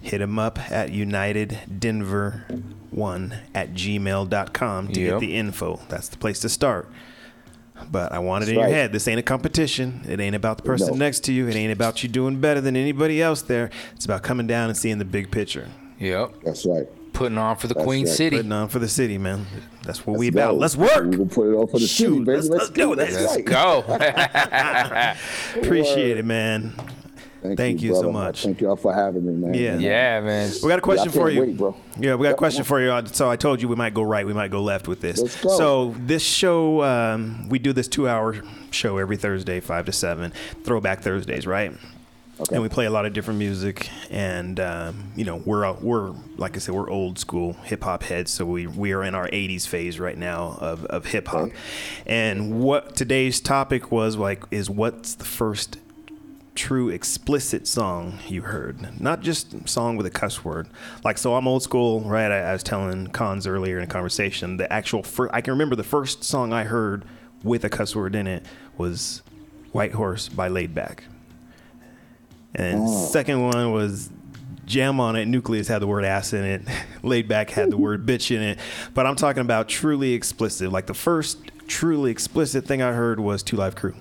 Hit 0.02 0.20
him 0.20 0.38
up 0.38 0.58
at 0.70 0.90
United 0.92 1.58
Denver 1.78 2.44
one 2.90 3.34
at 3.54 3.72
gmail.com 3.74 4.88
to 4.88 5.00
Yep. 5.00 5.10
get 5.12 5.20
the 5.20 5.34
info. 5.36 5.80
That's 5.88 6.08
the 6.08 6.16
place 6.16 6.40
to 6.40 6.48
start. 6.48 6.88
But 7.90 8.12
I 8.12 8.18
want 8.18 8.42
it 8.42 8.46
That's 8.46 8.50
in 8.50 8.54
your 8.56 8.64
right. 8.64 8.72
head. 8.74 8.92
This 8.92 9.06
ain't 9.08 9.18
a 9.18 9.22
competition. 9.22 10.02
It 10.08 10.20
ain't 10.20 10.34
about 10.36 10.56
the 10.58 10.62
person 10.64 10.88
No. 10.92 10.94
next 11.04 11.20
to 11.24 11.32
you. 11.32 11.48
It 11.48 11.54
ain't 11.54 11.72
about 11.72 12.02
you 12.02 12.08
doing 12.08 12.40
better 12.40 12.60
than 12.60 12.76
anybody 12.76 13.22
else 13.22 13.42
there. 13.42 13.70
It's 13.94 14.04
about 14.04 14.22
coming 14.22 14.46
down 14.46 14.68
and 14.68 14.76
seeing 14.76 14.98
the 14.98 15.04
big 15.04 15.30
picture. 15.30 15.68
Yep. 15.98 16.32
That's 16.44 16.66
right. 16.66 16.86
Putting 17.12 17.38
on 17.38 17.56
for 17.56 17.66
the 17.68 17.74
That's 17.74 17.84
Queen 17.84 18.06
right. 18.06 18.14
City. 18.14 18.36
Putting 18.36 18.52
on 18.52 18.68
for 18.68 18.78
the 18.78 18.88
city, 18.88 19.18
man. 19.18 19.46
That's 19.84 20.06
what 20.06 20.18
we 20.18 20.26
Let's 20.30 20.34
about. 20.36 20.50
go. 20.52 20.56
Let's 20.58 20.76
work. 20.76 21.10
We 21.10 21.16
will 21.18 21.26
put 21.26 21.48
it 21.48 21.54
on 21.56 21.66
for 21.68 21.78
the 21.78 21.86
city, 21.86 22.04
Shoot, 22.16 22.24
baby. 22.24 22.36
let's- 22.36 22.48
Let's, 22.48 22.62
let's 22.64 22.70
do 22.70 22.82
do 22.82 22.92
it. 22.94 22.96
this. 22.96 23.14
Let's 23.14 23.36
right. 23.36 23.44
go. 23.44 23.84
Appreciate 25.62 26.16
it, 26.18 26.24
man. 26.24 26.72
Thank, 27.42 27.57
Thank 27.57 27.83
you 27.83 27.94
so 27.94 28.12
much. 28.12 28.42
Thank 28.42 28.61
y'all 28.61 28.76
for 28.76 28.92
having 28.92 29.24
me, 29.24 29.33
man. 29.33 29.55
Yeah. 29.55 29.79
yeah, 29.79 30.20
man. 30.20 30.53
We 30.62 30.68
got 30.68 30.79
a 30.79 30.83
question 30.83 31.09
I 31.09 31.12
for 31.12 31.31
can't 31.31 31.35
you. 31.35 31.40
wait, 31.40 31.57
bro. 31.57 31.74
Yeah, 31.98 32.14
we 32.16 32.24
got 32.24 32.33
a 32.33 32.37
question 32.37 32.64
for 32.64 32.81
you. 32.81 33.07
So 33.12 33.31
I 33.31 33.37
told 33.37 33.62
you 33.62 33.68
we 33.68 33.76
might 33.76 33.94
go 33.94 34.03
right, 34.03 34.26
we 34.26 34.35
might 34.35 34.50
go 34.50 34.62
left 34.62 34.87
with 34.87 35.00
this. 35.00 35.20
Let's 35.20 35.40
go. 35.42 35.57
So 35.57 35.94
this 35.98 36.22
show, 36.22 36.83
um, 36.83 37.48
we 37.48 37.59
do 37.59 37.72
this 37.72 37.88
two-hour 37.88 38.42
show 38.72 38.98
every 38.98 39.16
Thursday, 39.16 39.61
five 39.61 39.87
to 39.87 39.92
seven, 39.92 40.35
Throwback 40.64 41.00
Thursdays, 41.00 41.46
right? 41.46 41.72
Okay. 42.40 42.55
And 42.55 42.62
we 42.62 42.70
play 42.70 42.87
a 42.87 42.90
lot 42.90 43.05
of 43.05 43.12
different 43.12 43.38
music, 43.38 43.90
and 44.11 44.59
um, 44.61 45.12
you 45.14 45.24
know 45.24 45.37
we're 45.44 45.70
we're 45.74 46.14
like 46.38 46.57
I 46.57 46.59
said 46.59 46.74
we're 46.74 46.88
old 46.88 47.18
school 47.18 47.53
hip 47.64 47.85
hop 47.85 48.03
heads, 48.03 48.31
so 48.31 48.46
we 48.46 48.66
we 48.66 48.92
are 48.92 49.03
in 49.03 49.14
our 49.14 49.29
'80s 49.29 49.66
phase 49.66 50.00
right 50.00 50.16
now 50.16 50.57
of, 50.59 50.87
of 50.87 51.05
hip 51.07 51.29
hop. 51.29 51.40
Okay. 51.48 51.55
And 52.07 52.61
what 52.61 52.96
today's 52.96 53.40
topic 53.40 53.92
was 53.92 54.16
like 54.16 54.42
is 54.50 54.70
what's 54.70 55.14
the 55.16 55.26
first 55.26 55.76
true 56.54 56.88
explicit 56.88 57.66
song 57.66 58.18
you 58.28 58.42
heard, 58.42 59.00
not 59.00 59.20
just 59.20 59.68
song 59.68 59.96
with 59.96 60.06
a 60.06 60.10
cuss 60.10 60.44
word. 60.44 60.68
Like, 61.04 61.16
so 61.18 61.34
I'm 61.34 61.46
old 61.48 61.62
school, 61.62 62.00
right? 62.00 62.30
I, 62.30 62.40
I 62.50 62.52
was 62.52 62.62
telling 62.62 63.06
Konz 63.08 63.46
earlier 63.48 63.78
in 63.78 63.84
a 63.84 63.86
conversation, 63.86 64.56
the 64.56 64.70
actual 64.72 65.02
first, 65.02 65.32
I 65.34 65.40
can 65.40 65.52
remember 65.52 65.76
the 65.76 65.84
first 65.84 66.24
song 66.24 66.52
I 66.52 66.64
heard 66.64 67.04
with 67.42 67.64
a 67.64 67.68
cuss 67.68 67.94
word 67.96 68.14
in 68.14 68.26
it 68.26 68.44
was 68.76 69.22
White 69.72 69.92
Horse 69.92 70.28
by 70.28 70.48
Laid 70.48 70.74
Back. 70.74 71.04
And 72.54 72.80
Oh. 72.82 73.06
second 73.06 73.42
one 73.42 73.72
was 73.72 74.10
Jam 74.66 75.00
on 75.00 75.16
it. 75.16 75.26
Newcleus 75.26 75.68
had 75.68 75.80
the 75.80 75.86
word 75.86 76.04
ass 76.04 76.32
in 76.32 76.44
it. 76.44 76.62
Laid 77.02 77.28
back 77.28 77.50
had 77.50 77.70
the 77.70 77.76
word 77.76 78.06
bitch 78.06 78.34
in 78.34 78.42
it. 78.42 78.58
But 78.94 79.06
I'm 79.06 79.16
talking 79.16 79.40
about 79.40 79.68
truly 79.68 80.12
explicit. 80.14 80.70
Like 80.70 80.86
the 80.86 80.94
first 80.94 81.38
truly 81.66 82.10
explicit 82.10 82.66
thing 82.66 82.82
I 82.82 82.92
heard 82.92 83.18
was 83.20 83.42
Two 83.42 83.56
Live 83.56 83.74
Crew. 83.76 83.94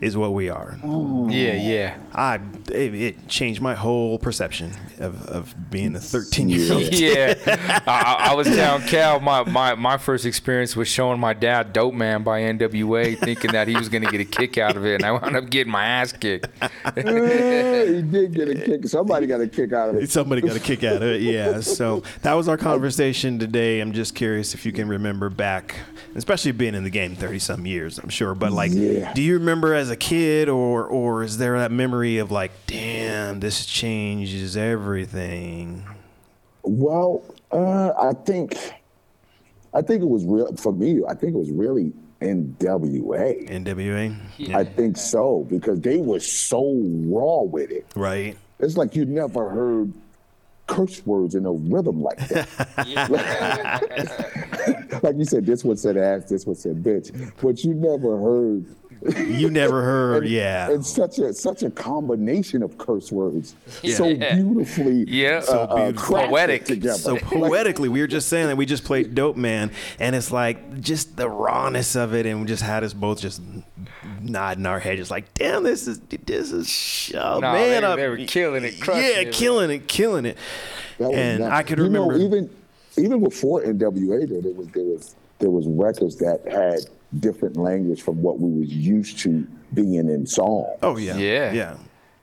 Is 0.00 0.16
what 0.16 0.32
we 0.32 0.48
are. 0.48 0.78
Oh. 0.84 1.28
Yeah, 1.28 1.54
yeah. 1.54 1.96
I 2.14 2.36
it, 2.70 2.94
it 2.94 3.28
changed 3.28 3.60
my 3.60 3.74
whole 3.74 4.16
perception 4.18 4.72
of, 5.00 5.26
of 5.26 5.54
being 5.70 5.96
a 5.96 6.00
13 6.00 6.48
year 6.48 6.72
old. 6.72 6.82
yeah, 6.94 7.34
I, 7.86 8.30
I 8.30 8.34
was 8.34 8.46
down 8.46 8.82
Cal 8.82 9.18
my, 9.18 9.42
my, 9.42 9.74
my 9.74 9.98
first 9.98 10.24
experience 10.24 10.76
was 10.76 10.86
showing 10.86 11.18
my 11.18 11.34
dad 11.34 11.72
"Dope 11.72 11.94
Man" 11.94 12.22
by 12.22 12.42
N.W.A. 12.42 13.16
thinking 13.16 13.50
that 13.52 13.66
he 13.66 13.74
was 13.74 13.88
going 13.88 14.04
to 14.04 14.10
get 14.10 14.20
a 14.20 14.24
kick 14.24 14.56
out 14.56 14.76
of 14.76 14.86
it, 14.86 14.94
and 14.96 15.04
I 15.04 15.10
wound 15.10 15.34
up 15.34 15.50
getting 15.50 15.72
my 15.72 15.84
ass 15.84 16.12
kicked. 16.12 16.46
He 16.94 18.02
did 18.02 18.34
get 18.34 18.48
a 18.48 18.54
kick. 18.54 18.86
Somebody 18.86 19.26
got 19.26 19.40
a 19.40 19.48
kick 19.48 19.72
out 19.72 19.90
of 19.90 19.96
it. 19.96 20.10
Somebody 20.10 20.42
got 20.42 20.56
a 20.56 20.60
kick 20.60 20.84
out 20.84 20.96
of 20.96 21.02
it, 21.02 21.22
yeah. 21.22 21.60
So 21.60 22.02
that 22.22 22.34
was 22.34 22.48
our 22.48 22.56
conversation 22.56 23.38
today. 23.38 23.80
I'm 23.80 23.92
just 23.92 24.14
curious 24.14 24.54
if 24.54 24.64
you 24.66 24.72
can 24.72 24.88
remember 24.88 25.28
back, 25.30 25.74
especially 26.14 26.52
being 26.52 26.74
in 26.74 26.84
the 26.84 26.90
game 26.90 27.16
30 27.16 27.38
some 27.38 27.66
years, 27.66 27.98
I'm 27.98 28.08
sure. 28.10 28.34
But 28.34 28.52
like, 28.52 28.70
Yeah. 28.72 29.12
do 29.14 29.22
you 29.22 29.34
remember 29.38 29.74
as 29.74 29.87
a 29.90 29.96
kid, 29.96 30.48
or 30.48 30.86
or 30.86 31.22
is 31.22 31.38
there 31.38 31.58
that 31.58 31.72
memory 31.72 32.18
of 32.18 32.30
like, 32.30 32.52
damn, 32.66 33.40
this 33.40 33.66
changes 33.66 34.56
everything? 34.56 35.84
Well, 36.62 37.22
uh, 37.50 37.92
I 37.98 38.12
think, 38.12 38.56
I 39.72 39.82
think 39.82 40.02
it 40.02 40.08
was 40.08 40.24
real 40.24 40.54
for 40.56 40.72
me. 40.72 41.00
I 41.08 41.14
think 41.14 41.34
it 41.34 41.38
was 41.38 41.50
really 41.50 41.92
NWA. 42.20 43.48
NWA, 43.48 44.54
I 44.54 44.64
think 44.64 44.96
so 44.96 45.46
because 45.48 45.80
they 45.80 45.98
were 45.98 46.20
so 46.20 46.62
raw 47.06 47.42
with 47.42 47.70
it. 47.70 47.86
right? 47.94 48.36
It's 48.58 48.76
like 48.76 48.96
you 48.96 49.04
never 49.04 49.48
heard 49.48 49.92
curse 50.66 51.06
words 51.06 51.34
in 51.34 51.46
a 51.46 51.52
rhythm 51.52 52.02
like 52.02 52.18
that. 52.28 52.48
like 55.02 55.16
you 55.16 55.24
said, 55.24 55.46
this 55.46 55.64
one 55.64 55.76
said 55.76 55.96
ass, 55.96 56.28
this 56.28 56.44
one 56.44 56.56
said 56.56 56.82
bitch, 56.82 57.32
but 57.40 57.62
you 57.64 57.74
never 57.74 58.18
heard. 58.18 58.66
You 59.16 59.50
never 59.50 59.82
heard, 59.82 60.26
yeah. 60.28 60.70
And 60.70 60.84
such 60.84 61.18
a 61.18 61.32
such 61.32 61.62
a 61.62 61.70
combination 61.70 62.62
of 62.62 62.76
curse 62.78 63.12
words, 63.12 63.54
so 63.84 64.14
beautifully, 64.14 65.04
Yeah. 65.08 65.36
uh, 65.38 65.40
So 65.42 65.58
uh, 65.60 65.76
beautiful. 65.90 66.16
crafted 66.16 66.28
Poetic. 66.28 66.64
together. 66.64 66.98
So 66.98 67.16
poetically, 67.16 67.88
we 67.88 68.00
were 68.00 68.06
just 68.06 68.28
saying 68.28 68.48
that 68.48 68.56
we 68.56 68.66
just 68.66 68.84
played 68.84 69.14
Dope 69.14 69.36
Man, 69.36 69.70
and 70.00 70.16
it's 70.16 70.32
like 70.32 70.80
just 70.80 71.16
the 71.16 71.28
rawness 71.28 71.94
of 71.96 72.14
it, 72.14 72.26
and 72.26 72.40
we 72.40 72.46
just 72.46 72.62
had 72.62 72.82
us 72.84 72.92
both 72.92 73.20
just 73.20 73.40
nodding 74.20 74.66
our 74.66 74.80
head, 74.80 74.96
just 74.98 75.10
like, 75.10 75.32
damn, 75.34 75.62
this 75.62 75.86
is 75.86 76.00
this 76.26 76.52
is 76.52 77.12
oh, 77.14 77.38
Nah, 77.40 77.52
man, 77.52 77.82
they- 77.82 77.86
I'm- 77.86 77.96
they 77.98 78.08
were 78.08 78.16
killing 78.18 78.64
it, 78.64 78.80
crushing 78.80 79.02
yeah, 79.04 79.20
it, 79.20 79.32
killing 79.32 79.70
it, 79.70 79.86
killing 79.88 80.24
it. 80.26 80.36
And 80.98 81.40
nuts. 81.40 81.52
I 81.52 81.62
could 81.62 81.78
You 81.78 81.84
remember, 81.84 82.18
know, 82.18 82.24
even 82.24 82.50
even 82.96 83.22
before 83.22 83.62
NWA, 83.62 84.26
though, 84.28 84.40
there 84.40 84.52
was 84.52 84.66
there 84.74 84.82
was 84.84 85.14
there 85.38 85.50
was 85.50 85.66
records 85.68 86.16
that 86.16 86.40
had 86.50 86.80
different 87.18 87.56
language 87.56 88.02
from 88.02 88.20
what 88.22 88.38
we 88.38 88.50
was 88.60 88.68
used 88.72 89.18
to 89.20 89.46
being 89.74 89.94
in 89.94 90.26
song. 90.26 90.66
oh 90.82 90.96
yeah, 90.96 91.16
Yeah. 91.16 91.52
yeah. 91.52 91.76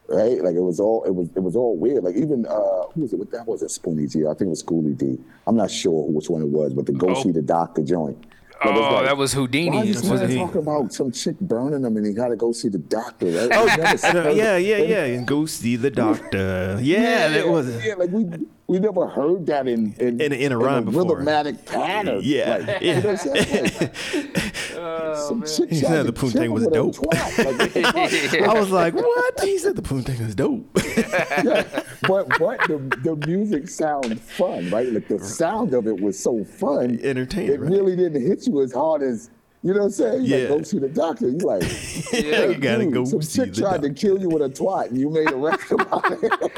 right? 0.08 0.42
Like 0.44 0.56
it 0.56 0.62
was 0.62 0.80
all 0.80 1.04
it 1.06 1.12
was 1.16 1.28
it 1.36 1.40
was 1.42 1.56
all 1.56 1.76
weird. 1.78 2.04
Like 2.04 2.16
even 2.16 2.46
uh 2.46 2.84
who 2.94 3.02
was 3.02 3.14
it? 3.14 3.20
What 3.20 3.32
that 3.32 3.48
was 3.48 3.62
it? 3.64 3.70
Spoonie 3.70 4.12
D. 4.12 4.26
I 4.26 4.30
think 4.30 4.42
it 4.42 4.48
was 4.50 4.60
Schoolly 4.60 4.94
D. 4.94 5.18
I'm 5.48 5.56
not 5.56 5.72
sure 5.72 6.06
who 6.06 6.12
which 6.14 6.30
one 6.30 6.42
it 6.44 6.50
was, 6.50 6.74
but 6.74 6.86
the 6.86 6.92
Go 6.94 7.10
Oh. 7.10 7.22
See 7.24 7.32
the 7.32 7.42
Doctor 7.42 7.82
joint. 7.84 8.18
Like, 8.64 8.74
Oh, 8.76 8.80
like, 8.94 9.06
that 9.06 9.18
was 9.18 9.34
Whodini. 9.36 9.70
Why 9.74 9.82
is 9.84 10.02
That's 10.02 10.10
this 10.10 10.22
man 10.22 10.30
he- 10.30 10.38
talking 10.38 10.62
about 10.62 10.94
some 10.94 11.12
chick 11.12 11.38
burning 11.42 11.84
him 11.84 11.98
and 11.98 12.06
he 12.06 12.14
got 12.14 12.30
to 12.30 12.38
go 12.38 12.52
see 12.54 12.70
the 12.70 12.78
doctor? 12.78 13.26
Right? 13.26 13.50
Oh, 13.52 13.68
I 13.70 13.76
never 13.76 14.30
Uh, 14.30 14.32
yeah, 14.32 14.56
yeah, 14.56 14.78
yeah. 14.78 15.04
And 15.06 15.28
go 15.28 15.46
see 15.46 15.76
the 15.76 15.92
doctor. 15.92 16.80
Yeah, 16.82 17.28
that 17.30 17.48
was 17.50 17.68
it. 17.68 17.84
Yeah, 17.86 17.96
like 17.96 18.12
we 18.12 18.24
we 18.68 18.80
never 18.80 19.08
heard 19.08 19.46
that 19.48 19.68
in 19.68 19.94
in, 20.00 20.20
In 20.22 20.32
a- 20.32 20.36
in 20.36 20.52
a 20.52 20.58
rhyme 20.58 20.86
before. 20.86 21.04
rhythmatic 21.22 21.66
pattern. 21.66 22.22
Yeah, 22.24 22.58
like, 22.58 22.68
yeah. 22.82 22.96
You 22.98 23.02
know 23.04 23.10
what 23.14 23.28
I'm 23.28 23.46
saying? 23.46 23.92
Like, 24.76 25.16
some 25.18 25.42
oh, 25.42 25.46
chick 25.46 25.70
He 25.70 25.78
said 25.78 26.06
the 26.06 26.12
to 26.12 26.20
Poontang 26.20 26.50
was 26.50 26.68
dope. 26.68 26.98
Like, 27.06 27.38
what 27.38 27.58
the 27.74 27.82
fuck? 27.82 28.42
I 28.50 28.54
was 28.60 28.70
like, 28.72 28.94
what? 28.94 29.40
He 29.42 29.58
said 29.58 29.76
the 29.78 29.82
Poontang 29.82 30.20
was 30.26 30.36
dope. 30.36 30.68
yeah, 31.46 31.64
but 32.08 32.28
but 32.38 32.60
the, 32.68 32.78
the 33.04 33.16
music 33.26 33.70
sounds 33.70 34.20
fun, 34.20 34.70
right? 34.70 34.92
Like 34.92 35.08
the 35.08 35.20
sound 35.20 35.74
of 35.74 35.88
it 35.88 36.00
was 36.00 36.20
so 36.20 36.44
fun, 36.44 37.00
Entertaining, 37.02 37.52
It 37.54 37.60
right? 37.62 37.72
really 37.72 37.96
didn't 37.96 38.22
hit 38.22 38.46
you 38.48 38.62
as 38.62 38.74
hard 38.74 39.02
as 39.02 39.30
you 39.66 39.74
know 39.74 39.80
what 39.80 39.86
I'm 39.88 39.92
saying. 39.92 40.24
You 40.24 40.36
Yeah. 40.36 40.50
like, 40.50 40.58
go 40.60 40.64
see 40.64 40.80
the 40.80 40.88
doctor. 40.90 41.28
You 41.28 41.38
like, 41.40 41.64
Yeah, 42.14 42.46
you 42.46 42.56
gotta 42.58 42.84
dude, 42.86 42.94
go 42.94 43.04
Some 43.06 43.22
see 43.22 43.42
chick 43.42 43.54
the 43.54 43.62
tried 43.62 43.72
doctor. 43.82 43.90
to 43.90 43.94
kill 43.96 44.20
you 44.20 44.30
with 44.30 44.42
a 44.44 44.50
twat, 44.50 44.90
and 44.92 45.00
you 45.00 45.10
made 45.10 45.32
a 45.32 45.36
record 45.36 45.82
about 45.82 46.04
it. 46.12 46.52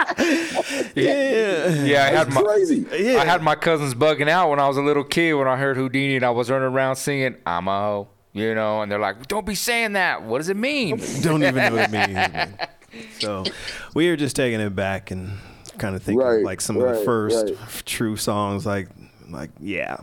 Yeah. 0.96 1.84
Yeah, 1.84 2.04
I 2.06 2.10
had 2.10 2.34
my 2.34 2.42
crazy. 2.42 2.86
Yeah. 2.92 3.20
I 3.22 3.26
had 3.26 3.42
my 3.42 3.56
cousins 3.56 3.94
bugging 3.96 4.28
out 4.30 4.50
when 4.50 4.60
I 4.60 4.68
was 4.68 4.78
a 4.78 4.82
little 4.82 5.04
kid 5.04 5.34
when 5.34 5.48
I 5.48 5.56
heard 5.58 5.78
Whodini 5.78 6.16
and 6.16 6.26
I 6.26 6.30
was 6.32 6.50
running 6.50 6.68
around 6.68 6.96
singing 6.98 7.36
"I'm 7.46 7.68
a 7.68 7.80
hoe," 7.80 8.08
you 8.34 8.54
know, 8.56 8.82
and 8.82 8.92
they're 8.92 9.00
like, 9.00 9.28
"Don't 9.28 9.46
be 9.46 9.56
saying 9.56 9.94
that. 9.94 10.24
What 10.24 10.40
does 10.40 10.50
it 10.50 10.58
mean?" 10.58 10.98
don't 11.22 11.44
even 11.44 11.56
know 11.56 11.76
what 11.76 11.90
it 11.90 11.92
means. 11.92 12.14
man. 12.14 12.58
So 13.20 13.44
we 13.94 14.10
were 14.10 14.16
just 14.18 14.36
taking 14.36 14.60
it 14.60 14.76
back 14.76 15.12
and 15.12 15.38
kind 15.78 15.96
of 15.96 16.02
thinking 16.04 16.26
Right, 16.26 16.44
like 16.44 16.60
some 16.62 16.78
of 16.78 16.84
the 16.98 17.04
first 17.06 17.46
right. 17.50 17.86
true 17.86 18.18
songs, 18.18 18.66
like 18.66 18.90
like 19.30 19.52
yeah. 19.60 19.98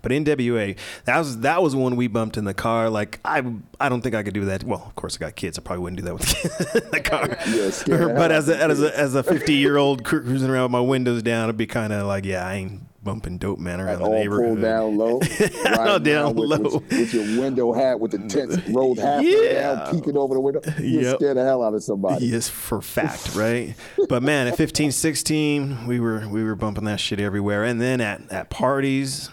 But 0.00 0.12
NWA, 0.12 0.76
that 1.04 1.18
was 1.18 1.40
that 1.40 1.62
was 1.62 1.76
one 1.76 1.96
we 1.96 2.06
bumped 2.06 2.36
in 2.36 2.44
the 2.44 2.54
car. 2.54 2.88
Like 2.88 3.20
I 3.24 3.42
I 3.80 3.88
don't 3.88 4.00
think 4.00 4.14
I 4.14 4.22
could 4.22 4.34
do 4.34 4.44
that. 4.46 4.64
Well, 4.64 4.82
of 4.86 4.94
course 4.94 5.16
I 5.16 5.18
got 5.18 5.36
kids. 5.36 5.58
I 5.58 5.62
probably 5.62 5.82
wouldn't 5.82 6.00
do 6.00 6.06
that 6.06 6.14
with 6.14 6.26
kids 6.26 6.74
in 6.84 6.90
the 6.90 7.00
car. 7.00 7.28
Yeah, 7.86 8.12
but 8.16 8.32
as 8.32 8.48
a 8.48 8.56
as 8.56 8.82
a 8.82 8.98
as 8.98 9.14
a 9.14 9.22
50 9.22 9.52
year 9.54 9.76
old 9.76 10.04
cruising 10.04 10.48
around 10.50 10.64
with 10.64 10.70
my 10.72 10.80
windows 10.80 11.22
down, 11.22 11.44
it'd 11.44 11.56
be 11.56 11.66
kind 11.66 11.92
of 11.92 12.06
like 12.06 12.24
yeah, 12.24 12.46
I 12.46 12.54
ain't 12.54 12.80
bumping 13.04 13.36
dope 13.36 13.58
man 13.58 13.80
around 13.80 13.98
the 13.98 14.04
oh, 14.04 14.08
all 14.08 14.12
neighborhood. 14.12 14.46
pulled 14.46 14.60
down 14.62 14.96
low, 14.96 15.18
down 15.18 16.06
around 16.06 16.36
with, 16.36 16.48
low. 16.48 16.58
With, 16.58 16.74
with 16.92 17.14
your 17.14 17.40
window 17.40 17.72
hat 17.72 17.98
with 17.98 18.12
the 18.12 18.18
tent 18.28 18.62
rolled 18.68 18.98
halfway 19.00 19.54
Yeah. 19.54 19.74
down, 19.74 19.90
peeking 19.92 20.16
over 20.16 20.34
the 20.34 20.40
window. 20.40 20.60
You 20.78 21.00
Yep. 21.00 21.16
scare 21.16 21.34
the 21.34 21.44
hell 21.44 21.64
out 21.64 21.74
of 21.74 21.82
somebody. 21.82 22.26
Yes, 22.26 22.48
for 22.48 22.80
fact, 22.80 23.34
right? 23.34 23.74
but 24.08 24.22
man, 24.22 24.46
at 24.46 24.56
15, 24.56 24.92
16, 24.92 25.86
we 25.86 25.98
were 25.98 26.28
we 26.28 26.44
were 26.44 26.54
bumping 26.54 26.84
that 26.84 27.00
shit 27.00 27.18
everywhere, 27.18 27.64
and 27.64 27.80
then 27.80 28.00
at, 28.00 28.22
at 28.30 28.50
parties, 28.50 29.30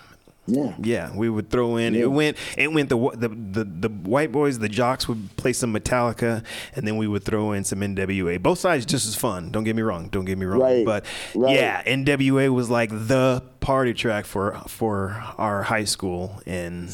Yeah. 0.50 0.74
yeah, 0.82 1.16
we 1.16 1.30
would 1.30 1.50
throw 1.50 1.78
in. 1.78 1.94
Yeah. 1.94 2.02
It 2.04 2.12
went 2.12 2.38
it 2.58 2.72
went 2.72 2.90
the, 2.90 2.98
the 3.16 3.30
the 3.30 3.64
the 3.64 3.90
white 3.90 4.32
boys, 4.32 4.60
the 4.60 4.70
jocks 4.70 5.08
would 5.08 5.36
play 5.38 5.54
some 5.54 5.74
Metallica, 5.74 6.44
and 6.76 6.88
then 6.88 6.98
we 6.98 7.08
would 7.08 7.24
throw 7.24 7.52
in 7.52 7.64
some 7.64 7.80
NWA. 7.80 8.42
Both 8.42 8.60
sides 8.60 8.86
just 8.86 9.08
as 9.08 9.16
fun. 9.16 9.52
Don't 9.52 9.64
get 9.64 9.76
me 9.76 9.82
wrong. 9.82 10.10
Don't 10.10 10.26
get 10.26 10.38
me 10.38 10.46
wrong. 10.46 10.60
Right, 10.62 10.86
But 10.86 11.06
right. 11.36 11.56
yeah, 11.56 11.84
NWA 11.84 12.50
was 12.54 12.70
like 12.70 12.90
the 12.92 13.44
party 13.60 13.94
track 13.94 14.26
for 14.26 14.60
for 14.68 15.22
our 15.38 15.64
high 15.64 15.84
school, 15.86 16.42
and 16.46 16.90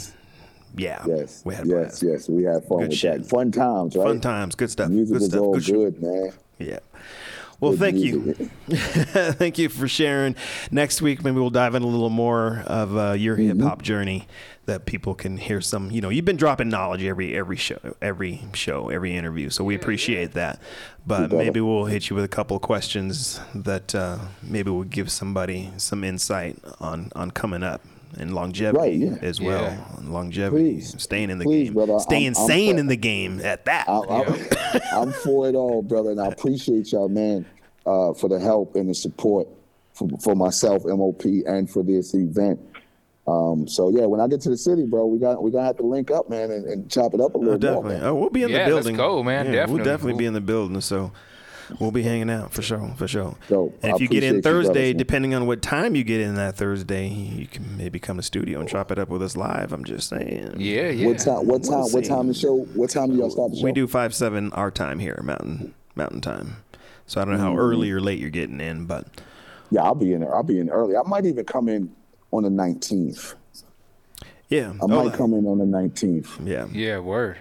yeah, 0.77 1.03
Yes. 1.07 1.41
we 1.45 1.55
had 1.55 1.65
yes. 1.67 2.01
blast. 2.01 2.03
Yes. 2.03 2.29
We 2.29 2.43
had 2.43 2.63
fun 2.65 2.79
Good 2.79 2.89
with 2.89 2.97
shit. 2.97 3.21
that. 3.23 3.29
Fun 3.29 3.51
times, 3.51 3.95
right? 3.95 4.05
Fun 4.07 4.19
times, 4.19 4.55
good 4.55 4.69
stuff. 4.69 4.89
Music 4.89 5.13
good 5.13 5.21
was 5.21 5.29
stuff. 5.29 5.41
all 5.41 5.53
good 5.53 5.65
good, 5.65 6.01
man. 6.03 6.31
Yeah. 6.59 6.79
Well, 7.59 7.73
thank 7.73 7.97
you. 7.97 8.33
thank 8.69 9.57
you 9.57 9.69
for 9.69 9.87
sharing. 9.87 10.35
Next 10.71 11.01
week, 11.01 11.23
maybe 11.23 11.37
we'll 11.39 11.49
dive 11.49 11.73
in 11.75 11.83
a 11.83 11.87
little 11.87 12.09
more 12.09 12.63
of 12.67 12.95
uh, 12.97 13.11
your 13.13 13.37
Mm-hmm. 13.37 13.59
hip 13.59 13.61
hop 13.67 13.81
journey 13.81 14.27
that 14.65 14.85
people 14.85 15.13
can 15.15 15.37
hear 15.37 15.61
some. 15.61 15.91
You 15.91 16.01
know, 16.01 16.09
you've 16.09 16.25
been 16.25 16.37
dropping 16.37 16.69
knowledge 16.69 17.03
every 17.03 17.35
every 17.35 17.55
show, 17.57 17.79
every 18.01 18.41
show, 18.53 18.89
every 18.89 19.15
interview. 19.15 19.49
So 19.49 19.63
we 19.63 19.75
appreciate 19.75 20.33
that. 20.33 20.59
But 21.07 21.31
maybe 21.31 21.61
we'll 21.61 21.85
hit 21.85 22.09
you 22.09 22.15
with 22.15 22.25
a 22.25 22.29
couple 22.29 22.55
of 22.57 22.63
questions 22.63 23.39
that 23.53 23.93
uh, 23.95 24.17
maybe 24.43 24.71
will 24.71 24.83
give 24.83 25.11
somebody 25.11 25.71
some 25.77 26.03
insight 26.03 26.57
on 26.79 27.11
on 27.15 27.31
coming 27.31 27.63
up. 27.63 27.81
And 28.17 28.34
longevity 28.34 28.78
Right, 28.80 28.95
yeah. 28.95 29.17
as 29.28 29.41
well. 29.41 29.62
Yeah. 29.63 29.97
And 29.97 30.13
longevity, 30.13 30.75
Please. 30.75 30.95
staying 31.01 31.30
in 31.30 31.38
the 31.39 31.45
Please, 31.45 31.65
game, 31.65 31.73
brother. 31.73 31.99
staying 31.99 32.28
I'm- 32.36 32.41
I'm 32.41 32.47
sane 32.47 32.73
for- 32.75 32.80
in 32.80 32.88
the 32.88 32.95
game. 32.95 33.41
At 33.41 33.65
that, 33.65 33.89
I'm, 33.89 34.10
I'm, 34.10 34.36
I'm 34.93 35.12
for 35.12 35.47
it 35.49 35.56
all, 35.56 35.82
brother, 35.82 36.12
and 36.12 36.21
I 36.21 36.28
appreciate 36.28 36.91
y'all, 36.91 37.10
man, 37.10 37.45
uh, 37.86 38.13
for 38.13 38.30
the 38.30 38.39
help 38.39 38.75
and 38.75 38.89
the 38.89 38.93
support 38.93 39.47
for, 39.93 40.08
for 40.23 40.36
myself, 40.36 40.84
MOP, 40.86 41.23
and 41.45 41.69
for 41.69 41.84
this 41.84 42.13
event. 42.13 42.60
Um, 43.28 43.67
so 43.67 43.89
yeah, 43.89 44.06
when 44.06 44.19
I 44.21 44.28
get 44.28 44.39
to 44.41 44.49
the 44.49 44.58
city, 44.58 44.86
bro, 44.86 45.08
we 45.08 45.17
got 45.17 45.41
we 45.41 45.49
gonna 45.51 45.65
have 45.65 45.78
to 45.78 45.84
link 45.84 46.12
up, 46.12 46.30
man, 46.30 46.51
and, 46.51 46.65
and 46.67 46.91
chop 46.91 47.13
it 47.15 47.19
up 47.21 47.34
a 47.34 47.38
little 47.39 47.56
Oh, 47.56 47.58
definitely. 47.58 47.89
more. 47.93 47.99
Man. 47.99 48.04
Oh, 48.08 48.15
we'll 48.15 48.30
be 48.30 48.43
in 48.43 48.49
Yeah, 48.49 48.69
the 48.69 48.75
let's 48.75 48.86
building. 48.86 48.97
go, 48.97 49.23
man. 49.23 49.47
Yeah, 49.47 49.51
Definitely. 49.54 49.75
We'll 49.75 49.86
definitely 49.86 50.13
be 50.13 50.17
We'll- 50.25 50.28
in 50.28 50.34
the 50.36 50.41
building. 50.41 50.82
So 50.82 51.12
we'll 51.80 51.91
be 51.91 52.04
hanging 52.04 52.30
out 52.30 52.54
for 52.54 52.62
sure, 52.62 52.93
for 52.97 53.08
sure. 53.08 53.36
Dope. 53.47 53.78
And 53.84 53.91
I 53.91 53.95
if 53.95 54.01
you 54.01 54.08
get 54.08 54.23
in 54.23 54.41
Thursday, 54.41 54.91
brothers, 54.91 54.93
depending 54.95 55.34
on 55.34 55.45
what 55.47 55.62
time 55.62 55.95
you 55.95 56.04
get 56.04 56.21
in 56.21 56.36
that 56.36 56.56
Thursday, 56.58 57.08
you 57.08 57.47
can 57.47 57.78
maybe 57.78 57.99
come 57.99 58.17
to 58.17 58.23
studio 58.23 58.60
and 58.60 58.69
chop 58.69 58.91
it 58.91 58.99
up 58.99 59.10
with 59.10 59.21
us 59.23 59.36
live. 59.36 59.73
I'm 59.73 59.84
just 59.84 60.10
saying. 60.10 60.56
Yeah, 60.58 60.89
yeah. 60.89 61.08
What 61.08 61.19
time? 61.19 61.47
What 61.47 61.63
time? 61.63 61.71
We'll 61.82 61.89
what 61.91 62.06
time 62.06 62.28
the 62.28 62.34
show? 62.34 62.56
What 62.75 62.89
time 62.89 63.12
do 63.12 63.17
y'all 63.17 63.30
start 63.32 63.51
the 63.51 63.58
show? 63.58 63.63
We 63.63 63.71
do 63.71 63.88
five 63.88 64.13
seven 64.15 64.51
our 64.54 64.71
time 64.71 64.99
here, 64.99 65.19
Mountain 65.23 65.73
Mountain 65.95 66.21
Time. 66.21 66.58
So 67.08 67.21
I 67.21 67.25
don't 67.25 67.38
know 67.38 67.45
Mm-hmm. 67.45 67.56
how 67.56 67.62
early 67.62 67.91
or 67.91 68.01
late 68.01 68.19
you're 68.19 68.30
getting 68.32 68.60
in, 68.60 68.86
but 68.86 69.08
Yeah, 69.71 69.84
I'll 69.84 69.93
be 69.95 70.13
in 70.13 70.21
there. 70.21 70.34
I'll 70.36 70.43
be 70.43 70.60
in 70.60 70.69
early. 70.69 70.95
I 70.97 71.04
might 71.08 71.25
even 71.25 71.45
come 71.45 71.69
in 71.69 71.93
on 72.32 72.43
the 72.43 72.49
19th. 72.49 73.36
yeah. 74.49 74.73
I 74.82 74.86
might 74.88 75.13
come 75.13 75.34
in 75.34 75.45
on 75.45 75.58
the 75.60 75.65
19th. 75.65 76.45
Yeah. 76.47 76.65
Yeah, 76.71 76.99
word. 76.99 77.38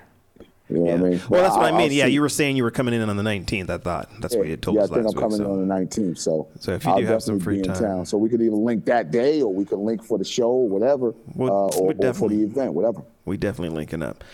You 0.70 0.78
know 0.78 0.86
Yeah. 0.86 0.92
what 0.96 1.00
I 1.06 1.08
mean? 1.10 1.20
Well, 1.28 1.42
that's 1.42 1.56
what 1.56 1.64
I 1.64 1.68
I'll- 1.68 1.72
mean. 1.76 1.86
I'll 1.90 1.92
yeah, 1.92 2.04
see. 2.06 2.12
you 2.12 2.20
were 2.22 2.28
saying 2.30 2.56
you 2.56 2.62
were 2.64 2.70
coming 2.70 2.94
in 2.94 3.06
on 3.08 3.16
the 3.16 3.22
19th. 3.22 3.68
I 3.68 3.76
thought 3.78 4.08
that's 4.20 4.34
what 4.34 4.46
you 4.46 4.52
had 4.52 4.62
told 4.62 4.76
yeah, 4.76 4.84
us 4.84 4.90
I 4.90 4.94
think 4.94 5.04
last 5.06 5.14
I'm 5.16 5.20
coming 5.20 5.38
week. 5.38 5.46
in 5.46 5.52
on 5.52 5.68
the 5.68 5.74
19th. 5.74 6.18
So, 6.18 6.48
So 6.58 6.72
if 6.72 6.84
you 6.84 6.90
I'll 6.90 6.98
do 7.00 7.06
have 7.06 7.22
some 7.22 7.38
free 7.38 7.58
in 7.58 7.64
time. 7.64 7.76
town. 7.82 8.06
So 8.06 8.16
we 8.16 8.30
could 8.30 8.40
even 8.40 8.64
link 8.64 8.86
that 8.86 9.10
day, 9.10 9.42
or 9.42 9.52
we 9.52 9.66
could 9.66 9.78
link 9.78 10.02
for 10.02 10.16
the 10.16 10.24
show, 10.24 10.48
or 10.50 10.68
whatever, 10.68 11.14
We'll- 11.34 11.50
uh, 11.52 11.76
or, 11.76 11.88
we'll 11.94 12.06
or 12.06 12.14
for 12.14 12.28
the 12.30 12.42
event, 12.42 12.72
whatever. 12.72 13.02
We 13.26 13.36
definitely 13.36 13.76
linking 13.76 14.02
up. 14.02 14.24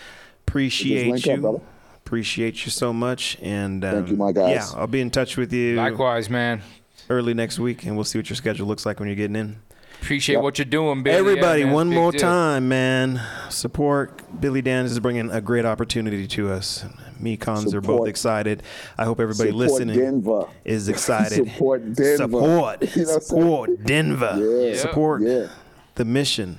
Appreciate 0.47 1.25
you. 1.25 1.33
up, 1.33 1.41
brother. 1.41 1.59
Appreciate 2.05 2.65
you 2.65 2.71
so 2.71 2.91
much. 2.93 3.37
And 3.41 3.83
um, 3.85 3.95
Thank 3.95 4.09
you, 4.09 4.15
my 4.17 4.31
guys. 4.31 4.71
Yeah, 4.73 4.79
I'll 4.79 4.87
be 4.87 5.01
in 5.01 5.11
touch 5.11 5.37
with 5.37 5.53
you 5.53 5.75
Likewise, 5.75 6.29
man. 6.29 6.61
early 7.09 7.33
next 7.33 7.59
week, 7.59 7.85
and 7.85 7.95
we'll 7.95 8.03
see 8.05 8.17
what 8.19 8.29
your 8.29 8.35
schedule 8.37 8.67
looks 8.67 8.85
like 8.85 8.99
when 8.99 9.07
you're 9.09 9.15
getting 9.17 9.35
in. 9.35 9.57
Appreciate 10.01 10.35
Yep. 10.35 10.43
what 10.43 10.57
you're 10.57 10.65
doing, 10.65 11.03
Billy. 11.03 11.15
Everybody, 11.15 11.61
Yeah, 11.61 11.71
one 11.71 11.89
more 11.89 12.11
deal. 12.11 12.21
time, 12.21 12.67
man. 12.67 13.21
Support 13.49 14.41
Billy 14.41 14.61
Danze 14.61 14.85
is 14.85 14.99
bringing 14.99 15.29
a 15.29 15.39
great 15.41 15.63
opportunity 15.65 16.27
to 16.27 16.51
us. 16.51 16.85
Me, 17.19 17.37
Konz 17.37 17.71
are 17.75 17.81
both 17.81 18.07
excited. 18.07 18.63
I 18.97 19.05
hope 19.05 19.19
everybody 19.19 19.51
Support 19.51 19.69
listening 19.69 19.99
Denver. 19.99 20.45
is 20.65 20.89
excited. 20.95 21.47
Support 21.51 21.93
Denver. 21.93 22.17
Support, 22.17 22.81
You 22.95 23.03
know 23.03 23.07
what 23.07 23.15
I'm 23.15 23.21
saying? 23.21 23.21
support 23.21 23.83
Denver. 23.85 24.69
Yeah. 24.71 24.75
Support 24.77 25.21
Yeah, 25.21 25.47
the 25.95 26.05
mission 26.05 26.57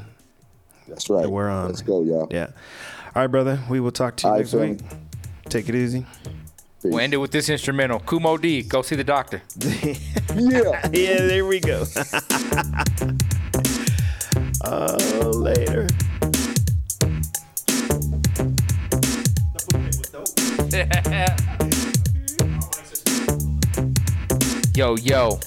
that's 0.87 1.11
right. 1.11 1.23
that 1.23 1.31
we're 1.31 1.49
on. 1.51 1.67
Let's 1.67 1.83
go, 1.83 2.03
y'all. 2.05 2.29
Yeah. 2.31 2.47
All 3.15 3.23
right, 3.23 3.27
brother. 3.27 3.59
We 3.69 3.81
will 3.81 3.91
talk 3.91 4.17
to 4.19 4.23
you 4.23 4.29
All 4.29 4.35
right, 4.35 4.39
next 4.41 4.53
family. 4.53 4.69
week. 4.73 4.81
Take 5.49 5.69
it 5.69 5.75
easy. 5.75 6.07
Peace. 6.81 6.91
We'll 6.93 7.01
end 7.01 7.13
it 7.15 7.19
with 7.19 7.31
this 7.33 7.49
instrumental. 7.49 7.99
Kool 8.01 8.21
Moe 8.21 8.37
Dee, 8.39 8.63
go 8.63 8.83
see 8.83 8.95
the 8.97 9.05
doctor. 9.05 9.43
Yeah. 10.35 10.89
Yeah, 10.95 11.17
there 11.27 11.45
we 11.45 11.61
go. 11.61 11.85
Oh, 14.65 15.31
later. 15.31 15.89
Yo, 24.75 24.97
yo. 24.97 25.39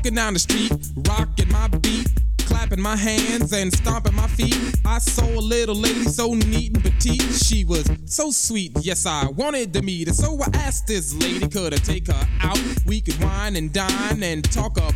Walking 0.00 0.14
down 0.14 0.32
the 0.32 0.38
street, 0.38 0.72
rocking 1.06 1.52
my 1.52 1.68
beat 1.68 2.08
clapping 2.50 2.80
my 2.80 2.96
hands 2.96 3.52
and 3.52 3.72
stomping 3.72 4.14
my 4.14 4.26
feet. 4.26 4.56
I 4.84 4.98
saw 4.98 5.24
a 5.24 5.40
little 5.40 5.74
lady 5.74 6.04
so 6.04 6.34
neat 6.34 6.74
and 6.74 6.82
petite. 6.82 7.22
She 7.22 7.64
was 7.64 7.88
so 8.06 8.30
sweet, 8.30 8.72
yes, 8.80 9.06
I 9.06 9.28
wanted 9.28 9.72
to 9.74 9.82
meet 9.82 10.08
her. 10.08 10.14
So 10.14 10.36
I 10.42 10.48
asked 10.54 10.86
this 10.88 11.14
lady, 11.14 11.48
could 11.48 11.72
I 11.72 11.76
take 11.76 12.08
her 12.08 12.28
out? 12.40 12.60
We 12.86 13.00
could 13.00 13.22
wine 13.22 13.56
and 13.56 13.72
dine 13.72 14.22
and 14.22 14.42
talk 14.52 14.76
about 14.76 14.94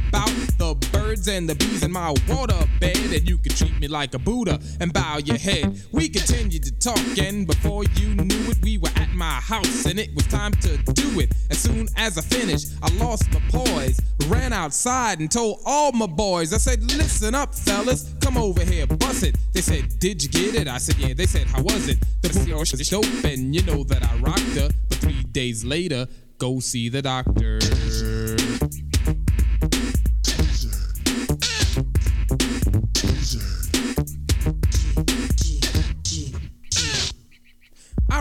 the 0.59 0.74
birds 0.93 1.28
and 1.28 1.49
the 1.49 1.55
bees 1.55 1.82
in 1.82 1.93
my 1.93 2.14
water 2.28 2.59
bed. 2.80 2.97
And 2.97 3.28
you 3.28 3.39
could 3.39 3.57
treat 3.57 3.78
me 3.78 3.89
like 3.89 4.14
a 4.14 4.18
Buddha 4.18 4.61
and 4.80 4.93
bow 4.93 5.18
your 5.18 5.39
head. 5.39 5.82
We 5.93 6.09
continued 6.09 6.64
to 6.64 6.72
talk, 6.78 7.18
and 7.18 7.47
before 7.47 7.85
you 7.85 8.14
knew 8.14 8.51
it, 8.51 8.59
we 8.62 8.78
were 8.78 8.91
at 8.97 9.11
my 9.11 9.41
house 9.41 9.87
and 9.87 9.99
it 9.99 10.14
was 10.14 10.26
time 10.26 10.53
to 10.53 10.76
do 10.93 11.20
it. 11.20 11.32
As 11.51 11.59
soon 11.59 11.89
as 11.97 12.18
I 12.18 12.22
finished, 12.22 12.72
I 12.82 12.93
lost 12.95 13.32
my 13.32 13.41
poise, 13.51 14.01
ran 14.26 14.53
outside 14.53 15.20
and 15.20 15.30
told 15.30 15.61
all 15.64 15.93
my 15.93 16.07
boys, 16.07 16.53
I 16.53 16.59
said, 16.59 16.82
listen 16.82 17.35
up 17.35 17.55
fellas? 17.55 18.14
Come 18.20 18.37
over 18.37 18.64
here, 18.64 18.87
bust 18.87 19.22
it. 19.22 19.37
They 19.53 19.61
said, 19.61 19.99
Did 19.99 20.22
you 20.22 20.28
get 20.28 20.55
it? 20.55 20.68
I 20.68 20.78
said, 20.78 20.97
Yeah. 20.97 21.14
They 21.14 21.26
said, 21.26 21.47
How 21.47 21.62
was 21.62 21.89
it? 21.89 21.99
The 22.22 22.28
pussy 22.28 22.53
was 22.53 22.89
dope, 22.89 23.24
and 23.24 23.55
you 23.55 23.62
know 23.62 23.85
that 23.85 24.03
I 24.03 24.16
rocked 24.18 24.41
her. 24.57 24.68
But 24.89 24.99
three 24.99 25.22
days 25.24 25.64
later, 25.64 26.07
go 26.39 26.61
see 26.61 26.89
the 26.89 27.03
doctor. 27.03 27.59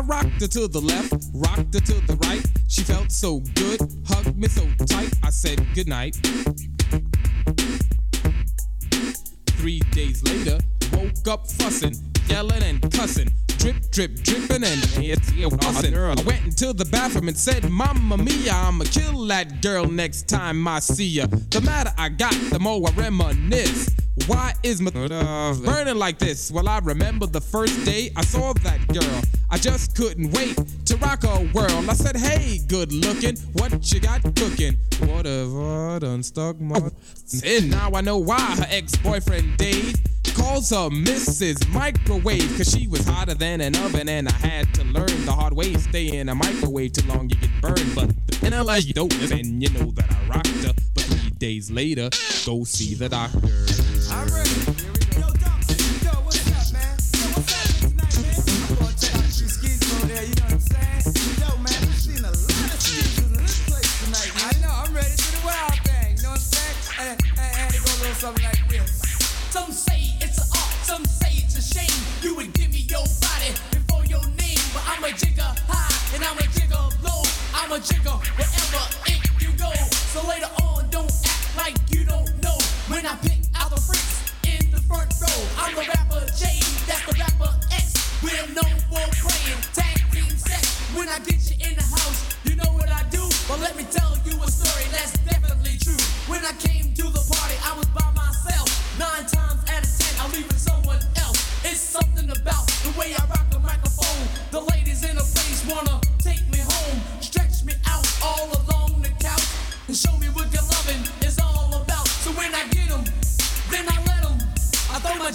Rocked 0.08 0.42
her 0.42 0.48
to 0.48 0.68
the 0.68 0.82
left, 0.82 1.14
rocked 1.34 1.74
her 1.74 1.80
to 1.80 2.08
the 2.08 2.16
right. 2.28 2.46
She 2.68 2.82
felt 2.82 3.12
so 3.12 3.40
good, 3.56 3.80
hugged 4.08 4.38
me 4.38 4.48
so 4.48 4.66
tight. 4.86 5.14
I 5.24 5.30
said 5.30 5.66
goodnight. 5.74 6.16
Three 9.58 9.80
days 9.92 10.24
later, 10.24 10.60
woke 10.94 11.28
up 11.28 11.50
fussing, 11.50 11.96
yelling 12.28 12.64
and 12.64 12.82
cussing. 12.92 13.30
Drip, 13.58 13.92
drip, 13.92 14.16
dripping 14.24 14.64
and 14.66 14.82
it's 14.98 15.30
fussing. 15.64 15.96
I 15.96 16.22
went 16.24 16.44
into 16.44 16.74
the 16.74 16.86
bathroom 16.92 17.30
and 17.30 17.38
said, 17.38 17.70
Mamma 17.70 18.18
mia, 18.18 18.52
I'ma 18.52 18.84
kill 18.84 19.26
that 19.28 19.62
girl 19.62 19.86
next 19.86 20.28
time 20.28 20.68
I 20.68 20.80
see 20.80 21.08
ya. 21.08 21.28
The 21.28 21.62
madder 21.62 21.94
I 21.98 22.10
got, 22.10 22.34
the 22.52 22.60
more 22.60 22.86
I 22.86 22.92
reminisce. 22.92 23.90
Why 24.28 24.54
is 24.64 24.82
my 24.82 24.92
burning 24.92 25.96
like 25.96 26.20
this? 26.20 26.52
Well, 26.52 26.68
I 26.68 26.80
remember 26.80 27.26
the 27.26 27.42
first 27.42 27.86
day 27.86 28.12
I 28.18 28.24
saw 28.24 28.54
that 28.54 28.88
girl. 28.90 29.22
I 29.54 29.58
just 29.58 29.96
couldn't 29.96 30.32
wait 30.32 30.58
to 30.88 30.98
rock 30.98 31.22
her 31.22 31.48
world. 31.54 31.88
I 31.88 31.94
said, 31.94 32.18
Hey, 32.18 32.58
good 32.68 32.92
looking, 32.92 33.38
what 33.54 33.94
you 33.94 34.00
got 34.00 34.24
cooking? 34.36 34.76
what 34.98 35.10
Whatever, 35.10 36.00
done 36.00 36.24
stuck 36.24 36.60
my. 36.60 36.80
And 37.46 37.70
now 37.70 37.92
I 37.94 38.02
know 38.02 38.18
why 38.18 38.40
her 38.40 38.66
ex 38.72 38.96
boyfriend 38.96 39.56
Dave 39.58 39.96
calls 40.34 40.72
her 40.72 40.90
Mrs. 40.90 41.72
Microwave, 41.72 42.58
cause 42.58 42.72
she 42.72 42.88
was 42.88 43.08
hotter 43.08 43.36
than 43.36 43.62
an 43.62 43.76
oven, 43.76 44.10
and 44.10 44.28
I 44.28 44.32
had 44.32 44.74
to 44.74 44.86
learn 44.86 45.24
the 45.26 45.34
hard 45.34 45.54
way. 45.54 45.76
Stay 45.76 46.18
in 46.18 46.30
a 46.30 46.36
microwave 46.36 46.94
too 46.94 47.08
long, 47.08 47.30
you 47.30 47.36
get 47.36 47.52
burned. 47.62 47.94
But 47.94 48.10
in 48.42 48.60
LA, 48.60 48.78
you 48.78 48.94
don't, 48.94 49.14
and 49.32 49.62
you 49.62 49.70
know 49.70 49.92
that 49.92 50.12
I 50.12 50.28
rocked 50.30 50.48
her. 50.48 50.74
But 50.96 51.04
three 51.04 51.30
days 51.30 51.70
later, 51.70 52.10
go 52.44 52.64
see 52.64 52.96
the 52.96 53.08
doctor. 53.08 54.93
Some 69.54 69.72
say 69.72 70.18
it's 70.20 70.40
art, 70.50 70.74
some 70.82 71.06
say 71.06 71.30
it's 71.46 71.56
a 71.56 71.62
shame. 71.62 72.02
You 72.24 72.36
would 72.38 72.54
give 72.54 72.72
me 72.72 72.88
your 72.90 73.06
body 73.22 73.54
before 73.70 74.04
your 74.08 74.26
name, 74.42 74.58
but 74.74 74.82
I'm 74.88 75.04
a 75.04 75.10
jigger 75.10 75.46
high 75.70 76.16
and 76.16 76.24
I'm 76.24 76.40
a 76.40 76.48
jigger 76.58 76.82
low. 77.04 77.22
I'm 77.54 77.72
a 77.72 77.78
jigger 77.78 78.18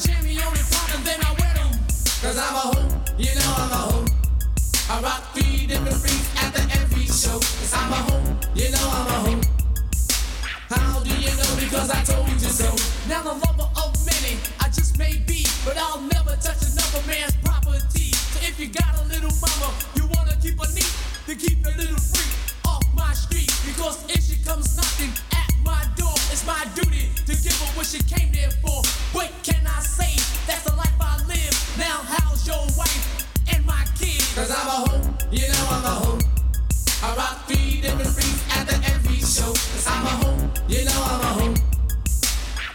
jammy 0.05 0.39
on 0.43 0.53
the 0.55 0.63
top 0.71 0.95
and 0.95 1.05
then 1.05 1.19
I 1.25 1.31
wet 1.41 1.55
them. 1.59 1.73
Cause 2.23 2.39
I'm 2.39 2.55
a 2.55 2.65
hoe, 2.71 2.89
you 3.19 3.35
know 3.35 3.55
I'm 3.57 3.73
a 3.73 3.81
hoe. 3.91 4.07
I 4.91 5.01
rock 5.03 5.23
three 5.35 5.67
different 5.67 5.99
freaks 5.99 6.29
after 6.39 6.63
every 6.79 7.07
show. 7.07 7.39
Cause 7.39 7.75
I'm 7.75 7.93
a 7.93 8.01
hoe, 8.07 8.23
you 8.55 8.71
know 8.71 8.87
I'm 8.95 9.07
a 9.07 9.19
hoe. 9.27 9.41
How 10.71 11.01
do 11.01 11.11
you 11.19 11.33
know? 11.35 11.51
Because 11.59 11.91
I 11.91 12.03
told 12.05 12.29
you 12.31 12.39
so. 12.39 12.71
Now 13.09 13.23
the 13.23 13.35
lover 13.35 13.69
of 13.75 13.91
many, 14.07 14.39
I 14.61 14.69
just 14.69 14.99
may 14.99 15.19
be, 15.27 15.47
but 15.65 15.77
I'll 15.77 16.03
never 16.03 16.37
touch 16.39 16.63
another 16.63 17.03
man's 17.07 17.35
property. 17.43 18.13
So 18.13 18.39
if 18.47 18.61
you 18.61 18.69
got 18.69 18.93
a 19.03 19.05
little 19.09 19.33
mama, 19.43 19.75
you 19.97 20.07
wanna 20.15 20.37
keep 20.43 20.61
her 20.61 20.71
neat, 20.75 20.93
then 21.27 21.39
keep 21.39 21.65
a 21.67 21.75
little 21.75 21.99
freak 21.99 22.33
off 22.67 22.85
my 22.95 23.13
street. 23.15 23.51
Because 23.67 24.05
if 24.09 24.23
she 24.23 24.37
comes 24.45 24.77
knocking 24.77 25.13
at 25.33 25.51
my 25.65 25.83
door, 25.97 26.18
it's 26.31 26.47
my 26.47 26.65
duty 26.75 27.09
to 27.27 27.33
give 27.43 27.57
her 27.61 27.71
what 27.77 27.87
she 27.87 27.99
came 28.03 28.31
there 28.33 28.51
for. 28.63 28.83
What 29.13 29.31
can 29.43 29.67
I 29.67 29.81
say? 29.81 30.13
That's 30.47 30.65
the 30.65 30.77
life 30.77 30.95
I 31.01 31.17
live. 31.27 31.55
Now 31.79 32.01
how's 32.05 32.47
your 32.47 32.61
wife 32.77 33.27
and 33.53 33.65
my 33.67 33.85
kids? 33.99 34.35
Cause 34.35 34.51
I'm 34.51 34.67
a 34.67 34.77
hoe, 34.87 35.03
you 35.31 35.49
know 35.49 35.67
I'm 35.71 35.85
a 35.85 35.95
hoe. 36.05 36.19
I 37.03 37.15
rock 37.17 37.47
three 37.49 37.81
different 37.81 38.11
freaks 38.11 38.43
after 38.57 38.77
every 38.93 39.21
show. 39.21 39.53
Cause 39.53 39.87
I'm 39.89 40.05
a 40.05 40.15
hoe, 40.23 40.39
you 40.69 40.85
know 40.85 41.01
I'm 41.01 41.21
a 41.21 41.31
hoe. 41.39 41.55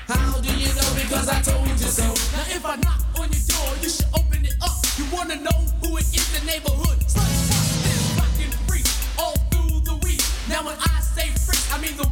How 0.08 0.40
do 0.40 0.50
you 0.58 0.74
know? 0.74 0.90
Because 0.96 1.30
I 1.30 1.42
told 1.42 1.68
you 1.68 1.78
so. 1.78 2.04
Now 2.36 2.46
if 2.50 2.66
I 2.66 2.76
knock 2.78 3.02
on 3.20 3.30
your 3.32 3.44
door, 3.48 3.70
you 3.82 3.90
should 3.90 4.10
open 4.14 4.46
it 4.46 4.56
up. 4.62 4.78
You 4.98 5.06
wanna 5.14 5.38
know 5.38 5.60
who 5.82 5.98
it 5.98 6.08
is 6.10 6.26
in 6.34 6.42
the 6.42 6.52
neighborhood? 6.52 6.98
Sluts, 7.06 7.84
this 7.86 8.02
rockin' 8.18 8.52
freak 8.68 8.88
all 9.18 9.38
through 9.52 9.80
the 9.82 9.96
week. 10.06 10.22
Now 10.50 10.66
when 10.66 10.76
I 10.80 11.00
say 11.02 11.30
freak, 11.46 11.62
I 11.72 11.78
mean 11.82 11.96
the 11.98 12.08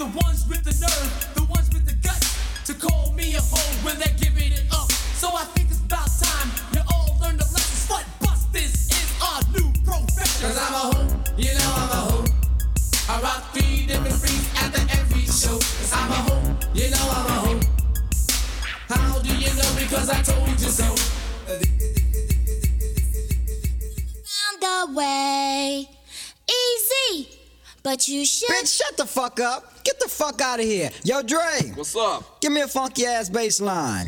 the 0.00 0.06
sneaks. 0.06 0.08
I 0.08 0.08
mean 0.08 0.12
the 0.12 0.18
ones 0.24 0.48
with 0.48 0.64
the 0.64 0.74
nerve, 0.80 1.34
the 1.34 1.44
ones 1.44 1.68
with 1.72 1.86
the 1.86 1.94
guts 2.02 2.64
to 2.66 2.74
call 2.74 3.12
me 3.12 3.34
a 3.34 3.40
hoe 3.40 3.84
when 3.84 3.98
they're 3.98 4.16
giving 4.18 4.52
it 4.52 4.64
up. 4.72 4.90
So 4.92 5.28
I 5.28 5.44
think 5.54 5.70
it's 5.70 5.80
about 5.80 6.08
time 6.20 6.50
you 6.72 6.80
all 6.92 7.18
learn 7.20 7.36
the 7.36 7.44
lesson. 7.44 7.96
Slut 7.96 8.04
bust 8.20 8.52
this 8.52 8.88
is 8.88 9.08
our 9.22 9.42
new 9.52 9.72
profession. 9.84 10.48
Cause 10.48 10.58
I'm 10.58 10.74
a 10.74 10.82
hoe, 10.88 11.08
you 11.36 11.52
know 11.52 11.72
I'm 11.76 11.90
a 11.90 12.00
hoe. 12.10 12.24
I 13.08 13.20
rock 13.20 13.52
three 13.52 13.86
different 13.86 14.16
freaks 14.16 14.48
after 14.56 14.80
every 14.98 15.26
show. 15.26 15.58
Cause 15.58 15.92
I'm 15.92 16.10
a 16.10 16.14
hoe, 16.14 16.56
you 16.74 16.90
know 16.90 17.06
I'm 17.10 17.26
a 17.26 17.36
hoe. 17.44 17.60
How 18.88 19.18
do 19.20 19.36
you 19.36 19.52
know? 19.54 19.70
Because 19.78 20.10
I 20.10 20.22
told 20.22 20.48
you 20.48 20.70
so. 20.70 20.88
On 24.48 24.60
the 24.60 24.94
way. 24.94 25.99
Easy. 27.80 27.82
But 27.82 28.08
you 28.08 28.24
should. 28.24 28.48
Bitch, 28.50 28.78
shut 28.78 28.96
the 28.96 29.06
fuck 29.06 29.40
up. 29.40 29.84
Get 29.84 29.98
the 30.00 30.08
fuck 30.08 30.40
out 30.40 30.60
of 30.60 30.66
here. 30.66 30.90
Yo, 31.04 31.22
Dre. 31.22 31.72
What's 31.74 31.96
up? 31.96 32.40
Give 32.40 32.52
me 32.52 32.60
a 32.60 32.68
funky 32.68 33.06
ass 33.06 33.28
bass 33.28 33.60
line. 33.60 34.06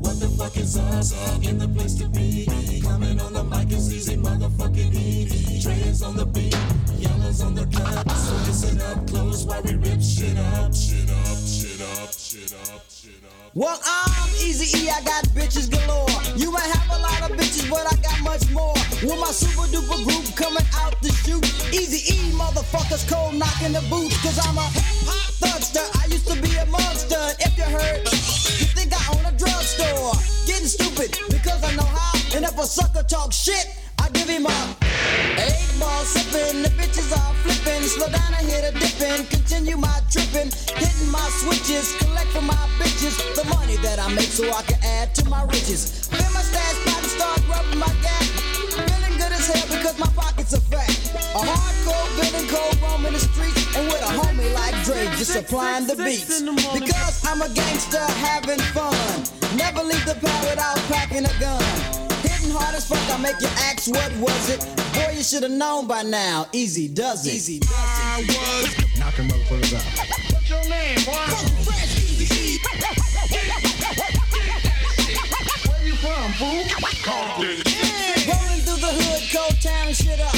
What 0.00 0.20
the 0.20 0.28
fuck 0.38 0.56
is 0.56 0.76
up? 0.76 1.44
In 1.44 1.58
the 1.58 1.68
place 1.68 1.94
to 1.94 2.08
be. 2.08 2.46
Coming 2.82 3.20
on 3.20 3.32
the 3.32 3.44
mic 3.44 3.72
is 3.72 3.92
easy, 3.92 4.16
motherfucking 4.16 4.94
E. 4.94 5.60
Dre 5.60 5.74
is 5.74 6.02
on 6.02 6.16
the 6.16 6.26
beat, 6.26 6.54
Yella's 6.98 7.40
on 7.42 7.54
the 7.54 7.66
cut. 7.66 8.10
So 8.12 8.34
listen 8.46 8.80
up 8.80 9.06
close 9.08 9.44
while 9.44 9.62
we 9.62 9.74
rip 9.74 10.00
shit 10.00 10.36
up. 10.38 10.44
Shit 10.44 10.64
up, 10.64 10.74
shit 10.74 10.93
Well, 13.54 13.80
I'm 13.86 14.28
Easy 14.36 14.66
E, 14.76 14.90
I 14.90 15.00
got 15.02 15.24
bitches 15.32 15.70
galore. 15.70 16.10
You 16.36 16.50
might 16.50 16.68
have 16.68 16.90
a 16.90 17.00
lot 17.00 17.30
of 17.30 17.36
bitches, 17.36 17.70
but 17.70 17.86
I 17.86 17.94
got 18.02 18.20
much 18.22 18.50
more. 18.50 18.74
With 19.00 19.18
my 19.20 19.30
super 19.30 19.68
duper 19.72 20.02
group 20.04 20.34
coming 20.36 20.66
out 20.76 21.00
the 21.00 21.08
shoot. 21.24 21.44
Easy 21.72 22.02
E, 22.12 22.32
motherfuckers 22.32 23.08
cold 23.08 23.34
knocking 23.34 23.72
the 23.72 23.80
boots. 23.88 24.20
Cause 24.22 24.38
I'm 24.44 24.58
a 24.58 24.66
hip 24.76 24.84
hop 25.06 25.30
thugster. 25.40 25.86
I 26.02 26.06
used 26.06 26.26
to 26.28 26.36
be 26.42 26.54
a 26.56 26.66
monster. 26.66 27.16
And 27.16 27.48
if 27.48 27.56
you 27.56 27.64
heard, 27.64 28.02
you 28.60 28.66
think 28.76 28.92
I 28.92 29.00
own 29.14 29.24
a 29.24 29.36
drugstore. 29.38 30.12
getting 30.46 30.68
stupid 30.68 31.16
because 31.30 31.62
I 31.64 31.74
know 31.76 31.86
how. 31.86 32.12
And 32.36 32.44
if 32.44 32.58
a 32.58 32.66
sucker 32.66 33.04
talk 33.04 33.32
shit, 33.32 33.70
I 34.02 34.10
give 34.10 34.28
him 34.28 34.46
up. 34.46 34.84
Eight 35.38 35.70
ball 35.78 36.04
sipping, 36.04 36.62
the 36.62 36.70
bitches 36.76 37.08
are 37.14 37.34
flipping. 37.46 37.82
Slow 37.86 38.08
down, 38.08 38.34
I 38.34 38.42
hit 38.42 38.64
a 38.68 38.72
dipping. 38.76 39.26
Continue 39.26 39.76
my 39.76 40.00
tripping, 40.10 40.50
my 41.24 41.30
switches. 41.30 41.96
Collect 42.04 42.28
for 42.36 42.42
my 42.42 42.60
bitches 42.76 43.16
the 43.34 43.44
money 43.48 43.76
that 43.80 43.98
I 43.98 44.12
make 44.12 44.28
so 44.28 44.44
I 44.52 44.62
can 44.62 44.78
add 44.84 45.14
to 45.16 45.24
my 45.28 45.42
riches. 45.44 46.08
Fill 46.08 46.30
my 46.36 46.44
stash 46.44 46.76
pot 46.84 47.00
and 47.00 47.12
start 47.16 47.40
rubbing 47.48 47.80
my 47.80 47.92
gap. 48.04 48.24
Feeling 48.76 49.16
good 49.16 49.32
as 49.32 49.48
hell 49.48 49.64
because 49.72 49.96
my 49.98 50.10
pockets 50.12 50.52
are 50.52 50.64
fat. 50.68 50.92
A 51.32 51.40
hardcore 51.40 52.08
villain, 52.20 52.46
cold 52.52 52.76
roaming 52.84 53.14
the 53.16 53.22
streets, 53.24 53.64
and 53.76 53.86
with 53.88 54.04
a 54.04 54.12
homie 54.20 54.52
like 54.52 54.76
Dre 54.84 55.08
just 55.16 55.32
supplying 55.32 55.86
the 55.86 55.96
beats. 55.96 56.42
Because 56.76 57.24
I'm 57.24 57.40
a 57.40 57.48
gangster 57.48 58.04
having 58.20 58.60
fun. 58.76 58.92
Never 59.56 59.82
leave 59.82 60.04
the 60.04 60.16
pad 60.20 60.40
without 60.44 60.76
packing 60.92 61.24
a 61.24 61.34
gun. 61.40 61.64
Hitting 62.20 62.52
hard 62.52 62.74
as 62.74 62.86
fuck, 62.86 63.00
I 63.08 63.16
make 63.16 63.40
you 63.40 63.48
ask 63.64 63.88
what 63.88 64.12
was 64.20 64.44
it. 64.52 64.60
Boy, 64.92 65.16
you 65.16 65.22
should 65.22 65.42
have 65.42 65.52
known 65.52 65.86
by 65.86 66.02
now. 66.02 66.46
Easy 66.52 66.86
does 66.86 67.26
it. 67.26 67.32
Easy 67.32 67.60
does 67.60 67.70
it. 67.70 67.76
I 68.04 68.20
was 68.28 68.98
Knocking 68.98 69.28
motherfuckers 69.28 69.72
out. 69.72 70.33
What's 70.64 70.72
your? 70.72 71.44
Where 75.68 75.84
you 75.84 75.94
from, 75.96 76.32
fool? 76.32 76.64
Rolling 78.26 78.62
through 78.64 78.80
the 78.80 78.92
hood, 78.96 79.22
cold 79.30 79.60
town 79.60 79.92
shit 79.92 80.20
up. 80.20 80.34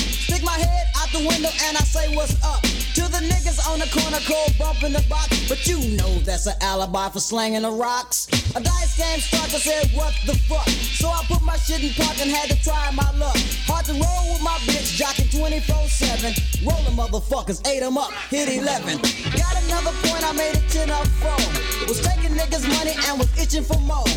My 0.47 0.57
head 0.63 0.87
out 0.97 1.11
the 1.11 1.27
window 1.27 1.51
and 1.67 1.77
I 1.77 1.83
say 1.83 2.15
what's 2.15 2.39
up. 2.45 2.63
To 2.95 3.03
the 3.11 3.19
niggas 3.19 3.59
on 3.69 3.81
the 3.83 3.91
corner, 3.91 4.23
cold 4.25 4.55
bumping 4.59 4.93
the 4.95 5.05
box. 5.11 5.29
But 5.49 5.67
you 5.67 5.99
know 5.99 6.19
that's 6.23 6.47
an 6.47 6.55
alibi 6.63 7.09
for 7.11 7.19
slanging 7.19 7.63
the 7.63 7.71
rocks. 7.71 8.29
A 8.55 8.61
dice 8.63 8.97
game 8.97 9.19
starts, 9.19 9.55
I 9.55 9.59
said, 9.59 9.91
what 9.93 10.15
the 10.25 10.35
fuck? 10.49 10.69
So 10.69 11.09
I 11.09 11.21
put 11.27 11.43
my 11.43 11.57
shit 11.57 11.83
in 11.83 11.93
park 11.99 12.17
and 12.23 12.31
had 12.31 12.49
to 12.49 12.57
try 12.63 12.91
my 12.95 13.11
luck. 13.19 13.37
Hard 13.67 13.85
to 13.87 13.93
roll 13.93 14.25
with 14.33 14.43
my 14.43 14.57
bitch, 14.71 14.95
jocking 14.97 15.29
24-7. 15.35 16.65
Rolling 16.65 16.97
motherfuckers, 16.97 17.61
ate 17.69 17.83
'em 17.83 17.99
up, 17.99 18.13
hit 18.31 18.49
11. 18.49 19.03
Got 19.37 19.55
another 19.67 19.93
point, 20.07 20.23
I 20.25 20.33
made 20.33 20.55
it 20.57 20.71
10 20.71 20.91
up 20.91 21.07
phone. 21.21 21.53
Was 21.89 22.01
taking 22.01 22.33
niggas' 22.39 22.67
money 22.79 22.95
and 23.11 23.19
was 23.19 23.29
itching 23.37 23.65
for 23.65 23.79
more. 23.81 24.09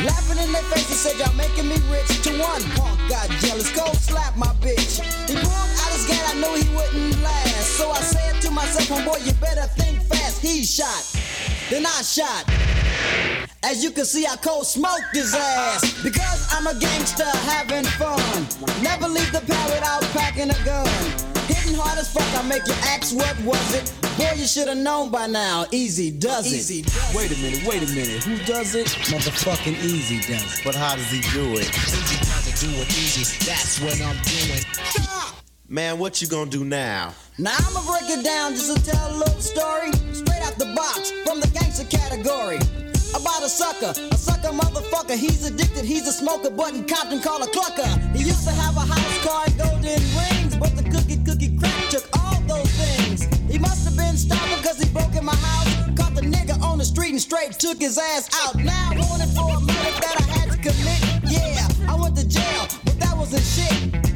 Laughing 0.00 0.38
in 0.38 0.50
their 0.52 0.62
faces, 0.72 0.98
said 1.00 1.18
y'all 1.18 1.34
making 1.34 1.68
me 1.68 1.76
rich. 1.90 2.22
To 2.22 2.30
one 2.38 2.62
punk 2.78 2.98
got 3.10 3.28
jealous, 3.44 3.70
cold 3.76 3.96
slap 3.96 4.36
my 4.36 4.52
bitch. 4.64 5.02
He 5.28 5.34
pulled 5.36 5.71
out 5.80 5.92
his 5.92 6.06
gun, 6.06 6.22
I 6.26 6.34
knew 6.40 6.54
he 6.60 6.68
wouldn't 6.76 7.22
last. 7.22 7.76
So 7.78 7.90
I 7.90 8.00
said 8.00 8.40
to 8.42 8.50
myself, 8.50 8.88
homeboy, 8.88 9.26
you 9.26 9.32
better 9.34 9.66
think 9.78 10.00
fast. 10.02 10.40
He 10.40 10.64
shot, 10.64 11.04
then 11.70 11.86
I 11.86 12.02
shot. 12.02 12.44
As 13.64 13.82
you 13.84 13.90
can 13.90 14.04
see, 14.04 14.26
I 14.26 14.36
cold 14.36 14.66
smoked 14.66 15.14
his 15.14 15.34
ass. 15.34 16.02
Because 16.02 16.48
I'm 16.50 16.66
a 16.66 16.78
gangster 16.78 17.24
having 17.46 17.84
fun. 17.84 18.18
Never 18.82 19.08
leave 19.08 19.30
the 19.32 19.40
pad 19.40 19.70
without 19.70 20.02
packing 20.12 20.50
a 20.50 20.64
gun. 20.64 20.86
Hitting 21.46 21.74
hard 21.74 21.98
as 21.98 22.12
fuck, 22.12 22.26
I 22.36 22.46
make 22.46 22.66
you 22.66 22.74
ask 22.82 23.14
what 23.14 23.38
was 23.44 23.74
it. 23.74 23.92
Boy, 24.18 24.32
you 24.36 24.46
should 24.46 24.68
have 24.68 24.78
known 24.78 25.10
by 25.10 25.26
now. 25.26 25.64
Easy 25.70 26.10
does 26.10 26.46
it. 26.46 26.56
Easy 26.56 26.82
does 26.82 27.14
Wait 27.14 27.30
a 27.30 27.36
minute, 27.40 27.64
wait 27.66 27.82
a 27.82 27.94
minute. 27.94 28.24
Who 28.24 28.36
does 28.44 28.74
it? 28.74 28.86
Motherfucking 28.86 29.82
Easy 29.84 30.18
does 30.20 30.58
it. 30.58 30.64
But 30.64 30.74
how 30.74 30.96
does 30.96 31.10
he 31.10 31.20
do 31.32 31.52
it? 31.54 31.68
Easy 31.68 32.18
does 32.18 32.48
it, 32.48 32.66
do 32.66 32.72
it 32.82 32.88
easy. 32.90 33.44
That's 33.46 33.80
what 33.80 34.00
I'm 34.00 34.16
doing. 34.22 35.41
Man, 35.72 35.98
what 35.98 36.20
you 36.20 36.28
gonna 36.28 36.50
do 36.50 36.66
now? 36.66 37.14
Now 37.38 37.56
I'ma 37.56 37.80
break 37.88 38.04
it 38.10 38.22
down 38.22 38.52
just 38.52 38.76
to 38.76 38.92
tell 38.92 39.08
a 39.08 39.16
little 39.16 39.40
story 39.40 39.90
straight 40.12 40.44
out 40.44 40.58
the 40.58 40.68
box 40.76 41.10
from 41.24 41.40
the 41.40 41.48
gangster 41.48 41.88
category. 41.88 42.60
About 43.16 43.40
a 43.42 43.48
sucker, 43.48 43.96
a 43.96 44.18
sucker 44.18 44.52
motherfucker. 44.52 45.16
He's 45.16 45.48
addicted, 45.48 45.86
he's 45.86 46.06
a 46.06 46.12
smoker, 46.12 46.50
but 46.50 46.74
in 46.74 46.84
Compton 46.84 47.22
call 47.22 47.42
a 47.42 47.46
clucker. 47.46 47.88
He 48.14 48.22
used 48.22 48.44
to 48.44 48.52
have 48.52 48.76
a 48.76 48.80
house 48.80 49.24
car 49.24 49.44
and 49.46 49.56
golden 49.56 49.96
rings, 50.12 50.54
but 50.60 50.76
the 50.76 50.84
cookie 50.92 51.16
cookie 51.24 51.56
crack 51.56 51.88
took 51.88 52.04
all 52.20 52.38
those 52.42 52.68
things. 52.76 53.24
He 53.50 53.56
must 53.56 53.88
have 53.88 53.96
been 53.96 54.18
stopping 54.18 54.62
cause 54.62 54.76
he 54.78 54.92
broke 54.92 55.16
in 55.16 55.24
my 55.24 55.36
house. 55.36 55.72
Caught 55.96 56.16
the 56.16 56.20
nigga 56.20 56.60
on 56.60 56.76
the 56.76 56.84
street 56.84 57.12
and 57.12 57.22
straight 57.22 57.52
took 57.52 57.80
his 57.80 57.96
ass 57.96 58.28
out. 58.44 58.56
Now 58.56 58.92
wanted 59.08 59.32
for 59.32 59.48
a 59.48 59.60
minute 59.64 59.96
that 60.04 60.20
I 60.20 60.32
had 60.36 60.52
to 60.52 60.58
commit. 60.60 61.00
Yeah, 61.32 61.66
I 61.88 61.96
went 61.96 62.14
to 62.18 62.28
jail, 62.28 62.68
but 62.84 63.00
that 63.00 63.16
wasn't 63.16 63.40
shit. 63.40 64.11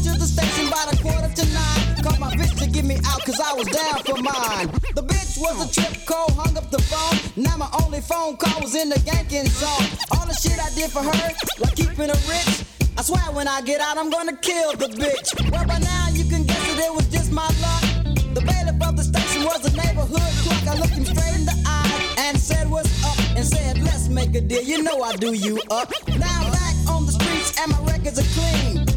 To 0.00 0.16
the 0.16 0.24
station 0.24 0.70
by 0.70 0.88
the 0.88 0.96
quarter 1.02 1.28
to 1.28 1.44
nine. 1.52 2.02
Called 2.02 2.18
my 2.18 2.32
bitch 2.32 2.56
to 2.58 2.70
get 2.70 2.86
me 2.86 2.96
out 3.04 3.20
cause 3.26 3.38
I 3.38 3.52
was 3.52 3.68
down 3.68 4.00
for 4.00 4.16
mine. 4.16 4.72
The 4.96 5.04
bitch 5.04 5.36
was 5.36 5.60
a 5.60 5.68
trip 5.68 5.92
cold, 6.06 6.32
hung 6.40 6.56
up 6.56 6.70
the 6.70 6.80
phone. 6.88 7.20
Now 7.36 7.58
my 7.58 7.68
only 7.84 8.00
phone 8.00 8.38
call 8.38 8.62
was 8.62 8.74
in 8.74 8.88
the 8.88 8.98
yanking 9.04 9.44
song. 9.44 9.84
All 10.16 10.24
the 10.24 10.32
shit 10.32 10.56
I 10.56 10.72
did 10.72 10.90
for 10.90 11.02
her, 11.04 11.12
like 11.60 11.76
keeping 11.76 12.08
her 12.08 12.20
rich. 12.24 12.64
I 12.96 13.02
swear 13.02 13.20
when 13.36 13.46
I 13.46 13.60
get 13.60 13.82
out, 13.82 13.98
I'm 13.98 14.08
gonna 14.08 14.36
kill 14.36 14.72
the 14.72 14.88
bitch. 14.88 15.36
Well, 15.52 15.66
by 15.68 15.78
now 15.78 16.08
you 16.16 16.24
can 16.24 16.44
guess 16.44 16.64
that 16.76 16.86
it 16.88 16.94
was 16.94 17.06
just 17.12 17.30
my 17.30 17.44
luck. 17.60 17.84
The 18.32 18.40
bailiff 18.40 18.80
of 18.80 18.96
the 18.96 19.04
station 19.04 19.44
was 19.44 19.60
a 19.68 19.76
neighborhood 19.76 20.32
clerk. 20.40 20.64
I 20.64 20.80
looked 20.80 20.96
him 20.96 21.04
straight 21.04 21.36
in 21.36 21.44
the 21.44 21.56
eye 21.66 22.16
and 22.24 22.38
said, 22.40 22.70
What's 22.70 22.88
up? 23.04 23.20
And 23.36 23.44
said, 23.44 23.76
Let's 23.82 24.08
make 24.08 24.34
a 24.34 24.40
deal. 24.40 24.62
You 24.62 24.82
know 24.82 25.02
I 25.02 25.16
do 25.16 25.34
you 25.34 25.60
up. 25.70 25.92
Now 26.16 26.40
I'm 26.40 26.52
back 26.52 26.76
on 26.88 27.04
the 27.04 27.12
streets 27.12 27.52
and 27.60 27.70
my 27.70 27.80
records 27.84 28.16
are 28.16 28.30
clean. 28.32 28.89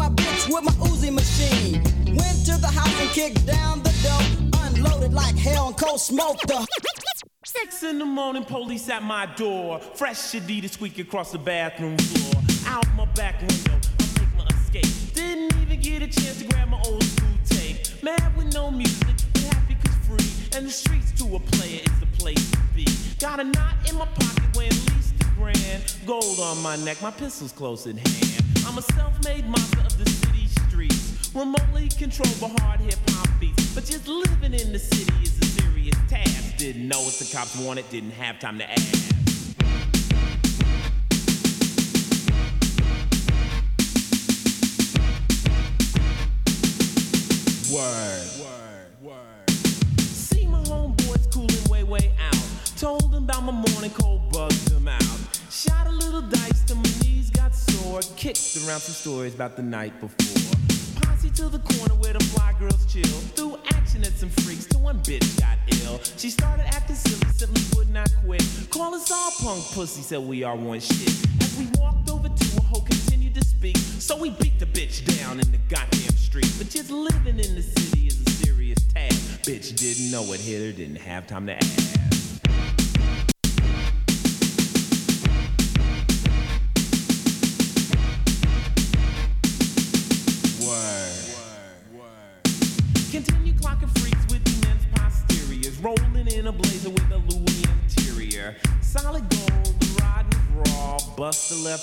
My 0.00 0.08
bitch 0.08 0.48
with 0.48 0.64
my 0.64 0.72
Uzi 0.88 1.12
machine. 1.12 1.74
Went 2.16 2.46
to 2.46 2.56
the 2.56 2.68
house 2.68 2.88
and 3.02 3.10
kicked 3.10 3.44
down 3.44 3.82
the 3.82 3.92
door. 4.02 4.62
Unloaded 4.64 5.12
like 5.12 5.36
hell 5.36 5.66
and 5.66 5.76
cold 5.76 6.00
smoked 6.00 6.48
the. 6.48 6.66
Six 7.44 7.82
in 7.82 7.98
the 7.98 8.06
morning, 8.06 8.42
police 8.44 8.88
at 8.88 9.02
my 9.02 9.26
door. 9.36 9.78
Fresh 9.78 10.32
Adidas 10.32 10.70
squeak 10.70 10.98
across 10.98 11.32
the 11.32 11.38
bathroom 11.38 11.98
floor. 11.98 12.42
Out 12.66 12.86
my 12.96 13.04
back 13.12 13.40
window, 13.40 13.78
I 13.98 14.20
make 14.20 14.34
my 14.38 14.46
escape. 14.56 15.12
Didn't 15.12 15.54
even 15.60 15.80
get 15.82 16.00
a 16.00 16.06
chance 16.06 16.38
to 16.38 16.48
grab 16.48 16.70
my 16.70 16.80
old 16.86 17.04
school 17.04 17.36
tape. 17.44 18.02
Mad 18.02 18.34
with 18.38 18.54
no 18.54 18.70
music, 18.70 19.16
but 19.34 19.42
happy 19.52 19.76
cause 19.84 19.96
free. 20.08 20.56
And 20.56 20.66
the 20.66 20.72
streets 20.72 21.12
to 21.20 21.36
a 21.36 21.40
player 21.40 21.80
is 21.84 22.00
the 22.00 22.06
place 22.18 22.50
to 22.52 22.58
be. 22.74 22.86
Got 23.18 23.40
a 23.40 23.44
knot 23.44 23.74
in 23.86 23.98
my 23.98 24.06
pocket 24.06 24.44
at 24.48 24.56
least 24.56 25.14
grand. 25.40 25.96
Gold 26.06 26.38
on 26.40 26.62
my 26.62 26.76
neck, 26.76 27.00
my 27.00 27.10
pistol's 27.10 27.52
close 27.52 27.86
at 27.86 27.96
hand. 27.96 28.44
I'm 28.66 28.76
a 28.76 28.82
self-made 28.82 29.46
monster 29.48 29.80
of 29.80 29.96
the 29.96 30.08
city 30.08 30.46
streets. 30.68 31.34
Remotely 31.34 31.88
controlled 31.88 32.38
by 32.40 32.48
hard 32.62 32.80
hip 32.80 32.98
hop 33.08 33.28
beats. 33.40 33.74
But 33.74 33.84
just 33.86 34.06
living 34.06 34.52
in 34.52 34.72
the 34.72 34.78
city 34.78 35.14
is 35.22 35.38
a 35.38 35.44
serious 35.62 35.96
task. 36.08 36.58
Didn't 36.58 36.86
know 36.86 37.00
what 37.00 37.14
the 37.14 37.28
cops 37.32 37.56
wanted, 37.58 37.88
didn't 37.90 38.12
have 38.12 38.38
time 38.38 38.58
to 38.58 38.70
ask. 38.70 39.16
Word. 47.72 48.26
Word. 48.40 48.88
Word. 49.00 49.50
See 50.00 50.46
my 50.46 50.62
homeboys 50.64 51.32
cooling 51.32 51.64
way, 51.70 51.84
way 51.84 52.12
out. 52.20 52.34
Told 52.76 53.12
them 53.12 53.24
about 53.24 53.44
my 53.44 53.52
morning 53.52 53.90
cold, 53.90 54.32
bugged 54.32 54.69
got. 57.90 58.12
Kicked 58.16 58.56
around 58.66 58.80
some 58.80 58.94
stories 58.94 59.34
about 59.34 59.56
the 59.56 59.62
night 59.62 59.98
before. 60.00 60.52
Posse 61.02 61.30
to 61.30 61.48
the 61.48 61.58
corner 61.58 61.94
where 61.94 62.12
the 62.12 62.24
fly 62.24 62.54
girls 62.58 62.86
chill. 62.86 63.04
Threw 63.34 63.56
action 63.74 64.02
at 64.02 64.12
some 64.12 64.28
freaks 64.28 64.66
till 64.66 64.80
one 64.80 65.00
bitch 65.00 65.38
got 65.40 65.58
ill. 65.84 66.00
She 66.16 66.30
started 66.30 66.66
acting 66.66 66.96
silly, 66.96 67.32
simply 67.32 67.62
would 67.76 67.90
not 67.90 68.10
quit. 68.24 68.44
Call 68.70 68.94
us 68.94 69.10
all 69.10 69.30
punk 69.42 69.64
pussy, 69.72 70.02
said 70.02 70.20
we 70.20 70.42
are 70.44 70.56
one 70.56 70.80
shit. 70.80 71.08
As 71.40 71.56
we 71.58 71.66
walked 71.78 72.10
over 72.10 72.28
to 72.28 72.44
her, 72.54 72.62
hoe 72.62 72.80
continued 72.80 73.34
to 73.34 73.44
speak. 73.44 73.76
So 73.76 74.16
we 74.16 74.30
beat 74.30 74.58
the 74.58 74.66
bitch 74.66 75.04
down 75.18 75.40
in 75.40 75.50
the 75.50 75.58
goddamn 75.68 76.14
street. 76.16 76.52
But 76.58 76.70
just 76.70 76.90
living 76.90 77.38
in 77.38 77.54
the 77.54 77.62
city 77.62 78.06
is 78.06 78.20
a 78.20 78.30
serious 78.30 78.78
task. 78.94 79.42
Bitch 79.42 79.76
didn't 79.76 80.10
know 80.10 80.32
it, 80.32 80.40
hit 80.40 80.60
her, 80.66 80.72
didn't 80.76 80.96
have 80.96 81.26
time 81.26 81.46
to 81.46 81.56
ask. 81.56 82.19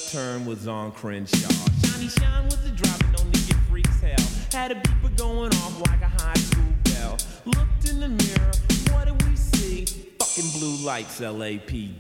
Bust 0.08 0.14
the 0.14 0.20
left 0.20 0.38
turn 0.38 0.46
was 0.46 0.68
on 0.68 0.92
Crenshaw. 0.92 1.50
Shiny 1.86 2.08
shine 2.08 2.46
was 2.46 2.62
the 2.64 2.72
driver, 2.72 3.06
no 3.18 3.24
get 3.32 3.56
freaks 3.70 4.00
hell. 4.02 4.28
Had 4.52 4.72
a 4.72 4.76
beeper 4.76 5.16
going 5.18 5.54
off 5.56 5.80
like 5.82 6.02
a 6.02 6.08
high 6.08 6.34
school 6.36 6.74
bell. 6.84 7.18
Looked 7.46 7.90
in 7.90 8.00
the 8.00 8.10
mirror, 8.10 8.52
what 8.92 9.06
did 9.06 9.22
we 9.28 9.36
see? 9.36 9.86
Fucking 10.20 10.60
blue 10.60 10.76
lights, 10.86 11.20
LAPD. 11.20 12.00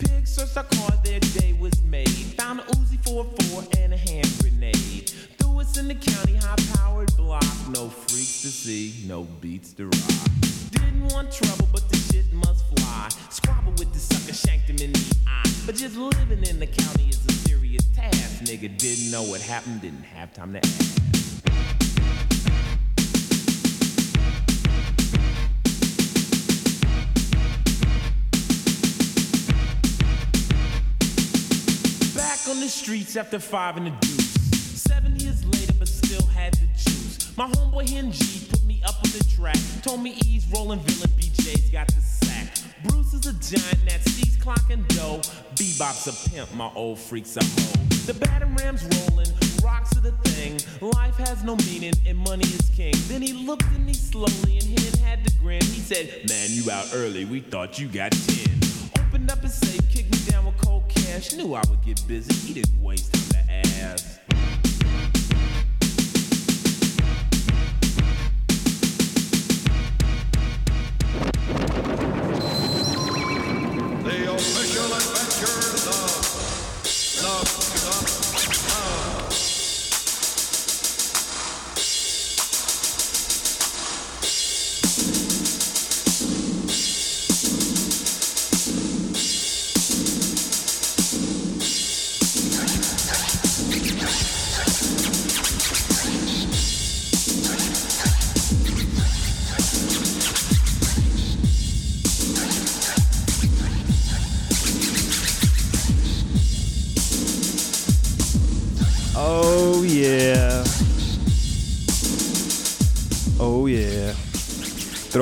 Pigs 0.00 0.34
searched 0.34 0.56
our 0.56 0.64
car, 0.64 0.90
their 1.04 1.20
day 1.20 1.52
was 1.58 1.80
made. 1.82 2.08
Found 2.08 2.60
a 2.60 2.62
Uzi 2.64 3.02
44 3.04 3.64
and 3.78 3.94
a 3.94 3.96
hand 3.96 4.28
grenade. 4.40 5.10
Threw 5.38 5.60
us 5.60 5.78
in 5.78 5.88
the 5.88 5.94
county 5.94 6.36
high 6.36 6.56
powered 6.74 7.14
block. 7.16 7.44
No 7.70 7.88
freaks 7.88 8.42
to 8.42 8.48
see, 8.48 9.04
no 9.06 9.24
beats 9.40 9.72
to 9.74 9.86
rock. 9.86 10.24
Did 10.70 10.80
didn't 10.80 11.08
want 11.12 11.32
trouble, 11.32 11.68
but 11.72 11.88
the 11.88 11.96
shit 11.96 12.32
must 12.32 12.64
fly. 12.76 13.08
Squabble 13.30 13.72
with 13.72 13.92
the 13.92 13.98
sucker, 13.98 14.34
shanked 14.34 14.68
him 14.68 14.76
in 14.78 14.92
the 14.92 15.16
eye. 15.26 15.43
But 15.66 15.76
just 15.76 15.96
living 15.96 16.44
in 16.44 16.58
the 16.60 16.66
county 16.66 17.08
is 17.08 17.24
a 17.24 17.32
serious 17.48 17.82
task. 17.94 18.44
Nigga 18.44 18.76
didn't 18.76 19.10
know 19.10 19.22
what 19.22 19.40
happened, 19.40 19.80
didn't 19.80 20.02
have 20.02 20.30
time 20.34 20.52
to 20.52 20.58
ask. 20.58 20.94
Back 32.14 32.46
on 32.46 32.60
the 32.60 32.68
streets 32.68 33.16
after 33.16 33.38
five 33.38 33.78
in 33.78 33.84
the 33.84 33.90
deuce. 33.90 34.34
Seven 34.82 35.18
years 35.18 35.46
later, 35.46 35.72
but 35.78 35.88
still 35.88 36.26
had 36.26 36.52
the 36.52 36.66
juice. 36.76 37.34
My 37.38 37.46
homeboy 37.46 37.88
Hen 37.88 38.12
G 38.12 38.46
put 38.50 38.62
me 38.64 38.82
up 38.84 38.96
on 38.96 39.10
the 39.12 39.24
track. 39.34 39.56
Told 39.82 40.02
me 40.02 40.14
E's 40.26 40.46
rolling 40.52 40.80
villain, 40.80 41.08
BJ's 41.18 41.70
got 41.70 41.86
the. 41.86 42.13
Bruce 42.84 43.14
is 43.14 43.26
a 43.26 43.32
giant 43.32 43.88
that 43.88 44.02
sees 44.08 44.36
clock 44.36 44.70
and 44.70 44.86
dough. 44.88 45.20
Bebop's 45.54 46.06
a 46.06 46.30
pimp, 46.30 46.52
my 46.54 46.70
old 46.74 46.98
freak's 46.98 47.36
a 47.36 47.44
hoe. 47.44 47.84
The 48.06 48.14
batter 48.14 48.46
ram's 48.58 48.84
rolling, 48.84 49.32
rocks 49.62 49.96
are 49.96 50.00
the 50.00 50.12
thing. 50.28 50.60
Life 50.80 51.16
has 51.16 51.42
no 51.44 51.56
meaning 51.56 51.94
and 52.06 52.18
money 52.18 52.44
is 52.44 52.70
king. 52.74 52.94
Then 53.08 53.22
he 53.22 53.32
looked 53.32 53.64
at 53.64 53.80
me 53.80 53.94
slowly 53.94 54.58
and 54.58 54.78
Hen 54.78 55.00
had 55.00 55.24
to 55.24 55.32
grin. 55.38 55.62
He 55.62 55.80
said, 55.80 56.28
Man, 56.28 56.48
you 56.50 56.70
out 56.70 56.88
early, 56.94 57.24
we 57.24 57.40
thought 57.40 57.78
you 57.78 57.88
got 57.88 58.12
10. 58.12 58.60
Opened 59.06 59.30
up 59.30 59.38
his 59.40 59.54
safe, 59.54 59.88
kicked 59.90 60.12
me 60.12 60.30
down 60.30 60.46
with 60.46 60.56
cold 60.58 60.88
cash. 60.88 61.32
Knew 61.32 61.54
I 61.54 61.62
would 61.70 61.82
get 61.82 62.06
busy, 62.06 62.34
he 62.46 62.54
didn't 62.54 62.82
waste 62.82 63.12
time 63.12 63.46
to 63.46 63.52
ask. 63.52 64.23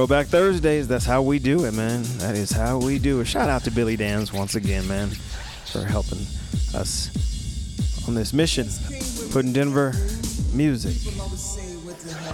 Throwback 0.03 0.26
Thursdays, 0.26 0.88
that's 0.88 1.05
how 1.05 1.22
we 1.22 1.38
do 1.38 1.64
it, 1.64 1.74
man. 1.74 2.03
That 2.18 2.34
is 2.34 2.50
how 2.50 2.76
we 2.76 2.98
do 2.98 3.20
it. 3.20 3.26
Shout 3.26 3.48
out 3.48 3.62
to 3.62 3.70
Billy 3.70 3.96
Danze 3.96 4.36
once 4.36 4.57
again, 4.57 4.88
man, 4.88 5.11
for 5.11 5.84
helping 5.84 6.18
us 6.74 7.09
on 8.09 8.16
this 8.16 8.32
mission, 8.32 8.66
putting 9.30 9.53
Denver 9.53 9.92
music 10.53 10.96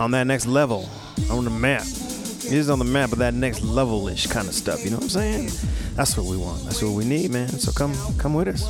on 0.01 0.13
that 0.13 0.27
next 0.27 0.47
level, 0.47 0.89
on 1.31 1.45
the 1.45 1.51
map. 1.51 1.83
It 1.83 2.55
is 2.55 2.71
on 2.71 2.79
the 2.79 2.87
map, 2.87 3.11
but 3.11 3.19
that 3.19 3.35
next 3.35 3.61
level-ish 3.61 4.29
kind 4.29 4.49
of 4.49 4.55
stuff. 4.55 4.83
You 4.83 4.89
know 4.89 4.97
what 4.97 5.03
I'm 5.03 5.11
saying? 5.11 5.51
That's 5.95 6.17
what 6.17 6.25
we 6.25 6.39
want. 6.39 6.63
That's 6.65 6.83
what 6.83 6.93
we 6.93 7.05
need, 7.05 7.33
man. 7.33 7.51
So 7.51 7.71
come, 7.71 7.95
come 8.17 8.33
with 8.33 8.49
us. 8.49 8.65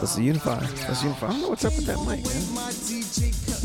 Let's 0.00 0.18
unify. 0.18 0.60
Let's 0.88 1.02
unify. 1.02 1.26
I 1.26 1.30
don't 1.32 1.42
know 1.42 1.48
what's 1.50 1.66
up 1.66 1.76
with 1.76 1.84
that 1.84 1.98
mic, 1.98 2.24
man. 2.24 3.55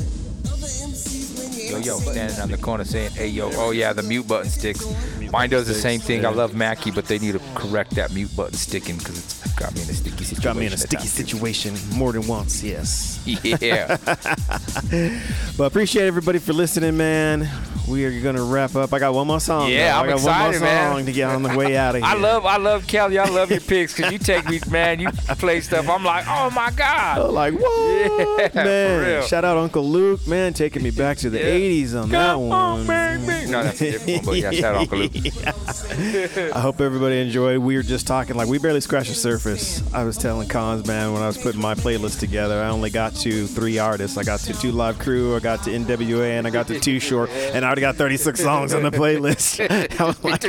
Yo, 1.72 1.78
yo, 1.78 2.00
standing 2.00 2.40
on 2.42 2.52
the 2.52 2.58
corner 2.58 2.84
saying, 2.84 3.12
hey, 3.12 3.28
yo, 3.28 3.50
oh 3.54 3.72
yeah, 3.72 3.94
the 3.94 4.04
mute 4.04 4.28
button 4.28 4.50
sticks. 4.50 4.86
Mine 5.32 5.50
does 5.50 5.68
the 5.68 5.74
same 5.74 6.02
thing. 6.02 6.26
I 6.26 6.30
love 6.30 6.54
Mackie, 6.54 6.92
but 6.92 7.06
they 7.06 7.18
need 7.18 7.32
to 7.32 7.42
correct 7.56 7.96
that 7.96 8.12
mute 8.12 8.36
button 8.36 8.54
sticking 8.54 8.98
because 8.98 9.18
it's 9.18 9.54
got 9.56 9.74
me 9.74 9.82
in 9.82 9.90
a 9.90 9.94
sticky 9.94 10.24
situation. 10.26 10.44
Got 10.44 10.58
me 10.58 10.66
in 10.66 10.74
a 10.74 10.78
sticky 10.78 11.08
situation 11.08 11.76
more 11.94 12.12
than 12.12 12.28
once, 12.28 12.62
yes. 12.62 13.20
Yeah. 13.62 13.98
But 15.58 15.66
appreciate 15.66 16.08
everybody 16.08 16.40
for 16.40 16.54
listening, 16.54 16.98
man. 16.98 17.48
We 17.92 18.06
are 18.06 18.22
gonna 18.22 18.44
wrap 18.44 18.76
up. 18.76 18.94
I 18.94 19.00
got 19.00 19.14
one 19.14 19.28
more 19.28 19.40
song. 19.42 19.70
Yeah, 19.70 19.92
though. 19.94 20.00
I'm 20.00 20.04
I 20.06 20.08
got 20.08 20.14
excited, 20.16 20.42
one 20.42 20.50
more 20.52 20.54
song 20.70 20.96
man. 20.96 21.06
to 21.06 21.12
get 21.12 21.30
on 21.30 21.44
the 21.44 21.58
way 21.58 21.76
out 21.78 21.96
of 21.96 22.02
here. 22.04 22.10
I 22.10 22.16
love, 22.18 22.46
I 22.46 22.58
love 22.58 22.88
Cally. 22.88 23.20
I 23.20 23.26
love 23.28 23.52
your 23.52 23.60
picks 23.60 23.94
because 23.96 24.12
you 24.14 24.18
take 24.18 24.48
me, 24.50 24.60
man. 24.70 25.00
You 25.00 25.10
play 25.12 25.60
stuff. 25.62 25.90
I'm 25.90 26.04
like, 26.06 26.26
oh 26.28 26.50
my 26.52 26.72
god. 26.72 27.18
Oh, 27.20 27.30
like 27.30 27.54
what, 27.54 27.90
Yeah, 27.90 28.48
for 28.50 28.56
man? 28.56 29.06
real. 29.06 29.22
Shout 29.24 29.44
out 29.44 29.58
Uncle 29.58 29.84
Luke, 29.88 30.26
man, 30.26 30.54
taking 30.54 30.82
me 30.84 30.92
back 30.92 31.18
to 31.18 31.30
the 31.30 31.40
Yeah. 31.40 31.46
'80s 31.86 32.02
on 32.02 32.10
that 32.10 32.36
one. 32.40 32.52
on, 32.52 32.88
baby. 32.88 33.11
No, 33.52 33.64
that's 33.64 33.82
a 33.82 33.92
different 33.92 34.18
one, 34.18 34.26
but 34.26 34.38
yeah, 34.38 34.52
shout 34.52 34.76
out 34.76 34.82
Uncle 34.82 34.98
Luke. 35.00 35.12
I 36.56 36.60
hope 36.60 36.80
everybody 36.82 37.20
enjoyed. 37.20 37.60
We 37.60 37.76
were 37.76 37.84
just 37.84 38.08
talking 38.08 38.36
like 38.36 38.48
we 38.48 38.58
barely 38.60 38.82
scratched 38.82 39.10
the 39.10 39.16
surface. 39.16 39.82
I 39.94 40.04
was 40.04 40.18
telling 40.18 40.48
Konz 40.48 40.88
man 40.88 41.14
when 41.14 41.22
I 41.22 41.28
was 41.28 41.38
putting 41.38 41.62
my 41.62 41.76
playlist 41.76 42.20
together, 42.20 42.62
I 42.62 42.70
only 42.70 42.90
got 42.90 43.14
to 43.16 43.48
three 43.48 43.78
artists. 43.80 44.18
I 44.18 44.24
got 44.24 44.40
to 44.42 44.54
2 44.54 44.72
Live 44.72 45.00
Crew, 45.00 45.36
I 45.36 45.40
got 45.40 45.64
to 45.64 45.70
NWA, 45.72 46.38
and 46.38 46.48
I 46.48 46.50
got 46.50 46.68
to 46.68 46.80
Too 46.80 47.00
Short, 47.00 47.30
and 47.30 47.64
I 47.66 47.68
already 47.68 47.82
got 47.82 47.96
36 47.96 48.40
songs 48.42 48.74
on 48.74 48.84
the 48.84 48.92
playlist. 48.92 49.60
Like- 50.24 50.44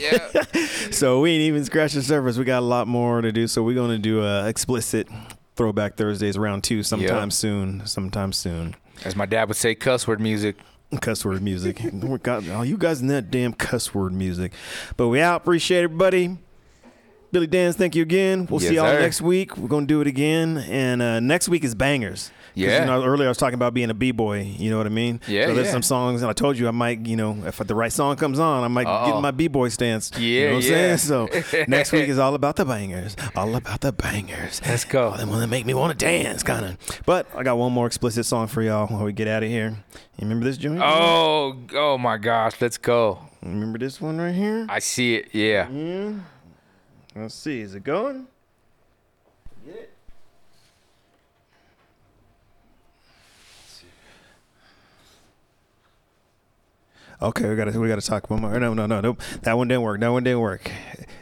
yeah. 0.00 0.90
so 0.90 1.20
we 1.20 1.30
ain't 1.32 1.42
even 1.42 1.64
scratched 1.64 1.94
the 1.94 2.02
surface. 2.02 2.36
We 2.38 2.44
got 2.44 2.60
a 2.60 2.66
lot 2.66 2.86
more 2.86 3.20
to 3.20 3.32
do. 3.32 3.46
So 3.46 3.62
we're 3.62 3.74
gonna 3.74 3.98
do 3.98 4.22
a 4.22 4.48
explicit 4.48 5.08
Throwback 5.56 5.96
Thursdays 5.96 6.38
round 6.38 6.64
two 6.64 6.82
sometime 6.82 7.24
Yep. 7.28 7.32
soon. 7.32 7.86
Sometime 7.86 8.32
soon. 8.32 8.74
As 9.04 9.16
my 9.16 9.26
dad 9.26 9.48
would 9.48 9.56
say, 9.56 9.74
cuss 9.74 10.06
word 10.06 10.20
music. 10.20 10.56
Cuss 11.00 11.24
word 11.24 11.42
music. 11.42 11.80
we 11.92 12.18
got 12.18 12.48
all 12.50 12.64
you 12.64 12.76
guys 12.76 13.00
in 13.00 13.06
that 13.08 13.30
damn 13.30 13.52
cuss 13.54 13.94
word 13.94 14.12
music. 14.12 14.52
But 14.96 15.08
we 15.08 15.20
out. 15.20 15.36
Appreciate 15.40 15.84
everybody. 15.84 16.36
Billy 17.30 17.46
Danze, 17.48 17.76
thank 17.76 17.96
you 17.96 18.02
again. 18.02 18.46
We'll 18.50 18.60
Yes, 18.60 18.68
see 18.68 18.74
y'all 18.76 18.92
sir. 18.92 19.00
next 19.00 19.22
week. 19.22 19.56
We're 19.56 19.68
gonna 19.68 19.86
do 19.86 20.02
it 20.02 20.06
again, 20.06 20.58
and 20.68 21.00
uh, 21.00 21.18
next 21.20 21.48
week 21.48 21.64
is 21.64 21.74
bangers. 21.74 22.30
Yeah. 22.54 22.80
You 22.80 22.86
know, 22.86 23.04
earlier 23.04 23.28
I 23.28 23.30
was 23.30 23.38
talking 23.38 23.54
about 23.54 23.72
being 23.74 23.88
a 23.90 23.94
b 23.94 24.10
boy. 24.10 24.40
You 24.42 24.70
know 24.70 24.76
what 24.78 24.86
I 24.86 24.90
mean? 24.90 25.20
Yeah, 25.26 25.46
So 25.46 25.54
there's 25.54 25.66
yeah. 25.68 25.72
some 25.72 25.82
songs, 25.82 26.22
and 26.22 26.30
I 26.30 26.34
told 26.34 26.58
you 26.58 26.68
I 26.68 26.70
might, 26.70 27.06
you 27.06 27.16
know, 27.16 27.36
if 27.46 27.56
the 27.58 27.74
right 27.74 27.92
song 27.92 28.16
comes 28.16 28.38
on, 28.38 28.62
I 28.64 28.68
might 28.68 28.84
get 28.84 28.90
Uh-oh. 28.92 29.16
in 29.16 29.22
my 29.22 29.30
b 29.30 29.48
boy 29.48 29.68
stance. 29.68 30.10
you 30.18 30.26
Yeah, 30.26 30.46
know 30.50 30.54
what 30.56 30.64
I'm 30.64 30.70
yeah. 30.70 30.96
saying? 30.96 30.98
So 30.98 31.64
next 31.68 31.92
week 31.92 32.08
is 32.08 32.18
all 32.18 32.34
about 32.34 32.56
the 32.56 32.64
bangers. 32.64 33.16
All 33.36 33.54
about 33.54 33.80
the 33.80 33.92
bangers. 33.92 34.60
Let's 34.66 34.84
go. 34.84 35.10
All 35.10 35.16
them 35.16 35.30
that 35.30 35.46
make 35.48 35.64
me 35.66 35.74
want 35.74 35.98
to 35.98 36.04
dance, 36.04 36.42
kind 36.42 36.66
of. 36.66 36.76
But 37.06 37.26
I 37.36 37.42
got 37.42 37.56
one 37.58 37.72
more 37.72 37.86
explicit 37.86 38.26
song 38.26 38.46
for 38.48 38.62
y'all 38.62 38.86
while 38.88 39.04
we 39.04 39.12
get 39.12 39.28
out 39.28 39.42
of 39.42 39.48
here. 39.48 39.76
You 40.18 40.22
remember 40.22 40.44
this 40.44 40.58
joint? 40.58 40.80
Oh, 40.82 41.56
oh 41.74 41.96
my 41.98 42.16
gosh, 42.18 42.60
let's 42.60 42.76
go. 42.78 43.18
Remember 43.42 43.78
this 43.78 44.00
one 44.00 44.18
right 44.18 44.34
here? 44.34 44.66
I 44.68 44.78
see 44.78 45.16
it. 45.16 45.28
Yeah. 45.32 45.68
Yeah. 45.70 46.12
Let's 47.16 47.34
see. 47.34 47.60
Is 47.60 47.74
it 47.74 47.82
going? 47.84 48.26
Okay, 57.22 57.48
we 57.48 57.54
gotta 57.54 57.78
we 57.78 57.86
gotta 57.86 58.02
talk 58.02 58.28
one 58.30 58.40
more. 58.40 58.58
No, 58.58 58.74
no, 58.74 58.86
no, 58.86 59.00
nope. 59.00 59.22
That 59.42 59.56
one 59.56 59.68
didn't 59.68 59.82
work. 59.82 60.00
That 60.00 60.08
one 60.08 60.24
didn't 60.24 60.40
work. 60.40 60.68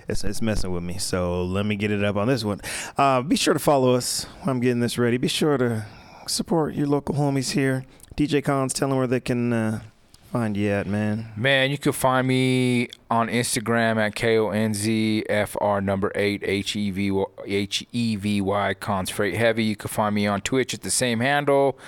It's 0.09 0.25
it's 0.25 0.41
messing 0.41 0.73
with 0.73 0.83
me. 0.83 0.97
So 0.97 1.45
let 1.45 1.67
me 1.67 1.77
get 1.77 1.91
it 1.91 2.03
up 2.03 2.17
on 2.17 2.27
this 2.27 2.43
one. 2.43 2.63
Uh, 2.97 3.21
be 3.21 3.37
sure 3.37 3.53
to 3.53 3.61
follow 3.61 3.95
us 3.95 4.25
I'm 4.47 4.61
getting 4.61 4.81
this 4.81 4.97
ready. 4.97 5.19
Be 5.19 5.29
sure 5.29 5.59
to 5.59 5.85
support 6.27 6.75
your 6.75 6.87
local 6.87 7.17
homies 7.17 7.51
here. 7.51 7.85
DJ 8.17 8.43
Konz, 8.43 8.73
tell 8.73 8.89
them 8.89 8.97
where 8.97 9.07
they 9.07 9.21
can 9.21 9.53
uh, 9.53 9.81
find 10.31 10.57
you 10.57 10.71
at, 10.71 10.87
man. 10.87 11.33
Man, 11.37 11.71
you 11.71 11.79
can 11.79 11.93
find 11.93 12.27
me 12.27 12.89
on 13.11 13.29
Instagram 13.29 13.97
at 13.97 14.15
KONZFR 14.15 15.83
number 15.83 16.13
eight 16.15 16.43
H 16.45 16.77
E 16.77 16.91
V 16.91 17.25
H 17.47 17.85
E 17.93 18.17
V 18.17 18.41
Y 18.41 18.75
Konz 18.81 19.11
Freight 19.11 19.35
Heavy. 19.35 19.65
You 19.65 19.77
can 19.77 19.89
find 19.89 20.15
me 20.15 20.27
on 20.29 20.41
Twitch 20.41 20.73
at 20.73 20.83
the 20.83 20.91
same 20.91 21.19
handle 21.21 21.79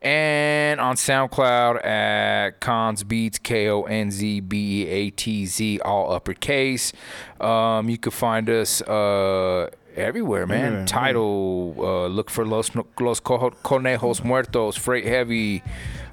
and 0.00 0.80
on 0.80 0.96
SoundCloud 0.96 1.84
at 1.84 2.60
Konz 2.60 3.06
Beats 3.06 3.38
K 3.38 3.68
O 3.68 3.82
N 3.82 4.10
Z 4.10 4.40
B 4.40 4.82
E 4.82 4.88
A 4.88 5.10
T 5.10 5.46
Z 5.46 5.80
all 5.80 6.12
uppercase. 6.12 6.92
Um, 7.40 7.88
you 7.88 7.98
can 7.98 8.12
find 8.12 8.50
us 8.50 8.82
uh, 8.82 9.70
everywhere, 9.96 10.46
man. 10.46 10.64
Everywhere, 10.64 10.86
Title 10.86 11.74
uh, 11.78 12.06
look 12.06 12.30
for 12.30 12.46
Los 12.46 12.70
Los 12.98 13.20
Co- 13.20 13.50
Conejos 13.64 14.24
Muertos 14.24 14.76
Freight 14.76 15.04
Heavy. 15.04 15.62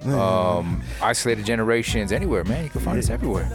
Um, 0.05 0.82
isolated 1.01 1.45
generations 1.45 2.11
anywhere, 2.11 2.43
man. 2.45 2.63
You 2.63 2.69
can 2.69 2.82
find 2.82 2.97
us 2.97 3.09
everywhere. 3.09 3.49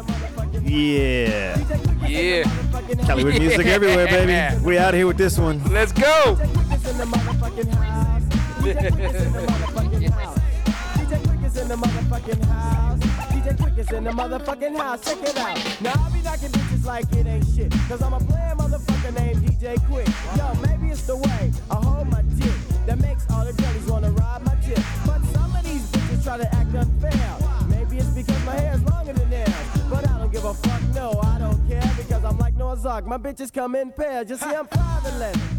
Yeah. 0.62 1.58
Yeah. 2.06 2.44
Callywood 3.06 3.38
music 3.38 3.66
everywhere, 3.66 4.06
baby. 4.06 4.60
We 4.64 4.78
out 4.78 4.94
here 4.94 5.06
with 5.06 5.16
this 5.16 5.38
one. 5.38 5.62
Let's 5.72 5.92
go. 5.92 6.38
DJ 13.44 13.56
Quik 13.58 13.78
is 13.78 13.92
in 13.92 14.04
the 14.04 14.10
motherfucking 14.10 14.74
house. 14.78 15.04
Check 15.04 15.20
it 15.20 15.36
out. 15.36 15.82
Now 15.82 15.92
I 15.92 16.10
be 16.10 16.22
knocking 16.22 16.48
bitches 16.48 16.86
like 16.86 17.12
it 17.12 17.26
ain't 17.26 17.46
shit. 17.54 17.70
Cause 17.88 18.00
I'm 18.00 18.14
a 18.14 18.18
player 18.18 18.54
motherfucker 18.56 19.14
named 19.14 19.44
DJ 19.44 19.76
Quik. 19.84 20.08
Yo, 20.38 20.54
maybe 20.66 20.90
it's 20.90 21.06
the 21.06 21.16
way 21.16 21.52
I 21.70 21.74
hold 21.74 22.08
my 22.08 22.22
dick 22.40 22.54
that 22.86 22.98
makes 23.00 23.26
all 23.30 23.44
the 23.44 23.52
girlies 23.52 23.84
wanna 23.86 24.12
ride 24.12 24.42
my 24.46 24.54
dick. 24.66 24.78
But 25.04 25.22
some 25.34 25.54
of 25.54 25.62
these 25.62 25.82
bitches 25.90 26.24
try 26.24 26.38
to 26.38 26.54
act 26.54 26.74
unfair. 26.74 27.36
Maybe 27.68 27.98
it's 27.98 28.08
because 28.08 28.44
my 28.46 28.54
hair 28.56 28.76
is 28.76 28.82
longer 28.84 29.12
than 29.12 29.28
theirs. 29.28 29.52
But 29.90 30.08
I 30.08 30.18
don't 30.20 30.32
give 30.32 30.46
a 30.46 30.54
fuck, 30.54 30.82
no, 30.94 31.20
I 31.22 31.38
don't 31.38 31.68
care. 31.68 31.92
Because 31.98 32.24
I'm 32.24 32.38
like 32.38 32.56
Noah's 32.56 32.86
Ark, 32.86 33.06
my 33.06 33.18
bitches 33.18 33.52
come 33.52 33.74
in 33.74 33.92
pairs. 33.92 34.26
Just 34.26 34.42
see, 34.42 34.54
I'm 34.54 34.66
5'11. 34.68 35.54